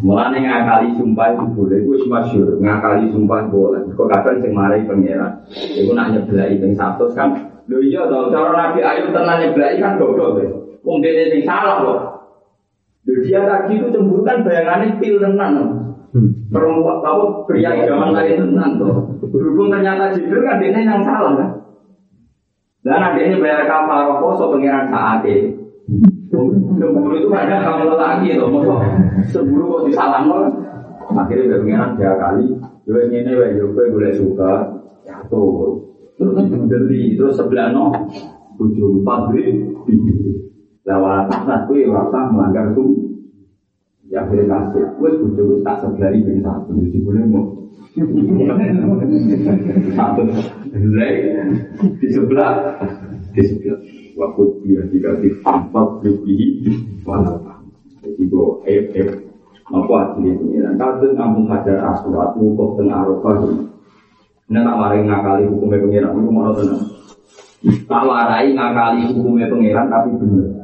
Mulane 0.00 0.38
ngakali 0.40 0.96
sumpah 0.96 1.36
itu 1.36 1.44
boleh, 1.52 1.78
itu 1.84 2.08
masyur 2.08 2.56
ngakali 2.56 3.12
sumpah 3.12 3.52
boleh. 3.52 3.84
Kok 3.92 4.08
kadang 4.08 4.40
sing 4.40 4.56
marai 4.56 4.88
pangeran, 4.88 5.44
itu 5.52 5.92
nak 5.92 6.08
nyeblai 6.16 6.56
ping 6.56 6.72
satu 6.72 7.12
kan. 7.12 7.49
Lho 7.70 7.78
iya 7.86 8.02
toh, 8.10 8.34
cara 8.34 8.50
Nabi 8.50 8.82
Ayub 8.82 9.14
tenan 9.14 9.38
nyeblai 9.38 9.78
kan 9.78 9.94
goblok 9.94 10.42
deh. 10.42 10.50
Wong 10.82 10.98
dene 10.98 11.30
sing 11.30 11.46
salah 11.46 11.86
loh. 11.86 11.98
Lho 13.06 13.22
dia 13.22 13.46
tadi 13.46 13.78
itu 13.78 13.94
cemburu 13.94 14.26
kan 14.26 14.42
bayangannya 14.42 14.98
pil 14.98 15.22
tenan. 15.22 15.54
Perempuan 16.50 16.98
tahu 17.06 17.46
pria 17.46 17.70
zaman 17.86 18.10
lain 18.10 18.42
tenan 18.42 18.70
tuh. 18.82 19.22
Berhubung 19.30 19.70
ternyata 19.70 20.10
Jibril 20.10 20.42
kan 20.42 20.58
dia 20.58 20.74
yang 20.74 21.06
salah 21.06 21.38
kan. 21.38 21.50
Dan 22.82 22.98
akhirnya 22.98 23.38
bayar 23.38 23.70
kafarah 23.70 24.18
poso 24.18 24.50
pangeran 24.50 24.90
saat 24.90 25.22
ini. 25.22 25.54
Cemburu 26.30 27.14
itu 27.22 27.28
ada 27.30 27.60
kamu 27.62 27.94
lagi 27.94 28.34
loh, 28.40 28.48
mau 28.50 28.82
cemburu 29.30 29.64
kok 29.78 29.82
disalam 29.86 30.26
loh. 30.26 30.48
Akhirnya 31.10 31.58
berpengiran 31.58 31.98
tiga 31.98 32.14
kali, 32.16 32.54
juga 32.86 33.00
ini 33.10 33.26
juga 33.58 33.82
boleh 33.90 34.14
suka, 34.14 34.52
jatuh. 35.02 35.89
Terus 36.20 36.36
dibeli, 36.52 37.16
terus 37.16 37.40
sebelah 37.40 37.72
no, 37.72 37.96
ujung 38.60 39.00
pabrik, 39.00 39.72
lewat 40.84 41.32
atas, 41.32 41.64
kue 41.64 41.88
rasa 41.88 42.28
melanggar 42.28 42.76
tuh. 42.76 43.08
Ya 44.12 44.28
akhirnya 44.28 44.68
kasih, 44.68 45.00
kue 45.00 45.16
ujung 45.16 45.64
tak 45.64 45.80
sebelah 45.80 46.12
ini 46.12 46.44
satu, 46.44 46.76
jadi 46.76 46.98
boleh 47.00 47.24
mau. 47.24 47.56
Satu, 49.96 50.22
di 51.96 52.08
sebelah, 52.12 52.52
di 53.32 53.42
sebelah. 53.48 53.80
Waktu 54.20 54.42
dia 54.68 54.84
dikasih 54.92 55.32
empat 55.40 56.04
lebih 56.04 56.76
walau 57.08 57.40
jadi 58.00 58.22
gue 58.26 58.48
eh 58.68 58.82
eh. 58.96 59.08
Apa 59.70 59.92
hasilnya 60.02 60.34
pengiran. 60.34 60.74
Kadang 60.74 61.14
kampung 61.14 61.46
hajar 61.46 61.78
aswat 61.94 62.34
wukuf 62.34 62.74
tengah 62.74 63.06
arafah 63.06 63.38
ini 64.50 64.58
tak 64.66 64.76
warai 64.76 65.06
ngakali 65.06 65.44
hukumnya 65.46 65.78
pengiran 65.78 66.12
itu 66.18 66.30
mau 66.34 66.50
tenang 66.50 66.82
tak 67.86 68.02
warai 68.02 68.50
ngakali 68.50 69.00
hukumnya 69.14 69.46
pengiran 69.46 69.86
tapi 69.86 70.10
bener 70.18 70.60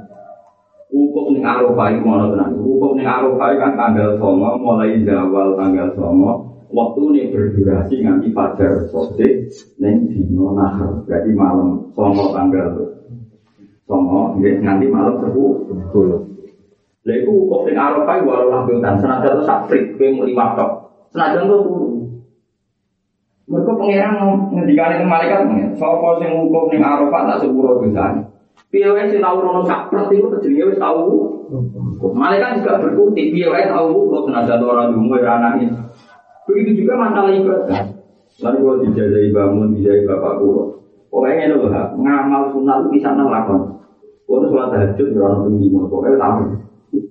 Wukuf 0.97 1.28
ning 1.34 1.45
Arafah 1.45 1.93
itu 1.93 2.07
mau 2.07 2.30
tenang. 2.30 2.57
Wukuf 2.57 2.97
ning 2.97 3.05
Arafah 3.05 3.53
kan 3.59 3.72
tanggal 3.76 4.16
songo 4.16 4.57
mulai 4.57 4.97
zawal 5.05 5.59
tanggal 5.59 5.93
songo 5.93 6.32
waktu 6.72 7.01
ini 7.11 7.20
berdurasi 7.34 7.95
nganti 8.01 8.28
fajar 8.32 8.87
sore 8.89 9.51
neng 9.82 10.09
dino 10.09 10.57
nahar 10.57 11.05
berarti 11.05 11.30
malam 11.37 11.91
songo 11.93 12.32
tanggal 12.32 12.97
Songo, 13.87 14.34
nanti 14.43 14.87
malam 14.91 15.14
sepuh. 15.22 15.55
Lha 17.07 17.14
iku 17.22 17.34
kok 17.47 17.61
sing 17.70 17.78
Arafah 17.78 18.18
walau 18.26 18.51
lambutan 18.51 18.99
senajan 18.99 19.39
itu 19.39 19.43
sakfrik 19.47 19.95
mau 19.95 20.26
lima 20.26 20.59
tok. 20.59 20.70
Senajan 21.14 21.47
itu. 21.47 21.86
Mereka 23.47 23.72
pangeran 23.78 24.18
ngendikan 24.51 24.99
itu 24.99 25.07
malaikat 25.07 25.40
sapa 25.78 26.18
sing 26.18 26.34
hukum 26.34 26.66
ning 26.66 26.82
Arafah 26.82 27.30
tak 27.30 27.47
sepuro 27.47 27.78
dosane. 27.78 28.26
Piye 28.74 28.90
wae 28.90 29.07
sing 29.07 29.22
tau 29.22 29.38
rono 29.38 29.62
sakpret 29.62 30.11
iku 30.11 30.34
jenenge 30.42 30.74
wis 30.74 30.82
tau. 30.82 31.07
Malaikat 32.11 32.59
juga 32.59 32.82
berkutik 32.82 33.30
piye 33.30 33.47
tau 33.70 33.94
kok 33.94 34.22
senajan 34.26 34.66
ora 34.66 34.90
dungu 34.90 35.14
ora 35.14 35.38
anake. 35.38 35.70
Begitu 36.51 36.82
juga 36.82 36.99
masalah 36.99 37.30
ibadah. 37.30 37.82
Lalu 38.36 38.59
kalau 38.61 38.82
dijajai 38.84 39.32
bangun, 39.32 39.72
dijajai 39.78 40.05
bapak 40.05 40.32
guru. 40.42 40.76
Pokoknya 41.09 41.49
ini 41.49 41.55
loh, 41.57 41.72
ngamal 41.97 42.53
sunat 42.53 42.84
itu 42.84 42.88
bisa 43.01 43.09
ngelakon. 43.16 43.80
Kalau 44.26 44.47
sholat 44.51 44.68
tahajud 44.74 45.09
ya 45.14 45.22
orang 45.22 45.55
mau 45.72 45.86
pokoknya 45.88 46.18
tahu. 46.18 46.42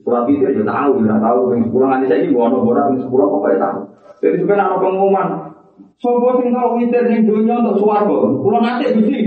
Sholat 0.04 0.24
itu 0.30 0.44
ya 0.46 0.64
tahu, 0.68 0.92
ya 1.02 1.16
tahu. 1.18 1.40
Yang 1.56 1.62
sepuluh 1.72 1.88
nanti 1.88 2.06
saya 2.12 2.22
ini 2.22 2.36
mau 2.36 2.52
nomor 2.52 2.76
yang 2.76 3.00
sepuluh 3.00 3.26
pokoknya 3.32 3.58
tahu. 3.58 3.80
Jadi 4.22 4.36
juga 4.44 4.54
ada 4.60 4.78
pengumuman. 4.78 5.28
Sopo 5.96 6.38
sing 6.44 6.52
tau 6.52 6.76
witir 6.76 7.08
ning 7.08 7.24
donya 7.24 7.64
untuk 7.64 7.80
swarga. 7.82 8.18
Kula 8.44 8.60
nate 8.60 8.94
Gusti. 8.94 9.20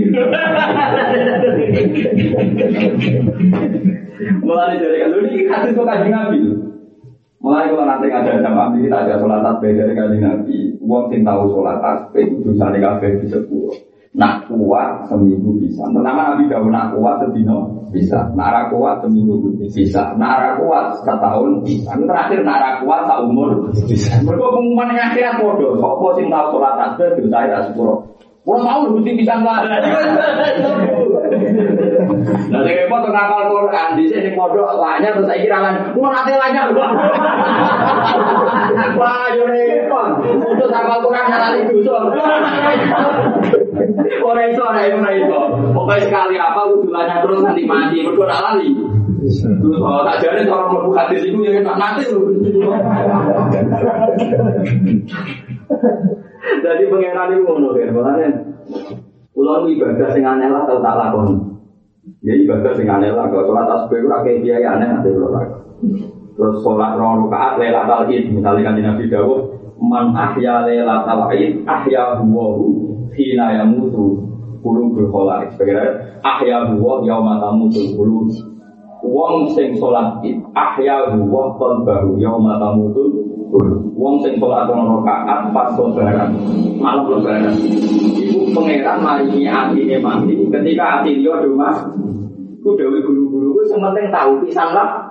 Mulai 4.43 4.77
dari 4.77 4.97
kalau 5.01 5.19
ini 5.25 5.47
hadis 5.49 5.73
kok 5.73 5.87
kaji 5.87 6.09
Nabi. 6.13 6.39
Mulai 7.39 7.71
kalau 7.71 7.85
nanti 7.87 8.07
ada 8.11 8.43
sama 8.43 8.69
Nabi 8.69 8.85
kita 8.85 8.97
ada 9.01 9.15
sholat 9.17 9.41
tasbih 9.41 9.75
dari 9.75 9.93
kaji 9.97 10.17
Nabi. 10.21 10.57
Wong 10.83 11.09
sing 11.09 11.21
tahu 11.25 11.51
sholat 11.57 11.77
tasbih 11.81 12.25
itu 12.37 12.51
sane 12.55 12.77
kabeh 12.77 13.17
di 13.23 13.27
sepuluh. 13.27 13.73
Nak 14.09 14.49
kuat 14.49 15.05
seminggu 15.05 15.61
bisa. 15.61 15.85
Pertama 15.85 16.33
Nabi 16.33 16.49
Dawud 16.49 16.73
nak 16.73 16.97
kuat 16.97 17.21
sedino 17.21 17.85
bisa. 17.93 18.25
Nak 18.33 18.73
kuat 18.73 19.05
seminggu 19.05 19.37
bisa. 19.69 20.17
Nak 20.17 20.57
kuat 20.57 20.97
setahun 20.97 21.61
bisa. 21.61 21.93
Terakhir 21.93 22.41
nak 22.41 22.81
kuat 22.81 23.05
tak 23.05 23.21
umur 23.29 23.69
bisa. 23.69 24.17
Mereka 24.25 24.45
pengumuman 24.49 24.97
yang 24.97 25.13
akhirat 25.13 25.37
bodoh. 25.37 25.77
Sopo 25.77 26.17
sing 26.17 26.25
tahu 26.25 26.57
sholat 26.57 26.73
tasbih 26.81 27.21
dosa 27.21 27.39
ya 27.45 27.57
sepuluh. 27.69 28.01
Kalau 28.49 28.65
tahu 28.65 28.97
mesti 28.97 29.13
bisa 29.13 29.33
nggak. 29.45 29.61
Nah, 32.49 32.65
saya 32.65 32.73
repot 32.81 32.99
tuh 33.05 33.13
ngapal 33.13 33.45
Quran 33.45 33.89
di 33.93 34.09
sini 34.09 34.33
pondok 34.33 34.73
lanya 34.81 35.13
terus 35.13 35.29
saya 35.29 35.37
kira 35.37 35.61
lan, 35.61 35.93
mau 35.93 36.09
nanti 36.09 36.33
lanya 36.33 36.65
Wah, 38.97 39.29
yo 39.37 39.45
repot. 39.45 40.25
Untuk 40.33 40.65
ngapal 40.65 40.97
Quran 41.05 41.29
nyala 41.29 41.61
itu 41.61 41.85
so. 41.85 41.93
Ora 44.25 44.41
iso, 44.49 44.65
ora 44.65 44.81
iso, 44.81 44.97
ora 44.97 45.13
iso. 45.13 45.39
Pokoknya 45.69 46.09
sekali 46.09 46.35
apa 46.41 46.61
kudu 46.73 46.89
lanya 46.89 47.21
terus 47.21 47.45
nanti 47.45 47.69
mati, 47.69 48.01
mergo 48.01 48.25
ora. 48.25 48.57
Terus 48.57 49.45
kalau 49.77 50.01
tak 50.09 50.25
jadi 50.25 50.49
orang 50.49 50.73
mlebu 50.73 50.89
hadis 50.97 51.21
itu 51.21 51.37
ya 51.45 51.61
tak 51.61 52.01
lho. 52.01 52.17
Jadi 56.49 56.83
pengenan 56.89 57.29
itu 57.37 57.41
ngono 57.45 57.69
kan, 57.77 57.89
makanya 57.93 58.29
Kulo 59.39 59.71
ibadah 59.71 60.11
sing 60.11 60.27
aneh 60.27 60.51
lah 60.51 60.67
tau 60.67 60.83
tak 60.83 60.99
lakoni. 60.99 61.37
Ya 62.19 62.35
ibadah 62.35 62.75
sing 62.75 62.91
aneh 62.91 63.13
lah, 63.13 63.31
kalau 63.31 63.47
sholat 63.47 63.65
tasbih 63.71 64.03
ora 64.03 64.19
kayak 64.25 64.43
kiai 64.43 64.65
aneh 64.67 64.87
nanti 64.89 65.15
lakoni. 65.15 66.03
Terus 66.35 66.59
sholat 66.59 66.99
rong 66.99 67.29
rakaat 67.29 67.55
lailatul 67.61 68.11
id, 68.11 68.35
misalnya 68.35 68.67
kan 68.67 68.75
Nabi 68.79 69.07
Dawud, 69.07 69.41
man 69.79 70.11
ahya 70.11 70.67
lailatul 70.67 71.31
id 71.35 71.63
ahya 71.63 72.19
huwahu 72.19 72.67
hina 73.15 73.63
yamutu 73.63 74.27
qulubul 74.59 75.07
khalaiq. 75.07 75.55
Sebagai 75.55 76.19
ahya 76.19 76.75
huwa 76.75 76.99
yauma 77.07 77.39
tamutu 77.39 77.95
qulub. 77.95 78.27
Wong 78.99 79.55
sing 79.55 79.79
sholat 79.79 80.19
id 80.25 80.43
ahya 80.51 81.15
huwa 81.15 81.55
qalbahu 81.55 82.19
yauma 82.19 82.59
tamutu 82.59 83.28
Wong 83.49 84.21
sing 84.21 84.37
sholat 84.37 84.69
rong 84.69 85.01
rakaat 85.01 85.49
pas 85.49 85.73
lebaran, 85.73 86.29
malam 86.77 87.09
lebaran. 87.09 87.51
Ibu 88.15 88.53
pangeran 88.53 89.01
maringi 89.01 89.49
atine 89.49 89.97
mati 89.97 90.37
ketika 90.37 91.01
ati 91.01 91.25
do 91.25 91.33
mas. 91.57 91.81
Ku 92.61 92.77
dewe 92.77 93.01
guru-guru 93.01 93.57
ku 93.57 93.61
sing 93.65 93.81
penting 93.81 94.13
tahu 94.13 94.45
pisan 94.45 94.69
lah. 94.77 95.09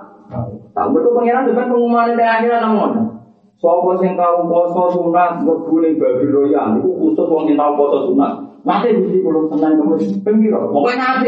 Tahu 0.71 0.87
betul 0.95 1.11
pangeran 1.19 1.51
depan 1.51 1.67
pengumuman 1.67 2.15
di 2.15 2.23
akhirat 2.23 2.63
namun. 2.63 2.91
Sopo 3.59 3.99
sing 3.99 4.15
tahu 4.15 4.47
poso 4.47 4.87
sunat 4.95 5.43
mlebu 5.43 5.75
ning 5.83 5.99
babi 5.99 6.25
royal 6.31 6.79
iku 6.79 6.89
khusus 6.95 7.27
wong 7.27 7.43
sing 7.43 7.59
tahu 7.59 7.75
poso 7.75 8.07
sunat. 8.07 8.58
Mati 8.59 8.91
mesti 8.91 9.23
kulo 9.23 9.47
tenang 9.47 9.79
kamu 9.79 10.19
pengiro. 10.19 10.67
Pokoknya. 10.67 11.23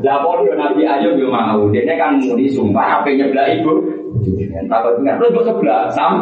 Lah 0.00 0.16
podo 0.24 0.52
Nabi 0.56 0.82
Ayub 0.88 1.20
yo 1.20 1.28
mau. 1.28 1.68
Dia 1.68 1.84
kan 2.00 2.16
muni 2.16 2.48
sumpah 2.48 3.04
apa 3.04 3.12
nyeblak 3.12 3.60
ibu. 3.60 3.72
Takut 4.72 5.04
lu 5.04 5.40
sebelah 5.44 5.92
sam. 5.92 6.12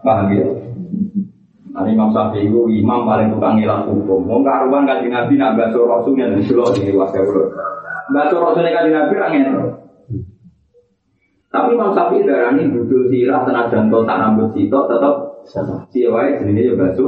Paham 0.00 0.32
ya? 0.32 0.46
Nah, 1.68 1.84
Imam 1.86 2.10
Syafi'i 2.10 2.50
itu 2.50 2.66
imam 2.80 3.06
paling 3.06 3.30
tukang 3.30 3.54
ngilang 3.54 3.86
hukum. 3.86 4.24
Mau 4.26 4.42
karuan 4.42 4.88
kaji 4.88 5.12
Nabi 5.12 5.38
nak 5.38 5.54
rasulnya 5.60 6.32
dan 6.32 6.42
di 6.42 6.90
wasya 6.90 7.22
ulo. 7.22 7.54
Baso 8.10 8.40
rasulnya 8.40 8.72
kaji 8.72 8.90
Nabi. 8.90 9.14
Tapi 11.48 11.72
Imam 11.72 11.96
Syafi'i 11.96 12.28
darah 12.28 12.52
ini 12.52 12.68
budul 12.68 13.08
sirah 13.08 13.40
senajan 13.48 13.88
to 13.88 14.04
tak 14.04 14.20
rambut 14.20 14.52
sitok 14.52 14.84
tetap 14.92 15.14
siwai 15.88 16.36
jenisnya 16.36 16.62
ya 16.68 16.74
baso. 16.76 17.06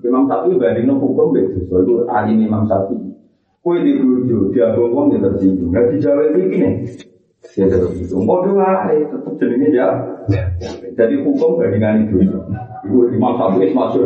Imam 0.00 0.24
Syafi'i 0.24 0.56
bari 0.56 0.88
no 0.88 0.96
hukum 0.96 1.36
begitu. 1.36 1.68
So 1.68 1.84
itu 1.84 2.08
alim 2.08 2.40
Imam 2.40 2.64
Syafi'i. 2.64 3.12
Kue 3.60 3.80
di 3.80 3.96
bujo, 3.96 4.52
dia 4.52 4.72
ngomong 4.76 5.08
dia 5.12 5.24
tersinggung. 5.24 5.72
Gak 5.72 5.88
dijawab 5.92 6.36
ini 6.36 6.52
nih. 6.52 6.72
Dia 7.56 7.64
tersinggung. 7.68 8.28
Mau 8.28 8.44
dua, 8.44 8.88
tetap 8.88 9.32
jenisnya 9.40 9.68
ya. 9.72 9.88
Jadi 10.92 11.24
hukum 11.24 11.60
bandingan 11.60 12.08
itu. 12.08 12.24
Ibu 12.88 13.12
Imam 13.12 13.36
Syafi'i 13.36 13.72
masuk. 13.76 14.04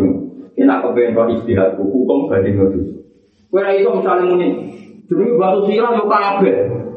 Kita 0.59 0.83
kepengen 0.83 1.15
roh 1.15 1.27
istirahat. 1.39 1.79
Hukum 1.79 2.27
bandingan 2.27 2.75
itu. 2.75 3.07
Kue 3.47 3.63
itu 3.79 3.91
misalnya 3.95 4.27
muni. 4.27 4.49
Jadi 5.07 5.25
batu 5.39 5.59
sirah 5.71 5.91
yo 5.95 6.05
kabeh. 6.11 6.88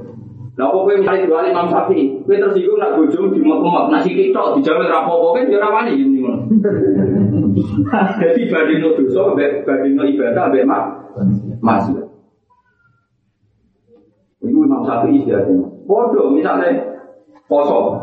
Kok 0.61 0.85
kowe 0.85 0.93
misalnya 0.93 1.25
jual 1.25 1.49
Imam 1.49 1.65
Syafi'i, 1.73 2.21
kowe 2.21 2.37
tersinggung 2.37 2.77
nak 2.77 2.93
bojo 2.93 3.33
di 3.33 3.41
mak 3.41 3.89
nak 3.89 4.05
sithik 4.05 4.29
tok 4.29 4.61
dijawe 4.61 4.85
ra 4.85 5.01
apa-apa 5.01 5.27
kan 5.33 5.49
yo 5.49 5.57
ora 5.57 5.73
wani 5.73 5.97
ngene 5.97 6.17
ngono. 6.21 6.39
Jadi 8.21 8.41
bandingno 8.45 8.93
dosa 8.93 9.33
bandingno 9.33 10.05
ibadah 10.05 10.53
mbek 10.53 10.65
mak 10.69 10.83
masih. 11.65 12.05
Iku 14.45 14.59
Imam 14.61 14.85
Syafi'i 14.85 15.25
istirahat. 15.25 15.49
Bodoh 15.89 16.29
misalnya 16.29 16.77
poso. 17.49 17.97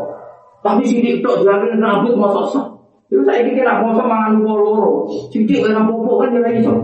Tapi 0.58 0.82
sithik 0.82 1.22
tok 1.22 1.46
jalan 1.46 1.78
rambut 1.78 2.18
masuk 2.18 2.50
sah. 2.50 2.66
Itu 3.06 3.22
saya 3.22 3.46
kira 3.46 3.86
poso 3.86 4.02
mangan 4.02 4.42
loro. 4.42 5.06
Sithik 5.30 5.62
ora 5.62 5.86
apa-apa 5.86 6.26
kan 6.26 6.34
yo 6.34 6.42
ora 6.42 6.50
iso. 6.58 6.74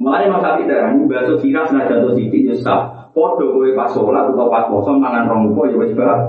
Mulai 0.00 0.32
Imam 0.32 0.40
Syafi'i 0.40 0.64
darah 0.64 0.96
ini 0.96 1.04
bahasa 1.04 1.36
sirah 1.44 1.68
senajan 1.68 2.08
to 2.08 2.16
sithik 2.16 2.40
yo 2.48 2.56
sah. 2.56 2.95
Podo 3.16 3.48
kowe 3.48 3.64
pas 3.72 3.88
sholat 3.88 4.28
atau 4.28 4.52
pas 4.52 4.68
poso 4.68 4.92
mangan 5.00 5.24
rong 5.24 5.56
upo 5.56 5.64
ya 5.64 5.80
wis 5.80 5.96
bah. 5.96 6.20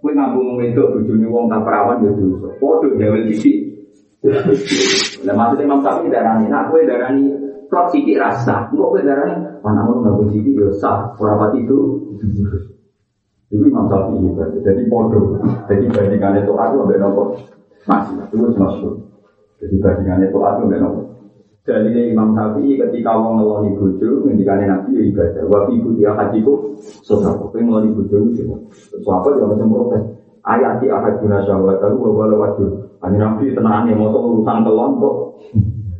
Kowe 0.00 0.10
ngambung 0.16 0.56
wedok 0.56 0.96
bojone 0.96 1.28
wong 1.28 1.44
tak 1.52 1.60
perawan 1.60 2.00
ya 2.00 2.08
dosa. 2.16 2.48
Podo 2.56 2.96
gawe 2.96 3.20
sithik. 3.28 3.68
Lah 5.28 5.34
maksudnya 5.36 5.68
Imam 5.68 5.84
Syafi'i 5.84 6.08
darani, 6.08 6.48
nak 6.48 6.72
kowe 6.72 6.80
darani 6.88 7.28
plot 7.68 7.92
sithik 7.92 8.16
rasa. 8.16 8.72
Engko 8.72 8.96
kowe 8.96 9.04
darani 9.04 9.60
anakmu 9.60 10.00
ngambung 10.08 10.32
sithik 10.32 10.56
ya 10.56 10.72
sah, 10.80 11.12
ora 11.20 11.36
pati 11.36 11.68
itu. 11.68 11.78
Itu 13.52 13.64
Imam 13.68 13.92
Syafi'i 13.92 14.24
berarti. 14.32 14.58
Jadi 14.64 14.82
podo. 14.88 15.36
Jadi 15.68 15.84
bandingannya 15.92 16.48
itu 16.48 16.56
aku 16.56 16.88
ambek 16.88 16.96
nopo. 16.96 17.36
Masih, 17.84 18.16
itu 18.24 18.36
masuk. 18.56 19.04
Jadi 19.60 19.76
bandingannya 19.84 20.32
itu 20.32 20.38
aku 20.40 20.64
ambek 20.64 20.80
nopo. 20.80 21.07
Jadi 21.68 22.16
Imam 22.16 22.32
Syafi'i 22.32 22.80
ketika 22.80 23.12
wong 23.12 23.44
ngeloni 23.44 23.76
bojo, 23.76 24.24
ngendikane 24.24 24.64
Nabi 24.64 24.96
ya 24.96 25.02
ibadah. 25.12 25.44
Wa 25.52 25.68
fi 25.68 25.76
kutia 25.84 26.16
hajiku 26.16 26.80
sodako. 27.04 27.52
Kowe 27.52 27.60
ngeloni 27.60 27.92
bojo 27.92 28.32
itu. 28.32 28.48
Sahabat 29.04 29.36
ya 29.36 29.44
macam 29.44 29.68
protes. 29.68 30.02
Ayat 30.48 30.80
di 30.80 30.88
ahad 30.88 31.20
guna 31.20 31.44
syahwat 31.44 31.76
aku 31.84 32.08
wa 32.08 32.24
wala 32.24 32.40
wajur. 32.40 32.88
Hanya 33.04 33.20
Nabi 33.20 33.52
tenangnya 33.52 34.00
mau 34.00 34.16
urusan 34.16 34.64
kelon 34.64 34.96
kok. 34.96 35.16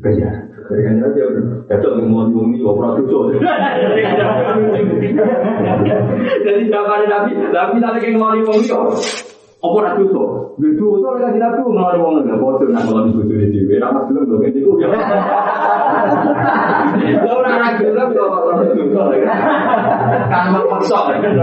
Kerja. 0.01 0.31
Kerja 0.73 0.89
aja 1.05 1.23
udah. 1.37 1.45
Jatuh 1.69 2.01
ngeloni 2.01 2.33
wong 2.33 2.49
ini 2.57 2.65
ora. 2.65 2.97
Jadi 6.49 6.65
zaman 6.73 7.01
Nabi, 7.13 7.31
Nabi 7.53 7.99
ke 8.01 8.09
ngeloni 8.17 8.41
wong 8.41 8.57
ini 8.65 8.73
apa 9.59 9.75
ora 9.75 9.91
dosa? 9.99 10.55
Lha 10.55 10.71
dosa 10.79 11.19
lek 11.19 11.21
kanjeng 11.27 11.43
Nabi 11.43 11.59
ngeloni 11.67 11.99
wong 11.99 12.15
lho, 12.23 12.39
padha 12.39 12.65
nak 12.71 12.87
ngeloni 12.87 13.11
bojone 13.11 13.47
dhewe. 13.51 13.75
Ora 13.83 13.91
pas 13.91 14.07
gelem 14.07 14.31
kok 14.31 14.47
iku 14.55 14.73
ya. 14.79 14.87
Lah 14.87 15.03
ora 17.27 17.51
ora 17.59 17.75
gelem 17.75 18.09
kok 18.15 18.39
ora 18.39 18.63
dosa. 18.71 19.03
Kan 20.31 20.55
maksa 20.55 20.99
lho. 21.11 21.43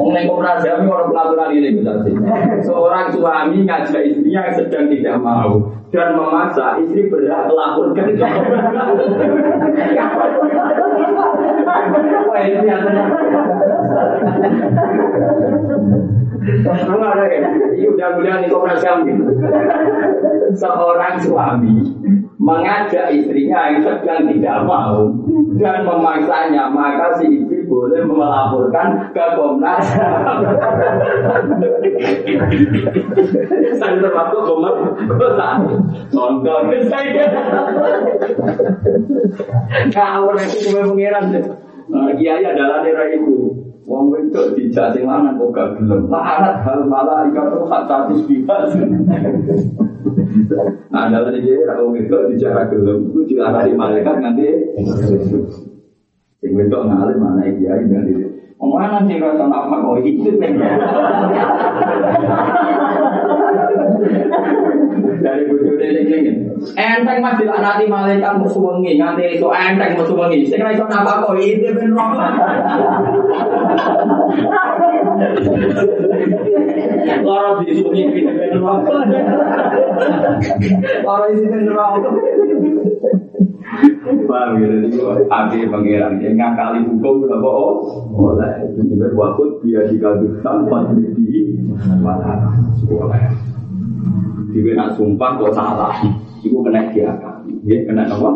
Wong 0.00 0.08
ning 0.16 0.24
komunitas 0.24 0.64
jami 0.64 0.88
ora 0.88 1.04
pelaturan 1.04 1.52
ini 1.52 1.84
berarti. 1.84 2.16
Seorang 2.64 3.12
suami 3.12 3.60
ngajak 3.60 4.02
istrinya 4.08 4.48
yang 4.48 4.56
sedang 4.56 4.88
tidak 4.88 5.20
mau 5.20 5.60
dan 5.92 6.16
memaksa 6.16 6.80
istri 6.80 7.12
berhak 7.12 7.44
melaporkan. 7.44 8.08
Wah 12.24 12.40
ini 12.40 12.64
ya. 12.64 12.80
Koperasi 18.50 18.86
kami. 18.86 19.12
Seorang 20.52 21.16
suami 21.22 21.74
mengajak 22.42 23.14
istrinya 23.14 23.70
yang 23.70 23.86
sedang 23.86 24.26
tidak 24.26 24.66
mau 24.66 25.06
dan 25.62 25.86
memaksanya, 25.86 26.66
maka 26.74 27.14
si 27.22 27.30
istri 27.30 27.62
boleh 27.70 28.02
melaporkan 28.02 29.14
ke 29.14 29.26
Komnas. 29.38 29.86
Saya 33.78 33.94
termasuk 34.02 34.42
Komnas 34.42 34.76
Contoh 36.10 36.58
saya. 36.90 37.26
Kau 39.94 40.26
nanti 40.34 40.56
cuma 40.66 40.82
mengiran 40.90 41.30
deh. 41.30 41.46
Kiai 42.18 42.42
adalah 42.42 42.82
daerah 42.82 43.06
itu. 43.14 43.61
Wong 43.82 44.14
wedok 44.14 44.54
dijak 44.54 44.94
sing 44.94 45.10
lanang 45.10 45.42
kok 45.42 45.50
gak 45.50 45.68
gelem. 45.74 46.06
Larat 46.06 46.62
hal 46.62 46.86
malah 46.86 47.26
ikut 47.26 47.66
hak 47.66 47.82
status 47.90 48.20
bebas. 48.30 48.70
Nah, 50.92 51.10
dalam 51.10 51.34
ini 51.34 51.66
ra 51.66 51.82
wong 51.82 51.98
wedok 51.98 52.30
dijak 52.30 52.54
ra 52.54 52.64
gelem 52.70 53.10
iku 53.10 53.26
diarani 53.26 53.74
malaikat 53.74 54.22
nganti 54.22 54.48
sing 56.38 56.50
wedok 56.54 56.86
ngalim 56.86 57.18
mana 57.18 57.42
iki 57.50 57.66
ya 57.66 57.74
ini. 57.82 58.30
Omongan 58.62 59.10
sing 59.10 59.18
rasa 59.18 59.50
apa 59.50 59.74
kok 59.82 59.98
itu 60.06 60.30
dari 65.22 65.42
bojo 65.46 65.78
dene 65.78 66.00
kengin. 66.06 66.36
Enteng 66.74 67.18
mas 67.22 67.38
dilaknati 67.38 67.86
malaikat 67.86 68.38
musuh 68.38 68.62
wengi 68.62 68.98
nganti 68.98 69.38
itu 69.38 69.46
enteng 69.50 69.94
musuh 69.98 70.16
wengi. 70.18 70.46
Sing 70.46 70.60
ra 70.62 70.74
iso 70.74 70.86
napa 70.90 71.22
kok 71.22 71.38
itu 71.38 71.70
ben 71.74 71.94
roh. 71.94 72.10
Loro 77.22 77.50
di 77.62 77.72
sini 77.74 78.02
Orang 81.02 81.30
di 81.30 81.34
sini 81.38 81.58
neraka. 81.66 82.10
Paham 84.02 84.60
ya, 84.60 84.68
jadi 84.84 84.98
api 85.32 85.58
pangeran 85.72 86.20
yang 86.20 86.36
ngakali 86.36 86.84
hukum 86.84 87.24
bohong. 87.24 87.76
Oh, 88.12 88.36
itu 88.36 88.80
juga 88.84 89.08
waktu 89.16 89.44
dia 89.64 89.88
dikabulkan 89.88 90.68
pas 90.68 90.92
di 90.92 91.56
mana? 92.04 92.52
Sekolah. 92.76 93.51
Dia 94.52 94.72
nak 94.76 95.00
sumpah 95.00 95.40
kok 95.40 95.56
salah, 95.56 95.96
itu 96.44 96.52
kena 96.60 96.92
dia 96.92 97.08
Dia 97.64 97.78
kena 97.88 98.04
apa? 98.04 98.30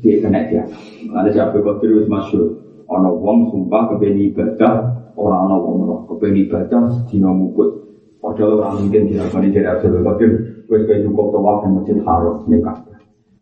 Dia 0.00 0.16
kena 0.24 0.40
dia. 0.48 0.64
Ada 1.12 1.28
siapa 1.28 1.60
kok 1.60 1.78
terus 1.84 2.08
masuk? 2.08 2.56
Ono 2.90 3.20
wong 3.22 3.52
sumpah 3.54 3.94
kebeni 3.94 4.34
ibadah, 4.34 4.82
orang 5.14 5.46
ono 5.46 5.56
wong 5.62 5.76
roh 5.86 6.00
kebeni 6.10 6.48
ibadah 6.48 6.90
dina 7.06 7.30
mukut. 7.30 7.70
Padahal 8.18 8.60
orang 8.60 8.84
mungkin 8.84 9.08
tidak 9.08 9.32
dari 9.32 9.64
Abdul 9.64 10.04
Qadir, 10.04 10.30
wes 10.68 10.82
kayak 10.84 11.08
cukup 11.08 11.32
tawaf 11.32 11.64
di 11.64 11.68
masjid 11.72 11.96
haram 12.04 12.36
nikah. 12.50 12.76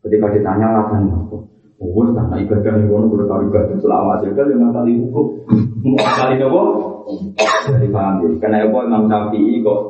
Ketika 0.04 0.30
ditanya 0.30 0.66
alasan 0.70 1.10
apa, 1.10 1.36
oh 1.82 1.90
karena 2.14 2.36
ibadah 2.38 2.72
nih 2.78 2.86
wono 2.86 3.06
kudu 3.10 3.24
tahu 3.26 3.40
ibadah 3.50 3.76
selama 3.82 4.20
aja 4.20 4.28
kan 4.36 4.46
yang 4.46 4.70
kali 4.70 4.92
hukum, 5.02 5.26
mau 5.82 5.98
kali 5.98 6.36
apa? 6.38 6.62
Jadi 7.68 7.88
paham 7.90 8.14
ya. 8.22 8.28
Karena 8.38 8.56
apa 8.68 8.78
Imam 8.86 9.02
Syafi'i 9.10 9.64
kok 9.64 9.80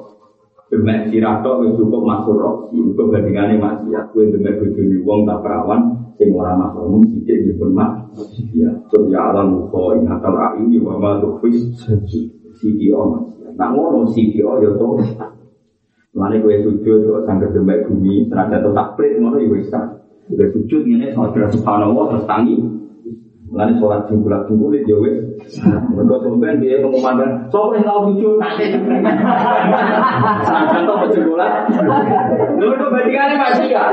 Demek 0.69 1.09
sirah 1.09 1.41
tok 1.41 1.64
wis 1.64 1.81
cukup 1.81 2.05
masuk 2.05 2.37
roksi, 2.37 2.77
itu 2.77 3.03
bandingannya 3.09 3.57
maksiat. 3.57 4.12
Kue 4.12 4.29
demek 4.29 4.61
bojone 4.61 4.97
wong 5.01 5.25
tak 5.25 5.41
perawan, 5.41 5.81
sing 6.21 6.29
ora 6.37 6.53
masuk 6.61 6.85
umum 6.85 7.03
sithik 7.09 7.49
ya 7.49 7.53
pun 7.57 7.73
mak. 7.73 8.12
Ya, 8.53 8.69
so 8.93 9.09
ya 9.09 9.33
alam 9.33 9.57
muka 9.57 9.97
ingatal 9.97 10.37
aini 10.37 10.77
wa 10.85 11.01
ma 11.01 11.11
tukhfis 11.25 11.73
siki 12.61 12.93
o 12.93 13.01
maksiat. 13.16 13.57
Nah 13.57 13.73
ngono 13.73 14.12
siki 14.12 14.45
o 14.45 14.61
ya 14.61 14.77
to. 14.77 15.01
Mane 16.12 16.41
kowe 16.45 16.53
sujud 16.53 17.01
kok 17.01 17.25
sangger 17.25 17.49
demek 17.57 17.89
bumi, 17.89 18.29
tenaga 18.29 18.61
to 18.61 18.77
takprit 18.77 19.16
ngono 19.16 19.41
ya 19.41 19.49
wis 19.49 19.73
tak. 19.73 20.05
Udah 20.29 20.53
sujud 20.53 20.85
ngene 20.85 21.16
sama 21.16 21.33
subhanallah 21.33 22.05
terus 22.12 22.29
tangi 22.29 22.57
Mulane 23.49 23.80
sholat 23.80 24.05
jumlah 24.12 24.44
jumbulit 24.44 24.84
ya 24.84 24.96
wis. 25.01 25.24
Mergo 25.64 26.20
sampean 26.20 26.61
dia 26.61 26.84
pengumuman 26.84 27.49
sing 27.49 27.80
tau 27.80 28.05
jujur 28.12 28.36
nanti. 28.36 28.76
Sangat 30.44 30.84
tau 30.84 31.09
jumbulat. 31.09 31.64
Lho 32.61 32.76
kok 32.76 32.92
bandingane 32.92 33.40
masih 33.40 33.72
ya. 33.72 33.88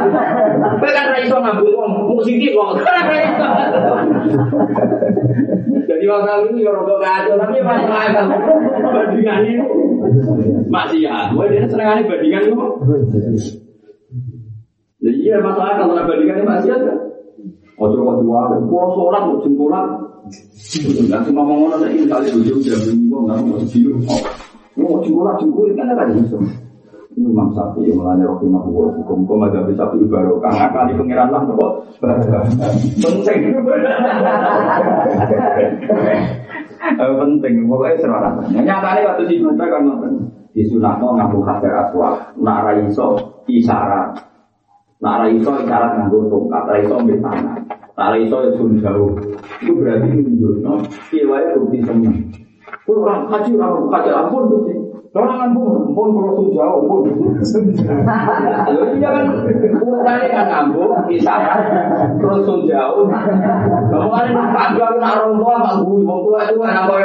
Kowe 0.76 0.90
kan 0.92 1.08
ra 1.08 1.18
iso 1.24 1.40
ngambung 1.40 1.72
wong 1.72 1.92
musik 2.04 2.36
kok. 2.52 2.84
Jadi 5.86 6.06
waktu 6.12 6.52
ini 6.52 6.68
ya 6.68 6.72
rokok 6.76 7.00
kacau, 7.00 7.40
tapi 7.40 7.64
masih 7.64 7.88
akal. 7.88 8.26
Bandingan 8.92 9.40
itu 9.48 9.66
masih 10.68 11.00
ya. 11.08 11.32
Gue 11.32 11.48
dia 11.48 11.64
seneng 11.64 12.04
bandingan 12.04 12.44
itu. 12.44 12.60
Iya 15.00 15.40
masalah 15.40 15.80
kalau 15.80 16.04
bandingannya 16.04 16.44
masih 16.44 16.76
ada. 16.76 17.05
Ojo 17.76 17.98
kok 18.08 18.16
diwale, 18.24 18.56
pulau 18.72 18.90
sholat 18.96 19.22
mau 19.28 19.44
jempulan. 19.44 19.86
Nanti 21.12 21.30
ngomong 21.36 21.58
ngono 21.68 21.76
saya 21.84 22.04
kali 22.08 22.28
tujuh 22.32 22.58
jam 22.64 22.80
minggu 22.88 23.18
nggak 23.28 23.38
mau 23.44 23.60
jilu. 23.68 24.00
Mau 24.80 25.04
jempulan 25.04 25.36
jempulan 25.38 25.76
kan 25.76 25.92
ada 25.92 26.04
bisa. 26.16 26.40
Ini 27.16 27.32
Imam 27.32 27.48
Sapi 27.56 27.88
yang 27.88 28.04
melanya 28.04 28.28
rohi 28.28 28.44
mahbuh 28.52 28.92
hukum 29.00 29.24
kau 29.24 29.40
ada 29.40 29.64
bisa 29.64 29.88
ibarat 29.96 30.36
karena 30.44 30.68
kali 30.68 30.92
pengiran 31.00 31.32
lah 31.32 31.42
kok 31.48 31.72
penting. 33.00 33.40
Penting, 36.96 37.54
pokoknya 37.72 37.96
serana. 38.04 38.44
Nyatanya 38.52 39.16
waktu 39.16 39.24
di 39.32 39.40
kan 39.40 40.12
di 40.56 40.64
sunatno 40.68 41.16
ngaku 41.16 41.40
hadir 41.44 41.72
aswal, 41.72 42.16
nak 42.40 42.64
raiso 42.64 43.20
isarat, 43.48 44.16
nak 45.04 45.28
raiso 45.28 45.52
isarat 45.60 45.92
nganggo 46.00 46.32
tongkat, 46.32 46.64
raiso 46.72 46.94
ambil 46.96 47.18
tangan. 47.20 47.60
Tak 47.96 48.20
iso 48.20 48.38
ya 48.44 48.52
sun 48.60 48.76
jauh. 48.84 49.16
Itu 49.64 49.72
berarti 49.80 50.08
menunjukno 50.12 50.84
kiwai 51.08 51.56
bukti 51.56 51.80
seneng. 51.80 52.28
Kuwi 52.84 53.00
orang 53.08 53.32
haji 53.32 53.56
orang 53.56 53.88
haji 53.88 54.12
ampun 54.12 54.44
tuh 54.52 54.60
sih. 54.68 54.78
Orang 55.16 55.48
ampun, 55.48 55.96
ampun 55.96 56.12
kalau 56.12 56.36
sun 56.36 56.52
jauh, 56.52 56.84
ampun. 56.84 57.08
Lalu 58.68 59.00
iya 59.00 59.10
kan 59.16 59.26
ukurannya 59.80 60.28
kan 60.28 60.48
ampun, 60.52 60.92
kisaran, 61.08 61.60
terus 62.20 62.44
sun 62.44 62.68
jauh. 62.68 63.08
Kamu 63.08 64.12
kan 64.12 64.28
nak 64.36 64.76
orang 65.16 65.40
tua, 65.40 65.56
mak 65.56 65.74
gue, 65.88 66.04
mau 66.04 66.20
tua 66.20 66.44
itu 66.52 66.60
kan 66.60 66.84
apa 66.84 66.96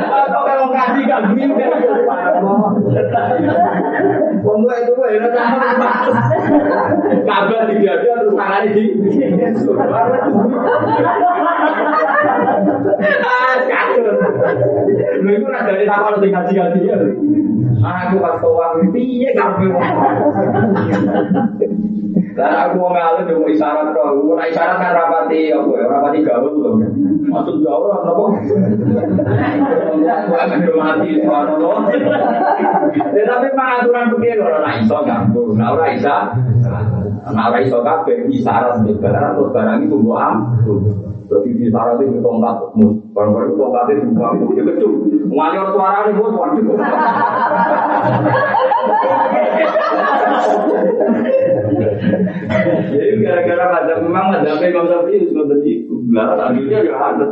Atau 0.00 0.42
kalau 0.44 0.66
kasih 0.72 1.02
gak 1.08 1.22
gue, 1.32 1.46
Wong 4.40 4.60
tua 4.64 4.76
itu 4.80 4.92
ya 5.12 5.28
kabar 7.28 7.62
di 7.68 7.74
dia 7.84 7.94
terus 8.00 8.32
tangannya 8.32 8.70
di 8.72 8.84
ah 13.24 13.54
itu 15.20 15.46
nak 15.46 15.62
dari 15.68 15.84
sing 15.86 16.30
ngaji 16.32 16.52
ngaji 16.56 16.80
ya. 16.84 16.96
Aku 17.80 18.20
pas 18.20 18.36
piye 18.92 19.32
kamu 19.32 19.72
dan 22.40 22.50
aku 22.56 22.80
mau 22.80 22.90
ngalir 22.94 23.36
mau 23.36 23.48
isyarat 23.50 23.92
mau 23.92 24.38
isyarat 24.38 24.76
kan 24.78 24.96
rapati 24.96 25.50
apa 25.50 25.70
ya 25.76 25.84
rapati 25.90 26.18
gaul 26.22 26.78
maksud 27.26 27.56
jauh 27.60 27.90
apa 27.90 28.08
aku 28.08 28.24
akan 30.32 30.58
mati 30.78 31.20
subhanallah 31.20 31.76
tapi 33.10 33.46
pengaturan 33.52 34.06
begini 34.14 34.40
nak 34.40 34.74
iso 34.80 34.96
nah 35.04 35.68
orang 35.74 35.90
iso 35.98 36.16
nah 37.34 37.44
orang 37.50 37.62
iso 37.66 37.78
kabeh 37.82 38.30
isyarat 38.30 38.88
barang 38.88 39.30
terus 39.36 39.50
barang 39.52 39.78
itu 39.84 39.96
buat 40.00 40.22
am 40.22 40.36
itu 42.10 42.18
tongkat 42.18 42.56
mus, 42.74 42.98
barang-barang 43.14 43.54
tongkat 43.54 43.84
itu 43.94 44.10
buang, 44.12 44.34
itu 44.42 44.62
kecil. 44.66 44.90
Nganyur 45.30 45.66
suara 45.72 45.98
ini 46.10 46.12
mus, 46.18 46.34
waduh. 46.34 46.64
Jadi 52.90 53.14
gara-gara 53.22 53.66
ada 53.84 53.94
memang 54.02 54.34
ada 54.34 54.50
Imam 54.58 54.86
Syafi'i 54.90 55.22
itu 55.22 55.32
sudah 55.36 55.58
di 55.62 55.86
gelar 55.86 56.38
akhirnya 56.50 56.78
ya 56.82 56.94
ada. 56.98 57.26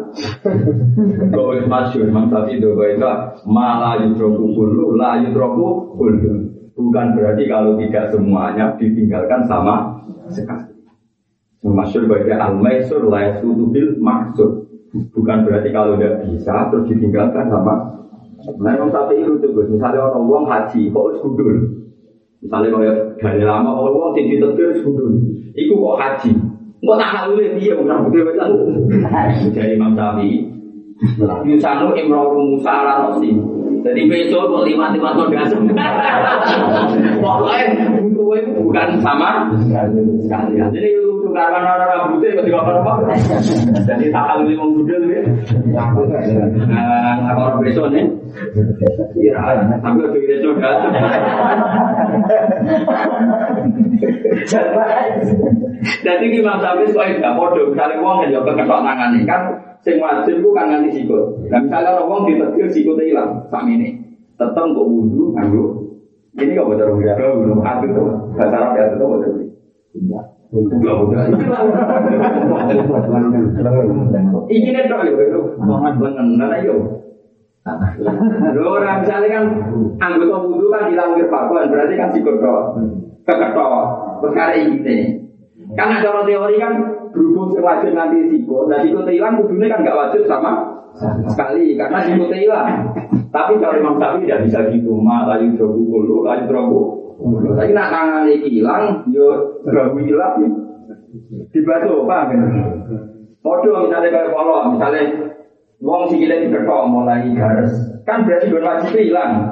Kau 1.34 1.52
itu 1.56 1.66
masyur 1.66 2.06
Imam 2.06 2.30
Syafi'i 2.30 2.62
itu 2.62 2.70
itu 2.70 3.10
malah 3.48 3.98
yudroku 4.00 4.54
kulu, 4.54 4.94
lah 4.94 5.18
yudroku 5.22 5.96
kulu. 5.98 6.54
Bukan 6.78 7.18
berarti 7.18 7.50
kalau 7.50 7.74
tidak 7.74 8.14
semuanya 8.14 8.78
ditinggalkan 8.78 9.42
sama 9.50 9.98
sekali. 10.30 10.70
Masyur 11.58 12.06
baiknya 12.06 12.38
al-maisur 12.38 13.10
la 13.10 13.42
bil 13.42 13.98
maksud. 13.98 14.67
Bukan 14.88 15.44
berarti 15.44 15.68
kalau 15.68 16.00
tidak 16.00 16.24
bisa 16.24 16.72
terus 16.72 16.88
ditinggalkan 16.88 17.46
sama 17.52 17.98
Nah, 18.38 18.70
Imam 18.70 18.86
Syafi'i 18.86 19.26
itu 19.26 19.34
juga, 19.42 19.66
misalnya 19.66 20.08
orang 20.08 20.24
uang 20.30 20.46
haji, 20.46 20.94
kok 20.94 21.04
harus 21.10 21.20
gudul. 21.26 21.58
Misalnya 22.38 22.70
kalau 22.70 22.86
dari 23.18 23.42
lama, 23.42 23.70
kalau 23.74 23.90
uang 23.98 24.12
tinggi 24.14 24.38
tetir 24.38 24.70
harus 24.70 24.82
gudul. 24.86 25.10
Iku 25.58 25.74
kok 25.74 25.96
haji. 25.98 26.30
Kok 26.78 26.96
tak 27.02 27.10
hal 27.18 27.34
ini, 27.34 27.58
dia 27.58 27.74
udah 27.74 27.98
gede 28.06 28.20
betul. 28.30 28.50
Jadi 29.58 29.74
Imam 29.74 29.98
Syafi'i, 29.98 30.46
Yusanu 31.50 31.98
Imroru 31.98 32.54
Musa 32.54 32.70
ala 32.70 33.10
Rosi. 33.10 33.34
Jadi 33.78 34.10
besok 34.10 34.50
kok 34.50 34.62
lima 34.66 34.94
lima 34.94 35.14
tahun 35.14 35.34
dasar. 35.34 35.58
Pokoknya 37.18 37.62
itu 38.06 38.22
bukan 38.62 38.88
sama. 39.02 39.50
Jadi 40.70 40.90
tukaran 41.38 41.70
orang 41.70 41.90
rambutnya 41.94 42.34
ketika 42.42 42.58
apa 42.58 42.72
apa. 42.82 42.92
Jadi 43.86 44.10
tak 44.10 44.24
hal 44.26 44.38
ini 44.42 44.58
menggudel 44.58 45.02
ya. 45.06 45.22
Nah, 45.70 47.30
orang 47.38 47.62
besok 47.62 47.94
nih. 47.94 48.10
Iya, 49.14 49.38
tapi 49.78 50.02
udah 50.02 50.10
besok. 50.18 50.58
Jadi 56.02 56.24
di 56.26 56.38
masa 56.42 56.74
soal 56.90 57.14
tidak 57.14 57.38
bodoh, 57.38 57.70
misalnya 57.70 58.02
uang 58.02 58.26
yang 58.26 58.30
jauh 58.34 58.44
keketok 58.50 58.82
tangan 58.82 59.14
kan, 59.22 59.42
sing 59.86 60.02
wajib 60.02 60.42
itu 60.42 60.50
kan 60.50 60.74
sikut. 60.90 61.38
Nah 61.54 61.62
misalnya 61.62 62.02
uang 62.02 62.26
ditetir 62.26 62.66
sikutnya 62.74 63.14
hilang, 63.14 63.30
sama 63.46 63.70
ini, 63.70 63.94
tetap 64.34 64.66
kok 64.66 64.86
nganggu. 65.38 65.64
Ini 66.34 66.58
kok 66.58 66.66
bodoh 66.66 66.98
ya, 66.98 67.14
hati 67.62 67.86
tuh, 67.94 68.10
bahasa 68.34 68.56
Arab 68.58 68.74
ya 68.74 68.90
itu 68.90 69.06
bodoh. 69.06 69.38
Kan 70.48 70.64
kan 81.52 81.68
berarti 81.68 81.94
kan 82.00 82.08
terus 82.16 82.40
karena 85.76 86.00
orang 86.00 86.24
teori 86.24 86.56
kan 86.56 86.72
berhubung 87.12 87.52
wajib 87.60 87.92
nanti 87.92 88.24
siko, 88.32 88.64
dan 88.72 88.88
siko 88.88 89.04
hilang 89.04 89.36
kan 89.36 89.80
nggak 89.84 89.98
wajib 90.00 90.24
sama 90.24 90.80
sekali 91.28 91.76
karena 91.76 91.98
itu 92.08 92.24
hilang. 92.24 92.88
Tapi 93.28 93.60
kalau 93.60 93.76
Imam 93.76 94.00
Syafi'i 94.00 94.24
tidak 94.24 94.48
bisa 94.48 94.58
gitu, 94.72 94.96
malah 94.96 95.36
itu 95.36 95.60
bukul, 95.60 96.24
lalu 96.24 96.48
terlalu. 96.48 96.97
Tapi 97.18 97.70
nak 97.74 97.90
tangan 97.90 98.30
hilang, 98.30 98.84
yo 99.10 99.58
terlalu 99.66 100.06
hilang. 100.06 100.38
Dibasuh, 101.50 102.06
apa? 102.06 102.30
Podo 103.42 103.86
misalnya 103.86 104.12
kayak 104.12 104.30
polo, 104.30 104.70
misalnya 104.76 105.28
Wong 105.78 106.10
sikile 106.10 106.42
diketok 106.42 106.90
mulai 106.90 107.30
garis, 107.38 107.70
kan 108.02 108.26
berarti 108.26 108.50
gon 108.50 108.66
wajib 108.66 108.98
hilang. 108.98 109.46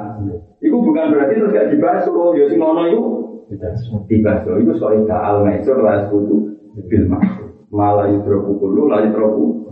Iku 0.59 0.75
bukan 0.83 1.15
berarti 1.15 1.39
terus 1.39 1.55
gak 1.55 1.71
dibasuh, 1.71 2.35
ya 2.35 2.51
sing 2.51 2.59
ngono 2.59 2.83
iku 2.91 3.03
dibasuh. 4.11 4.59
Iku 4.59 4.71
soal 4.75 5.07
al 5.07 5.47
maisur 5.47 5.79
lah 5.79 6.03
sekutu 6.03 6.67
bil 6.91 7.05
maksud. 7.07 7.47
Malah 7.71 8.11
yudroku 8.11 8.59
kulu, 8.59 8.91
lah 8.91 9.07
yudroku. 9.07 9.71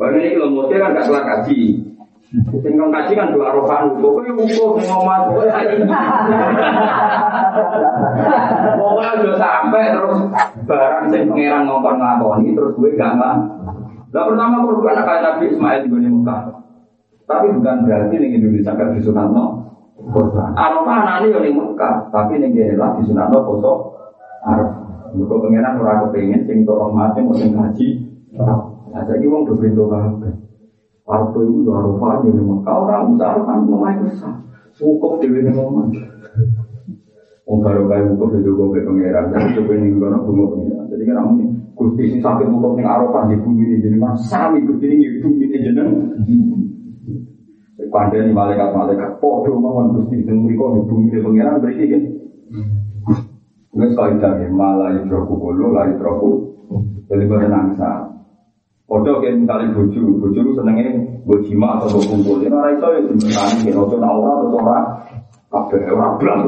Bagi 0.00 0.24
ini 0.24 0.40
kalau 0.40 0.56
mau 0.56 0.72
kan 0.72 0.96
gak 0.96 1.04
salah 1.04 1.24
kaji. 1.24 1.84
Sing 2.30 2.78
kong 2.78 2.94
kaji 2.94 3.12
kan 3.18 3.34
dua 3.34 3.50
rohan, 3.50 3.98
pokoknya 3.98 4.38
wukuf 4.38 4.78
ngomong, 4.86 5.34
pokoknya 5.34 5.82
Pokoknya 8.78 9.10
udah 9.18 9.34
sampai 9.34 9.90
terus 9.90 10.18
barang 10.62 11.04
sing 11.10 11.26
pangeran 11.26 11.66
ngomong 11.66 11.98
ngakoni 11.98 12.54
terus 12.54 12.78
gue 12.78 12.94
gak 12.94 13.18
nggak 13.18 13.36
Nah 14.10 14.22
pertama 14.26 14.66
korban 14.66 15.06
anak 15.06 15.18
Nabi 15.22 15.54
Ismail 15.54 15.86
di 15.86 16.10
Mekah. 16.10 16.42
Tapi 17.30 17.46
bukan 17.54 17.76
berarti 17.86 18.14
nih 18.18 18.42
Indonesia 18.42 18.74
kan 18.74 18.90
di 18.90 19.00
Sunatno 19.02 19.44
korban. 20.10 20.50
Arafah 20.54 20.96
anak 21.02 21.16
ini 21.30 21.50
di 21.50 21.50
Mekah, 21.54 22.10
tapi 22.10 22.42
nih 22.42 22.50
dia 22.50 22.74
lah 22.74 22.98
di 22.98 23.06
Sunatno 23.06 23.38
poso 23.42 23.72
Arafah. 24.46 24.78
Mereka 25.10 25.34
pengenan 25.42 25.74
orang 25.82 26.06
kepengen 26.06 26.46
sing 26.46 26.62
tolong 26.62 26.94
mati 26.94 27.18
mau 27.22 27.34
sing 27.34 27.50
haji. 27.54 27.88
Nah 28.38 29.02
uang 29.06 29.42
udah 29.46 29.56
pintu 29.58 29.90
kabeh. 29.90 30.49
Arafah 31.10 31.42
itu 31.42 31.66
udah 31.66 31.74
Arafah 31.74 32.12
di 32.22 32.30
Mekah 32.38 32.76
orang 32.86 33.18
Arafah 33.18 33.56
mulai 33.66 33.98
besar. 33.98 34.34
Cukup 34.78 35.18
di 35.18 35.26
Mekah. 35.26 35.66
Wong 37.50 37.66
karo 37.66 37.82
kae 37.90 38.06
buka 38.14 38.38
video 38.38 38.54
kok 38.54 38.78
pengeran, 38.86 39.34
tapi 39.34 39.58
coba 39.58 39.72
ning 39.74 39.98
kono 39.98 40.22
bunga 40.22 40.44
pengeran. 40.54 40.84
Jadi 40.86 41.02
kan 41.02 41.34
ini 41.34 41.44
Gusti 41.74 42.02
ini 42.06 42.18
sakit 42.22 42.46
buka 42.46 42.78
ning 42.78 42.86
Arafah 42.86 43.26
di 43.26 43.36
bumi 43.42 43.62
ini 43.66 43.82
jenengan 43.82 44.14
sami 44.14 44.62
Gusti 44.62 44.86
ini 44.86 45.10
di 45.10 45.18
bumi 45.18 45.50
ini 45.50 45.58
jenengan. 45.58 45.90
Kandani 47.90 48.30
malaikat-malaikat 48.30 49.18
podo 49.18 49.58
mawon 49.58 49.98
Gusti 49.98 50.22
sing 50.22 50.46
mriko 50.46 50.78
di 50.78 50.80
bumi 50.86 51.10
ini 51.10 51.18
pengeran 51.26 51.58
berarti 51.58 51.84
kan. 51.90 52.02
Wes 53.70 53.94
kaidah 53.98 54.34
ya 54.38 54.46
malah 54.50 54.94
idroku 54.94 55.34
kulo 55.34 55.74
la 55.74 55.90
idroku. 55.90 56.30
Jadi 57.10 57.26
pada 57.26 57.46
nangsa. 57.50 58.09
Podo 58.90 59.22
kayak 59.22 59.46
misalnya 59.46 59.70
bojo, 59.70 60.02
bojo 60.18 60.38
itu 60.42 60.52
senengnya 60.58 60.90
bojima 61.22 61.78
atau 61.78 62.02
kumpul. 62.02 62.42
Ini 62.42 62.50
orang 62.50 62.74
itu 62.74 62.86
ya 62.90 63.00
sebenarnya 63.06 63.54
kena 63.62 63.82
tuh 63.86 63.98
aura 64.02 64.30
atau 64.34 64.58
orang 64.58 64.86
Kabeh 65.50 65.82
ora 65.82 66.14
blas. 66.14 66.46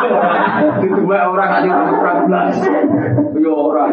Dituwe 0.80 1.12
ora 1.12 1.44
nganti 1.44 1.68
ora 1.92 2.12
blas. 2.24 2.56
Yo 3.36 3.52
ora. 3.52 3.92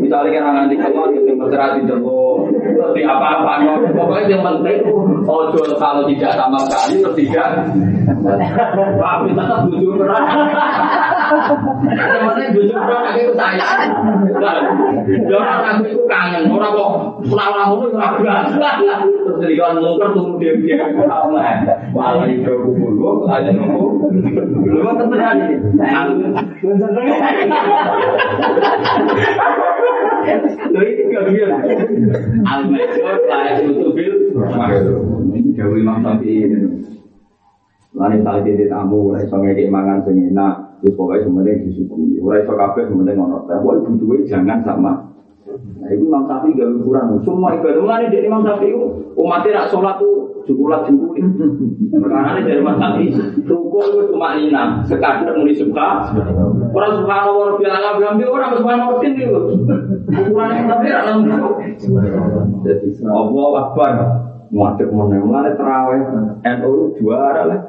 Misalnya 0.00 0.40
kan 0.40 0.52
nganti 0.56 0.80
keluar 0.80 1.12
itu 1.12 1.36
mesra 1.36 1.76
di 1.76 1.84
terus 1.84 2.48
di 2.96 3.02
apa-apa. 3.04 3.60
Pokoknya 3.92 4.32
yang 4.32 4.44
penting 4.48 4.80
ojo 5.28 5.60
kalau 5.76 6.08
tidak 6.08 6.32
sama 6.40 6.56
sekali 6.64 7.04
terus 7.04 7.16
tidak. 7.20 7.48
Tapi 8.96 9.28
tetap 9.36 9.60
jujur 9.68 9.92
perang. 10.00 10.24
Yang 11.30 12.20
penting 12.26 12.48
jujur 12.58 12.74
perang 12.74 13.14
itu 13.14 13.32
saya. 13.38 13.86
Orang 15.30 15.62
aku 15.62 15.82
itu 15.86 16.02
kangen, 16.10 16.50
orang 16.50 16.74
kok 16.74 16.90
pulang 17.22 17.50
ngono 17.54 17.86
ora 17.94 18.18
blas. 18.18 18.50
Terus 18.50 19.38
dikon 19.38 19.78
mungker 19.78 20.10
tunggu 20.10 20.42
dia. 20.42 20.74
Malah 21.94 22.26
itu 22.26 22.50
kumpul 22.50 23.30
ada 23.30 23.54
nopo. 23.54 24.10
Lu 24.66 24.80
kan 24.82 24.94
tenan 24.98 25.38
ini. 25.38 25.56
Lho 30.70 30.80
iki 30.82 31.02
gak 31.14 31.24
biar. 31.30 31.50
Untuk 33.70 33.90
bil. 33.94 34.14
Ini 35.30 35.54
jauh 35.54 35.78
Imam 35.78 36.02
Syafi'i. 36.02 36.50
Lain 37.90 38.22
tali 38.22 38.46
titik 38.46 38.70
tamu, 38.70 39.18
iso 39.18 39.34
ngekek 39.34 39.66
mangan 39.66 40.06
sing 40.06 40.30
wis 40.80 40.92
pokoke 40.96 41.22
sementing 41.24 41.68
disyukuri. 41.68 42.20
Ora 42.20 42.40
iso 42.40 42.52
kabeh 42.56 42.88
sementing 42.88 43.16
ngono. 43.16 43.44
Tapi 43.48 43.84
butuhe 43.84 44.24
jangan 44.28 44.60
sama 44.64 45.10
Nah, 45.80 45.88
itu 45.90 46.04
Imam 46.06 46.28
Syafi'i 46.28 46.54
gak 46.54 46.68
ukuran. 46.78 47.18
Semua 47.24 47.56
ibadah 47.56 47.80
mulai 47.82 48.06
dari 48.12 48.28
Imam 48.28 48.44
Syafi'i 48.44 48.76
umatnya 49.16 49.50
nak 49.64 49.68
sholat 49.72 49.96
tuh 49.98 50.44
jukulat 50.46 50.86
jukuli. 50.86 51.24
Karena 51.90 52.38
dari 52.38 52.60
Imam 52.60 52.76
Syafi'i 52.78 53.10
rukun 53.48 53.86
itu 53.90 54.02
cuma 54.14 54.38
lina. 54.38 54.84
Sekadar 54.86 55.34
muni 55.34 55.56
suka. 55.56 56.14
Orang 56.70 56.92
subhanallah 57.02 57.58
biasa 57.58 57.96
bilang 57.98 58.16
orang 58.20 58.52
subhanallah 58.60 59.02
itu. 59.02 59.26
Ukuran 60.06 60.50
yang 60.54 60.66
tapi 60.68 60.86
orang 60.92 61.18
Jadi 62.62 62.88
Allah 63.08 63.50
Akbar. 63.58 63.94
Muadek 64.50 64.90
mana 64.90 65.22
mana 65.22 65.54
terawih 65.54 66.02
NU 66.42 66.98
juara 66.98 67.46
lah. 67.46 67.60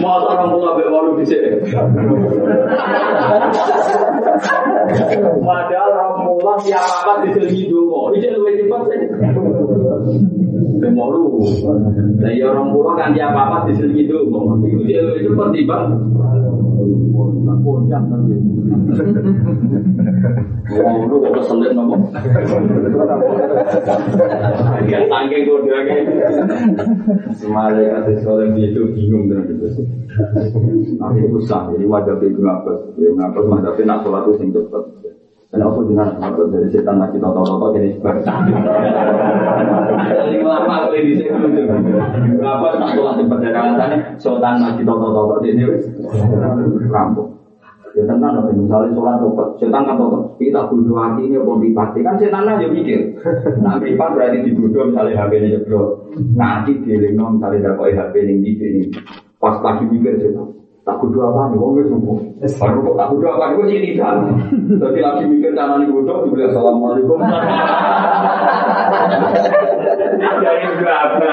Mau 0.00 0.16
orang 0.24 0.48
mulai 0.48 0.80
bewalu 0.80 1.20
di 1.20 1.24
sini. 1.28 1.60
Padahal 5.44 5.92
siapa 6.62 6.92
apa 7.04 7.12
di 7.26 7.28
sini. 7.36 7.68
Ini 7.68 8.28
lebih 8.32 8.54
cepat 8.64 8.80
sih. 8.88 9.00
Kemolu. 10.78 11.42
Dari 12.22 12.40
orang 12.40 12.72
mulai 12.72 12.94
kan 12.96 13.10
dia 13.12 13.28
apa 13.28 13.68
di 13.68 13.76
sini 13.76 14.08
dulu. 14.08 14.56
Itu 14.64 14.82
dia 14.88 15.04
lebih 15.04 15.36
cepat 15.36 15.52
bang. 15.68 15.86
Kodam 17.58 18.06
nanti. 18.06 18.38
Oh, 20.68 20.96
lu 21.10 21.16
kok 21.18 21.32
keselit 21.36 21.74
ngomong. 21.74 22.06
Ya 24.86 25.02
tangke 25.10 25.42
kodamnya. 25.42 26.06
Semale 27.34 27.82
kata 27.82 28.10
sekolah 28.22 28.54
itu 28.54 28.82
bingung 28.94 29.26
dengan 29.26 29.50
itu. 29.50 29.84
Tapi 31.02 31.18
usah, 31.34 31.74
jadi 31.74 31.84
wajah 31.84 32.14
itu 32.22 32.38
ngapes. 32.38 32.80
Ya 32.96 33.10
ngapes 33.10 33.42
tapi 33.50 33.82
nak 33.82 34.06
sholat 34.06 34.22
itu 34.30 34.32
sing. 34.38 34.54
Dan 35.48 35.64
aku 35.64 35.88
dengan 35.88 36.12
apa 36.20 36.44
dari 36.52 36.68
setan 36.68 37.00
lagi 37.00 37.16
toto 37.16 37.40
toto 37.40 37.72
jadi 37.72 37.96
sebar. 37.96 38.20
Jadi 38.20 40.44
lama 40.44 40.84
aku 40.84 41.00
di 41.00 41.16
sini 41.16 41.64
Apa 42.44 42.76
nak 42.76 42.92
sholat 42.92 43.16
cepet 43.16 43.38
dari 43.40 43.56
alasannya 43.56 44.20
setan 44.20 44.60
lagi 44.60 44.84
toto 44.84 45.08
toto 45.08 45.40
jadi 45.40 45.64
rampung. 46.92 47.40
Ya 47.96 48.04
tenang 48.04 48.36
dong, 48.36 48.52
misalnya 48.52 48.92
sholat 48.92 49.24
cepet, 49.24 49.48
setan 49.64 49.88
kan 49.88 49.96
toto 49.96 50.36
kita 50.36 50.68
bodoh 50.68 51.00
hati 51.00 51.32
ini 51.32 51.40
apa 51.40 51.52
dipati 51.64 52.04
kan 52.04 52.20
setan 52.20 52.44
aja 52.44 52.68
mikir. 52.68 53.16
Nah 53.64 53.80
privat 53.80 54.20
berarti 54.20 54.44
dibodoh 54.44 54.92
misalnya 54.92 55.24
HP 55.24 55.32
ini 55.40 55.56
jeblok. 55.56 56.12
Nanti 56.36 56.76
dieling 56.84 57.16
misalnya 57.16 57.72
dapat 57.72 57.96
HP 57.96 58.14
ini 58.20 58.52
ini. 58.52 58.92
Pas 59.40 59.56
lagi 59.64 59.88
mikir 59.88 60.20
setan. 60.20 60.57
Tak 60.88 61.04
kudu 61.04 61.20
apa 61.20 61.52
nih, 61.52 61.60
wong 61.60 61.76
wis 61.76 61.92
subuh. 61.92 62.16
Baru 62.40 62.80
kok 62.80 62.96
tak 62.96 63.12
kudu 63.12 63.28
apa 63.28 63.60
nih, 63.60 63.92
kan. 64.00 64.24
Lagi 64.80 65.28
mikir 65.28 65.52
cara 65.52 65.76
nih 65.76 65.92
kudu, 65.92 66.24
dibeli 66.24 66.48
assalamualaikum. 66.48 67.20
Jadi 70.16 70.68
berapa? 70.80 71.28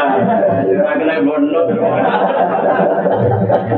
Kena 1.00 1.24
bonus. 1.24 1.72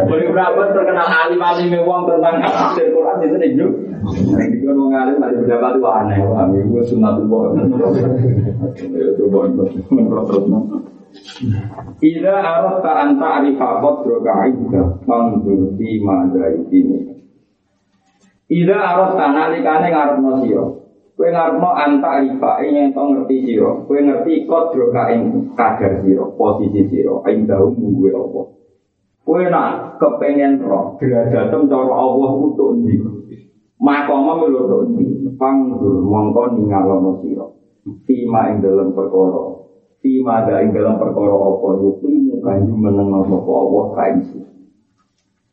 Beri 0.10 0.26
berapa 0.34 0.62
terkenal 0.74 1.06
alim 1.06 1.42
alim 1.46 1.70
wong 1.86 2.10
tentang 2.10 2.42
Quran 2.74 3.22
itu 3.22 3.38
nih 3.38 3.54
berapa 5.46 5.78
tuh 5.78 5.94
aneh. 5.94 6.18
Ya. 6.18 6.42
Ila 12.02 12.34
arata 12.42 12.92
anta 13.08 13.28
arifa 13.42 13.82
qadraka 13.82 14.34
ida 14.54 14.84
mangdur 15.08 15.74
di 15.78 15.98
madaidin. 16.04 16.90
Ila 18.48 18.78
arata 18.78 19.26
nalikane 19.34 19.88
ngarepno 19.92 20.32
sira. 20.44 20.66
Kowe 21.18 21.30
ngarepno 21.34 21.70
anta 21.74 22.08
arifa 22.22 22.62
yen 22.62 22.94
to 22.94 23.02
ngerti 23.02 23.38
sira. 23.46 23.70
Kowe 23.88 23.98
ngerti 23.98 24.46
qadraka 24.46 25.02
ing 25.18 25.52
kadar 25.58 26.06
sira, 26.06 26.24
posisi 26.38 26.82
sira, 26.92 27.18
ida 27.26 27.58
mungguwe 27.58 28.12
apa. 28.14 28.42
Kowe 29.26 29.44
nak 29.50 30.00
kepengen 30.00 30.62
roh 30.64 30.96
derajatem 31.02 31.68
cara 31.68 31.94
Allah 31.98 32.32
utuk 32.38 32.78
ndi. 32.80 32.96
Makomo 33.82 34.46
lho 34.46 34.62
to 34.70 34.78
ndi. 34.94 35.06
Pangdur 35.38 36.02
mongko 36.06 36.56
ningalono 36.56 37.20
sira. 37.26 37.46
Tima 38.06 38.52
ing 38.52 38.60
dalem 38.60 38.92
perkara 38.92 39.57
Fima 40.08 40.40
ada 40.40 40.64
ing 40.64 40.72
dalam 40.72 40.96
perkara 40.96 41.36
apa 41.36 41.68
yukimu 41.84 42.40
kanju 42.40 42.80
menengah 42.80 43.28
sapa 43.28 43.52
Allah 43.52 43.86
kaisi. 43.92 44.40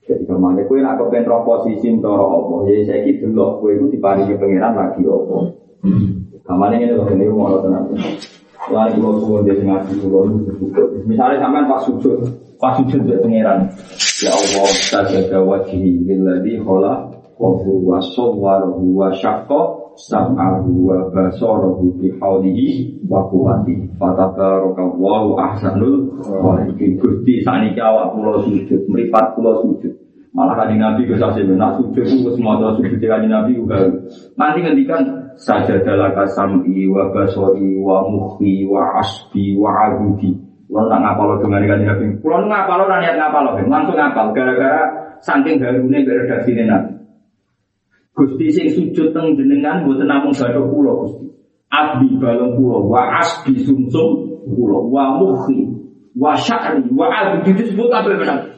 Jadi 0.07 0.23
ke 0.31 0.35
mana 0.39 0.63
kue 0.71 0.79
nak 0.79 1.03
kepen 1.03 1.27
posisi 1.27 1.91
ntoro 1.99 2.23
apa? 2.23 2.71
Jadi 2.71 2.87
saya 2.87 3.03
kira 3.03 3.27
dulu 3.35 3.59
kue 3.59 3.75
itu 3.75 3.99
diparingi 3.99 4.39
pangeran 4.39 4.79
lagi 4.79 5.03
apa? 5.03 5.37
Ke 6.39 6.53
mana 6.55 6.79
ini 6.79 6.95
loh 6.95 7.11
ini 7.11 7.27
mau 7.27 7.59
tenang. 7.59 7.91
Lalu 8.71 8.95
kalau 8.95 9.19
suwon 9.19 9.43
dia 9.43 9.59
ngaji 9.59 9.93
bersyukur. 10.07 10.87
Misalnya 11.03 11.43
sampai 11.43 11.67
pas 11.67 11.83
sujud, 11.83 12.17
pas 12.63 12.79
sujud 12.79 13.03
dia 13.11 13.19
pangeran. 13.19 13.67
Ya 14.23 14.31
Allah, 14.31 14.71
sajaga 14.71 15.39
wajhi 15.43 16.07
lilladhi 16.07 16.63
khola 16.63 17.11
Wahu 17.35 17.83
wa 17.83 17.99
sawwarahu 17.99 18.95
wa 18.95 19.11
syakka 19.11 19.83
Sam'ahu 19.95 20.91
wa 20.91 21.07
basarahu 21.11 21.99
bi 21.99 22.11
hawlihi 22.19 22.99
wa 23.07 23.31
kuwati 23.31 23.84
Fatabarakallahu 23.95 25.39
ahsanul 25.39 26.19
Walikin 26.27 26.99
Gusti 26.99 27.43
saniki 27.47 27.79
awak 27.79 28.15
pulau 28.15 28.43
sujud 28.43 28.87
Meripat 28.91 29.39
pulau 29.39 29.63
sujud 29.63 29.95
Malah 30.35 30.59
kanji 30.59 30.83
Nabi 30.83 31.07
ke 31.07 31.15
saksi 31.15 31.47
Nak 31.55 31.79
sujud 31.79 32.03
itu 32.03 32.29
semua 32.35 32.59
sujud 32.59 32.99
kanji 32.99 33.29
Nabi 33.31 33.55
juga 33.55 33.87
Nanti 34.35 34.67
ngendikan 34.67 35.03
sajadalaka 35.39 36.27
sam'i 36.35 36.91
wa 36.91 37.11
basori 37.15 37.79
wa 37.79 38.03
mukhfi 38.07 38.67
wa 38.67 38.99
asbi 38.99 39.55
wa 39.59 39.71
agudi 39.91 40.45
Kulo 40.65 40.91
tak 40.91 41.07
ngapal 41.07 41.39
dengan 41.39 41.61
kanjeng 41.71 41.87
Nabi. 41.87 42.05
Kulo 42.19 42.37
ngapal 42.49 42.83
ora 42.89 42.97
niat 42.99 43.15
ngapal, 43.15 43.47
langsung 43.69 43.95
ngapal 43.95 44.33
gara-gara 44.33 44.83
saking 45.21 45.61
harune 45.61 46.03
redaksi 46.03 46.51
Nabi. 46.57 46.99
Gusti 48.15 48.47
sing 48.51 48.67
sujud 48.75 49.15
teng 49.15 49.39
jenengan 49.39 49.87
mboten 49.87 50.11
namung 50.11 50.35
bathuk 50.35 50.67
kula 50.71 50.93
Gusti. 51.05 51.34
Abdi 51.73 52.21
balung 52.21 52.61
kula 52.61 52.79
wa 52.87 53.03
asbi 53.21 53.57
sumsum 53.65 54.43
kula 54.47 54.79
wa 54.89 55.05
mukhfi 55.19 55.75
wa 56.15 56.37
sya'ri 56.39 56.87
wa 56.95 57.11
agudi 57.11 57.59
disebut 57.59 57.89
kabeh 57.91 58.17
benar. 58.21 58.55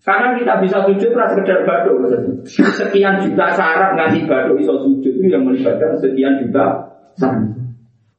Karena 0.00 0.32
kita 0.32 0.64
bisa 0.64 0.80
sujud 0.88 1.12
ras 1.12 1.36
sekedar 1.36 1.60
baduk 1.68 2.08
Sekian 2.48 3.20
juta 3.20 3.52
syarat 3.52 4.00
nganti 4.00 4.24
baduk 4.24 4.56
iso 4.56 4.80
sujud 4.80 5.12
itu 5.12 5.28
yang 5.28 5.44
melibatkan 5.44 5.92
sekian 6.00 6.40
juta 6.40 6.88
syarat. 7.20 7.52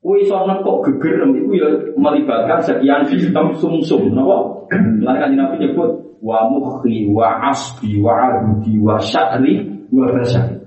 Kue 0.02 0.22
iso 0.22 0.46
nekok 0.46 0.86
geger 0.86 1.26
itu 1.30 1.54
ya 1.58 1.70
melibatkan 1.98 2.62
sekian 2.62 3.06
sistem 3.06 3.54
sumsum, 3.58 4.14
napa? 4.14 4.66
Lan 5.02 5.16
kan 5.18 5.32
Nabi 5.34 5.62
nyebut 5.62 5.89
wa 6.22 6.50
mukhi 6.54 7.10
wa 7.10 7.50
asbi 7.50 7.98
wa 7.98 8.14
adudi 8.30 8.78
wa 8.78 9.02
sya'ri 9.02 9.66
wa 9.89 10.06
rasyari. 10.10 10.62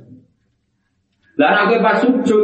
Lah 1.39 1.66
nek 1.66 1.83
pas 1.83 1.99
sujud 2.03 2.43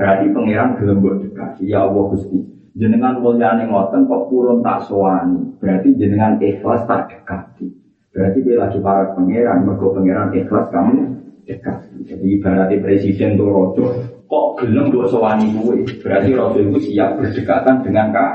berarti 0.00 0.32
pangeran 0.32 0.80
gelem 0.80 0.96
mbok 1.04 1.14
dekat. 1.20 1.60
Ya 1.60 1.84
Allah 1.84 2.08
Gusti, 2.08 2.40
jenengan 2.72 3.20
mulyane 3.20 3.68
ngoten 3.68 4.08
kok 4.08 4.32
purun 4.32 4.64
tak 4.64 4.88
sowani. 4.88 5.60
Berarti 5.60 5.92
jenengan 6.00 6.40
ikhlas 6.40 6.88
tak 6.88 7.12
dekati. 7.12 7.68
Berarti 8.16 8.38
gue 8.40 8.56
lagi 8.56 8.80
para 8.80 9.12
pangeran, 9.12 9.68
mereka 9.68 9.86
pangeran 9.92 10.32
ikhlas 10.32 10.66
kamu 10.72 10.96
dekat. 11.44 11.78
Jadi 12.08 12.28
berarti 12.40 12.74
presiden 12.80 13.36
tuh 13.36 13.52
rojo, 13.52 13.84
kok 14.24 14.46
gelem 14.64 14.88
buat 14.88 15.12
sewani 15.12 15.52
gue. 15.52 15.76
Berarti 16.00 16.32
rojo 16.32 16.58
itu 16.64 16.78
siap 16.88 17.20
berdekatan 17.20 17.84
dengan 17.84 18.08
kak. 18.08 18.32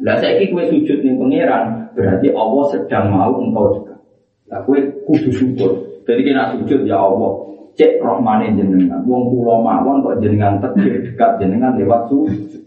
Lah 0.00 0.16
saya 0.24 0.40
kue 0.48 0.64
sujud 0.72 1.04
nih 1.04 1.20
pangeran, 1.20 1.64
berarti 1.92 2.32
Allah 2.32 2.64
sedang 2.72 3.12
mau 3.12 3.32
engkau 3.36 3.76
dekat. 3.76 4.00
Lah 4.48 4.60
gue 4.64 4.78
kudu 5.04 5.30
syukur. 5.36 5.70
Jadi 6.08 6.20
kena 6.24 6.56
sujud 6.56 6.84
ya 6.88 6.96
Allah, 6.96 7.32
cek 7.74 8.02
rohmane 8.02 8.54
jenengan. 8.54 9.02
Wong 9.06 9.30
pulau 9.30 9.62
mawon 9.62 10.02
kok 10.02 10.18
jenengan 10.22 10.58
tegir 10.62 11.02
dekat 11.02 11.42
jenengan 11.42 11.74
lewat 11.78 12.10
sujud. 12.10 12.62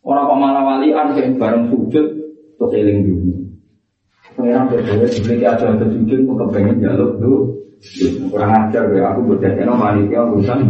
Orang 0.00 0.28
kok 0.28 0.38
malah 0.40 0.62
walian 0.64 1.36
bareng 1.36 1.64
sujud 1.68 2.06
terus 2.56 2.72
eling 2.76 2.98
dunia. 3.04 3.38
Pengiran 4.36 4.68
berdua 4.68 5.08
dibeli 5.08 5.44
aja 5.44 5.66
sujud 5.76 6.18
mau 6.24 6.36
kepengen 6.46 6.80
jalur 6.80 7.16
tuh 7.18 7.60
kurang 8.28 8.52
ajar 8.68 8.92
ya 8.92 9.08
aku 9.08 9.32
berjaya 9.32 9.64
panitia 9.64 10.20
urusan 10.28 10.60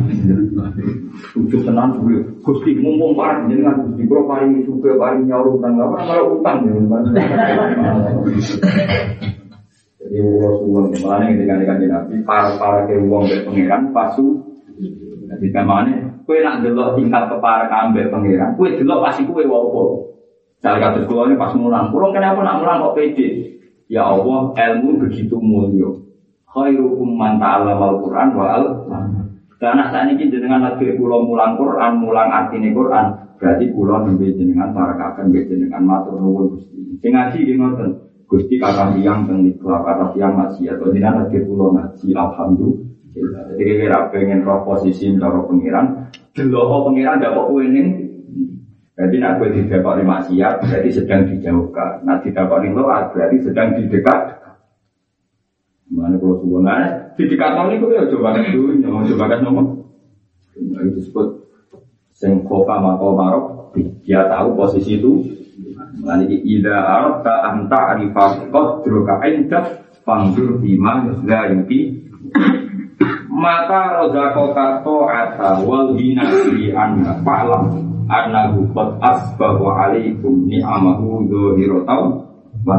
sujud 1.35 1.67
tenang 1.67 1.99
dulu 1.99 2.23
gusti 2.39 2.79
mumpung 2.79 3.19
parah 3.19 3.51
dengan 3.51 3.83
gusti 3.83 4.07
bro 4.07 4.31
paling 4.31 4.63
juga 4.63 4.95
paling 4.95 5.27
nyaur 5.27 5.59
utang 5.59 5.75
apa 5.75 6.07
malah 6.07 6.23
utang 6.31 6.63
ya 6.71 6.79
jadi 10.11 10.27
ulos 10.27 10.59
uang 10.67 10.91
mana 11.07 11.31
yang 11.31 11.63
dengan 11.63 11.79
nabi 11.79 12.19
para 12.27 12.59
para 12.59 12.91
ke 12.91 12.99
uang 12.99 13.31
dari 13.31 13.47
pengiran 13.47 13.95
pasu 13.95 14.43
jadi 15.31 15.47
ke 15.55 15.63
mana 15.63 16.19
kue 16.27 16.43
nak 16.43 16.67
delok 16.67 16.99
tingkat 16.99 17.31
kepara 17.31 17.71
ambek 17.71 18.11
pangeran 18.11 18.59
kue 18.59 18.75
delok 18.75 19.07
pasti 19.07 19.23
kue 19.23 19.47
wapo 19.47 20.11
Cara 20.61 20.77
kasus 20.77 21.09
keluarnya 21.09 21.41
pas 21.41 21.57
mulang, 21.57 21.89
kurang 21.89 22.13
kenapa 22.13 22.45
nak 22.45 22.61
mulang 22.61 22.85
kok 22.85 22.95
pede? 23.01 23.57
Ya 23.89 24.05
Allah, 24.05 24.53
ilmu 24.53 25.01
begitu 25.01 25.41
mulia. 25.41 25.89
Khairukum 26.53 27.17
man 27.17 27.41
ta'allama 27.41 27.97
al-Qur'an 27.97 28.29
wa 28.37 28.47
al 28.61 28.65
Karena 29.57 29.89
saat 29.89 30.13
ini 30.13 30.29
jenengan 30.29 30.61
lagi 30.61 30.97
pulau 31.01 31.25
mulang 31.25 31.57
Quran, 31.57 32.01
mulang 32.01 32.29
artinya 32.33 32.73
Quran, 32.73 33.07
berarti 33.37 33.65
pulau 33.73 34.05
nembe 34.05 34.33
jenengan 34.33 34.73
para 34.73 34.97
jenengan 35.29 35.85
matur 35.85 36.17
nuwun 36.17 36.57
Gusti. 36.57 36.97
Sing 37.01 37.13
ngaji 37.13 37.57
ngoten. 37.57 37.91
Gusti 38.31 38.63
kakak 38.63 38.95
tiyang 38.95 39.27
teng 39.27 39.43
niku 39.43 39.67
kata 39.67 40.15
tiyang 40.15 40.39
masih 40.39 40.71
atau 40.71 40.95
jenengan 40.95 41.27
lagi 41.27 41.43
pulau 41.43 41.75
ngaji 41.75 42.15
alhamdulillah. 42.15 43.59
Jadi 43.59 43.73
kira 43.75 44.07
pengen 44.15 44.47
roh 44.47 44.63
posisi 44.63 45.11
cara 45.19 45.43
pengiran, 45.43 46.07
delok 46.31 46.87
pengiran 46.87 47.19
dapat 47.19 47.45
kowe 47.51 47.65
ning 47.67 48.11
jadi 49.01 49.17
nak 49.17 49.41
gue 49.41 49.49
didapat 49.57 50.05
lima 50.05 50.21
maksiat 50.21 50.61
berarti 50.61 50.91
sedang 50.93 51.25
dijauhkan. 51.25 52.05
Nak 52.05 52.21
didapat 52.21 52.69
lima 52.69 52.85
loat 52.85 53.05
berarti 53.17 53.37
sedang 53.41 53.73
didekat. 53.73 54.37
Mana 55.89 56.21
kalau 56.21 56.37
sebenarnya 56.39 57.17
di 57.17 57.25
dekat 57.25 57.51
ini 57.67 57.81
gue 57.81 57.97
ya 57.97 58.05
coba 58.13 58.37
kan 58.37 58.53
dulu, 58.53 58.77
mau 58.87 59.03
coba 59.03 59.25
kan 59.27 59.41
nomor. 59.41 59.65
Nah, 60.61 60.81
itu 60.85 61.01
disebut 61.01 61.27
sengkofa 62.13 62.77
mako 62.79 63.07
marok. 63.17 63.45
Dia 64.05 64.29
tahu 64.29 64.53
posisi 64.53 65.01
itu. 65.01 65.40
Nanti 66.01 66.37
ida 66.49 66.77
arta 66.81 67.53
anta 67.53 67.97
arifah 67.97 68.49
kodroka 68.49 69.21
indah 69.29 69.85
pangdur 70.05 70.57
bima 70.59 71.05
la 71.29 71.41
yuki 71.53 72.01
mata 73.29 74.01
rozako 74.01 74.53
kato 74.57 74.97
ata 75.09 75.61
wal 75.65 75.97
hina 75.97 76.25
di 76.51 76.73
anda 76.73 77.21
palam 77.25 77.69
annahu 78.11 78.69
qad 78.73 78.99
asbahu 79.01 79.71
alaikum 79.71 80.51
ni'amahu 80.51 81.25
dzahiratan 81.31 82.05
wa 82.67 82.77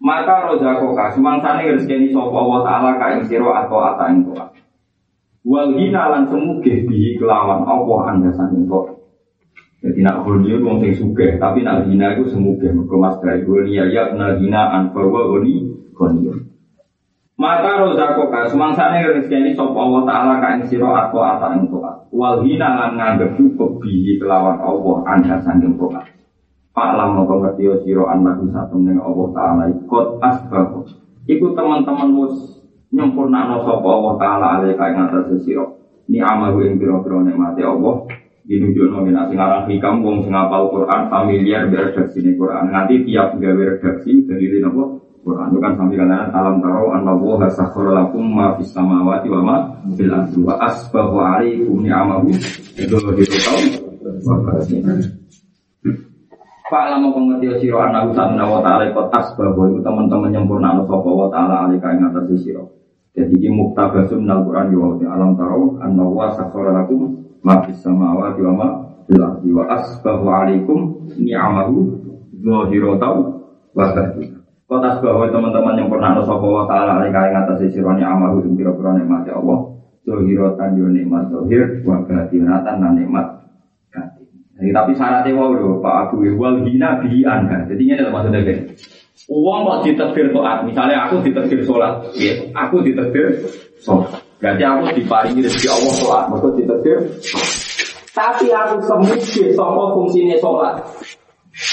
maka 0.00 0.36
rozako 0.48 0.96
ka 0.96 1.12
semangsane 1.12 1.76
rezeki 1.76 2.14
sapa 2.14 2.40
wa 2.40 2.64
taala 2.64 2.96
ka 2.96 3.20
ing 3.20 3.26
atau 3.28 3.80
ata 3.84 4.04
ing 4.12 4.28
wal 5.44 5.68
hina 5.76 6.02
lan 6.14 6.28
semuge 6.28 6.84
bihi 6.88 7.16
kelawan 7.20 7.64
apa 7.64 7.94
anda 8.12 8.32
toa 8.68 8.99
jadi 9.80 10.00
nak 10.04 10.28
hulnya 10.28 10.60
wong 10.60 10.84
sing 10.84 10.92
sugih 10.92 11.40
tapi 11.40 11.64
nak 11.64 11.88
hina 11.88 12.12
itu 12.16 12.28
semuge 12.28 12.68
mergo 12.68 13.00
mas 13.00 13.16
dari 13.24 13.44
ya 13.72 13.88
ya 13.88 14.12
na 14.12 14.36
hina 14.36 14.76
an 14.76 14.92
fawa 14.92 15.24
goni 15.32 15.72
goni 15.96 16.50
maka 17.40 17.80
rozako 17.80 18.28
ka 18.28 18.52
semangsane 18.52 19.00
rezeki 19.00 19.56
sapa 19.56 19.72
Allah 19.72 20.04
taala 20.04 20.34
ka 20.44 20.60
ing 20.60 20.68
sira 20.68 21.08
atau 21.08 21.24
ata 21.24 21.56
ing 21.56 21.72
toa. 21.72 22.04
Wal 22.12 22.44
hina 22.44 22.68
lan 22.76 23.00
nganggep 23.00 23.40
cukup 23.40 23.80
bihi 23.80 24.20
kelawan 24.20 24.60
Allah 24.60 24.96
anda 25.08 25.40
sanging 25.40 25.80
toa. 25.80 26.04
Pak 26.76 26.90
lam 27.00 27.16
moko 27.16 27.40
ngerti 27.40 27.88
sira 27.88 28.12
anak 28.12 28.44
satu 28.44 28.76
ning 28.84 29.00
Allah 29.00 29.28
taala 29.32 29.62
ikut 29.72 30.06
asbab. 30.20 30.84
Iku 31.24 31.56
teman-teman 31.56 32.12
mus 32.12 32.60
nyempurnakno 32.92 33.64
sapa 33.64 33.88
Allah 33.88 34.14
taala 34.20 34.46
ale 34.60 34.76
ka 34.76 34.92
ing 34.92 35.00
atas 35.08 35.40
sira. 35.40 35.64
Ni 36.12 36.20
amalu 36.20 36.68
ing 36.68 36.76
pira-pira 36.76 37.24
nikmate 37.24 37.64
Allah 37.64 38.04
dinunjukno 38.50 39.06
nek 39.06 39.30
sing 39.30 39.38
aran 39.38 39.70
hikam 39.70 40.02
wong 40.02 40.26
sing 40.26 40.34
hafal 40.34 40.66
Quran 40.74 41.06
familiar 41.06 41.70
biar 41.70 41.94
redaksi 41.94 42.18
Quran. 42.34 42.74
Nanti 42.74 43.06
tiap 43.06 43.38
gawe 43.38 43.62
redaksi 43.62 44.26
dari 44.26 44.58
napa 44.58 44.82
Quran 45.22 45.54
itu 45.54 45.58
kan 45.62 45.72
sampai 45.78 45.96
kalian 46.00 46.34
alam 46.34 46.58
taro 46.58 46.90
an 46.90 47.06
Allah 47.06 47.46
sakhara 47.54 47.90
lakum 47.94 48.26
ma 48.26 48.58
fis 48.58 48.74
samawati 48.74 49.30
wa 49.30 49.40
ma 49.46 49.56
fil 49.94 50.10
ardi 50.10 50.40
wa 50.42 50.58
asbahu 50.66 51.14
alaikum 51.22 51.78
ni'amahu 51.78 52.34
dzahiratan 52.74 53.62
wa 54.26 54.34
batinah. 54.42 54.98
Pak 56.70 56.84
lama 56.90 57.10
pengerti 57.14 57.66
siro 57.66 57.82
anak 57.82 58.10
usaha 58.14 58.34
wa 58.34 58.62
ta'ala 58.66 58.90
ikut 58.90 59.06
asbahu 59.14 59.74
itu 59.74 59.78
teman-teman 59.82 60.34
nyempurna 60.34 60.74
sapa 60.82 61.06
wa 61.06 61.30
ta'ala 61.30 61.70
alika 61.70 61.94
ing 61.94 62.02
atas 62.02 62.26
siro. 62.42 62.66
Jadi 63.10 63.34
ini 63.42 63.50
muktabasum 63.50 64.22
nal 64.22 64.46
Quran 64.46 64.70
wa 64.78 64.94
alam 65.10 65.30
taro 65.34 65.76
an 65.82 65.98
Allah 65.98 66.28
sakhara 66.38 66.70
lakum 66.82 67.26
ma 67.42 67.58
fis 67.66 67.82
samawati 67.82 68.40
wa 68.46 68.52
ma 68.54 68.68
fil 69.10 69.18
ardi 69.18 69.50
wa 69.50 69.66
asbahu 69.66 70.26
alaikum 70.30 70.78
ni'amahu 71.18 71.76
dzahiratan 72.38 73.16
wa 73.74 73.84
batinah. 73.90 74.40
Kota 74.70 75.02
bahwa 75.02 75.26
teman-teman 75.26 75.82
yang 75.82 75.90
pernah 75.90 76.14
nusapa 76.14 76.46
wa 76.46 76.62
ta'ala 76.70 77.02
alika 77.02 77.26
ing 77.26 77.34
atas 77.42 77.66
sirone 77.74 78.06
amalu 78.06 78.46
ing 78.46 78.54
pira-pira 78.54 78.94
nikmat 78.94 79.26
ya 79.26 79.42
Allah. 79.42 79.58
Zohiratan 80.06 80.78
yo 80.78 80.86
nikmat 80.86 81.26
zohir 81.34 81.82
wa 81.82 82.06
batinatan 82.06 82.78
lan 82.78 82.94
nikmat 82.94 83.26
batin. 83.90 84.70
Tapi 84.70 84.92
syaratnya 84.94 85.34
wow 85.34 85.80
Pak 85.82 85.94
Abu 86.14 86.22
wal 86.38 86.62
hina 86.62 87.02
anha. 87.02 87.66
Jadi 87.66 87.82
ini 87.82 88.04
maksudnya 88.14 88.46
kan. 88.46 88.58
Uang 89.28 89.68
kok 89.68 89.78
diterbir 89.84 90.32
toat, 90.32 90.64
misalnya 90.64 91.04
aku 91.04 91.20
diterbir 91.20 91.60
sholat, 91.68 92.00
ya, 92.16 92.32
aku 92.56 92.80
diterbir 92.80 93.36
sholat. 93.84 94.16
Berarti 94.40 94.62
aku 94.64 94.80
diparingi 94.96 95.44
rezeki 95.44 95.68
Allah 95.68 95.92
sholat, 96.00 96.22
maka 96.32 96.48
diterbir 96.56 96.96
Tapi 98.16 98.46
aku 98.48 98.76
semuji 98.88 99.52
sama 99.52 99.92
fungsinya 99.92 100.36
sholat. 100.40 100.80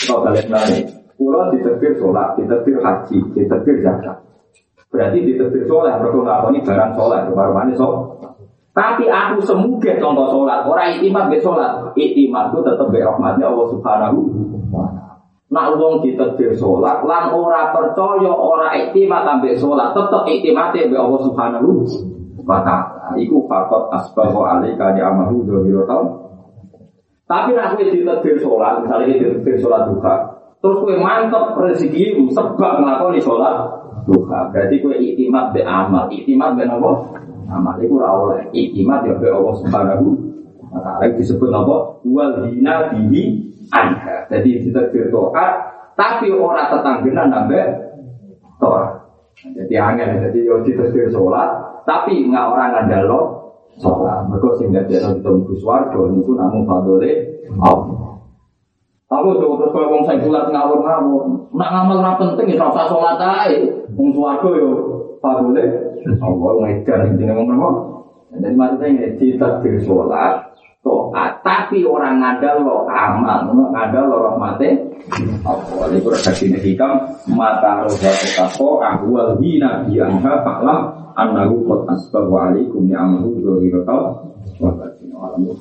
Kalau 0.03 0.28
kalian 0.28 0.48
nanya, 0.52 0.84
pulau 1.15 1.48
diterbit 1.56 1.95
sholat, 1.95 2.36
diterbit 2.36 2.76
haji, 2.84 3.19
diterbit 3.32 3.78
zakat. 3.80 4.18
Berarti 4.91 5.18
diterbit 5.24 5.64
sholat, 5.72 6.03
mereka 6.03 6.52
ini 6.52 6.60
barang 6.61 6.91
sholat, 6.99 7.22
baru 7.32 7.74
sholat. 7.80 8.03
Tapi 8.78 9.10
aku 9.10 9.41
semuge 9.41 9.98
contoh 9.98 10.30
sholat, 10.30 10.61
orang 10.69 11.02
itimat 11.02 11.34
be 11.34 11.41
sholat, 11.41 11.90
itimat 11.98 12.53
itu 12.53 12.61
tetap 12.61 12.86
be 12.94 13.02
rahmatnya 13.02 13.49
Allah 13.49 13.68
Subhanahu 13.74 14.19
Nak 15.48 15.80
wong 15.80 16.03
ditetir 16.03 16.52
sholat, 16.60 17.07
lan 17.07 17.32
ora 17.32 17.72
percaya, 17.72 18.28
ora 18.28 18.76
itimat 18.76 19.24
ambek 19.24 19.56
sholat, 19.56 19.95
tetap 19.95 20.28
itimatnya 20.28 20.91
be 20.91 20.99
Allah 20.99 21.22
Subhanahu 21.24 21.88
wa 22.44 22.60
taala. 22.68 23.15
Iku 23.15 23.48
fakot 23.48 23.88
asbahu 23.95 24.44
alika 24.44 24.91
di 24.91 24.99
amahu 24.99 25.48
dohiro 25.48 25.88
tau. 25.88 26.03
Tapi 27.24 27.56
nak 27.56 27.80
kowe 27.80 27.88
ditetir 27.88 28.36
sholat, 28.44 28.84
misalnya 28.84 29.07
ditetir 29.15 29.56
sholat 29.56 29.88
duha, 29.88 30.15
terus 30.60 30.84
kowe 30.84 30.95
mantep 30.99 31.56
rezeki 31.56 32.19
sebab 32.36 32.84
nglakoni 32.84 33.24
sholat 33.24 33.56
duha. 34.03 34.52
Berarti 34.52 34.84
kowe 34.84 34.95
itimat 34.99 35.56
be 35.56 35.64
amal, 35.64 36.11
itimat 36.11 36.60
be 36.60 36.68
nopo? 36.68 37.15
amal 37.48 37.80
itu 37.80 37.95
ora 37.95 38.10
oleh 38.11 38.41
iktimat 38.52 39.07
ya 39.07 39.15
be 39.15 39.32
Allah 39.32 39.56
Subhanahu 39.64 40.06
wa 40.68 40.80
taala 40.84 41.07
disebut 41.15 41.48
apa 41.48 41.76
wal 42.03 42.34
hina 42.52 42.91
bihi 42.91 43.56
anha 43.73 44.27
jadi 44.30 44.49
ditetir 44.64 45.10
toat 45.10 45.52
tapi 45.98 46.30
ora 46.31 46.69
tetanggenan 46.72 47.31
sampai 47.31 47.64
toat 48.61 49.07
jadi 49.38 49.76
angin 49.81 50.23
jadi 50.30 50.39
yo 50.45 50.61
ditetir 50.61 51.10
sholat 51.10 51.68
tapi 51.88 52.27
nggak 52.27 52.45
orang 52.52 52.69
ngandalo 52.76 53.38
sholat. 53.80 54.27
Mereka 54.27 54.49
sing 54.60 54.73
dadi 54.73 54.98
ana 54.99 55.15
ditemu 55.15 55.53
swarga 55.57 56.02
niku 56.11 56.34
namung 56.35 56.65
fadole 56.65 57.11
Allah. 57.61 58.19
Aku 59.07 59.39
tuh 59.39 59.56
terus 59.56 59.72
kalau 59.72 59.88
wong 59.95 60.03
saya 60.03 60.19
bulat 60.19 60.52
ngawur 60.52 60.84
ngawur, 60.84 61.23
nak 61.56 61.69
ngamal 61.72 62.03
ra 62.03 62.19
penting 62.19 62.52
ya 62.52 62.60
rasa 62.60 62.91
sholat 62.91 63.15
aja, 63.15 63.56
wong 63.95 64.11
suwargo 64.11 64.52
yo 64.52 64.69
fadole 65.23 65.64
Allah 66.19 66.52
ngajar 66.60 67.15
ini 67.15 67.23
ngomong 67.23 67.56
apa? 67.56 67.69
Jadi 68.35 68.56
maksudnya 68.60 68.88
ini 68.91 69.15
ditakdir 69.15 69.80
sholat, 69.80 70.47
toat, 70.88 71.43
tapi 71.43 71.84
orang 71.84 72.23
ngadal 72.23 72.64
lo 72.64 72.88
amal, 72.88 73.43
ngadal 73.76 74.03
lo 74.07 74.18
rahmati. 74.31 74.72
Apa 75.43 75.88
ini 75.91 76.03
redaksi 76.03 76.51
hikam 76.51 76.99
mata 77.31 77.84
roda 77.84 78.11
ya 82.91 83.03
amahu 83.03 83.35
dzahirata 83.39 83.95
wa. 84.59 84.72
Alamu 85.18 85.57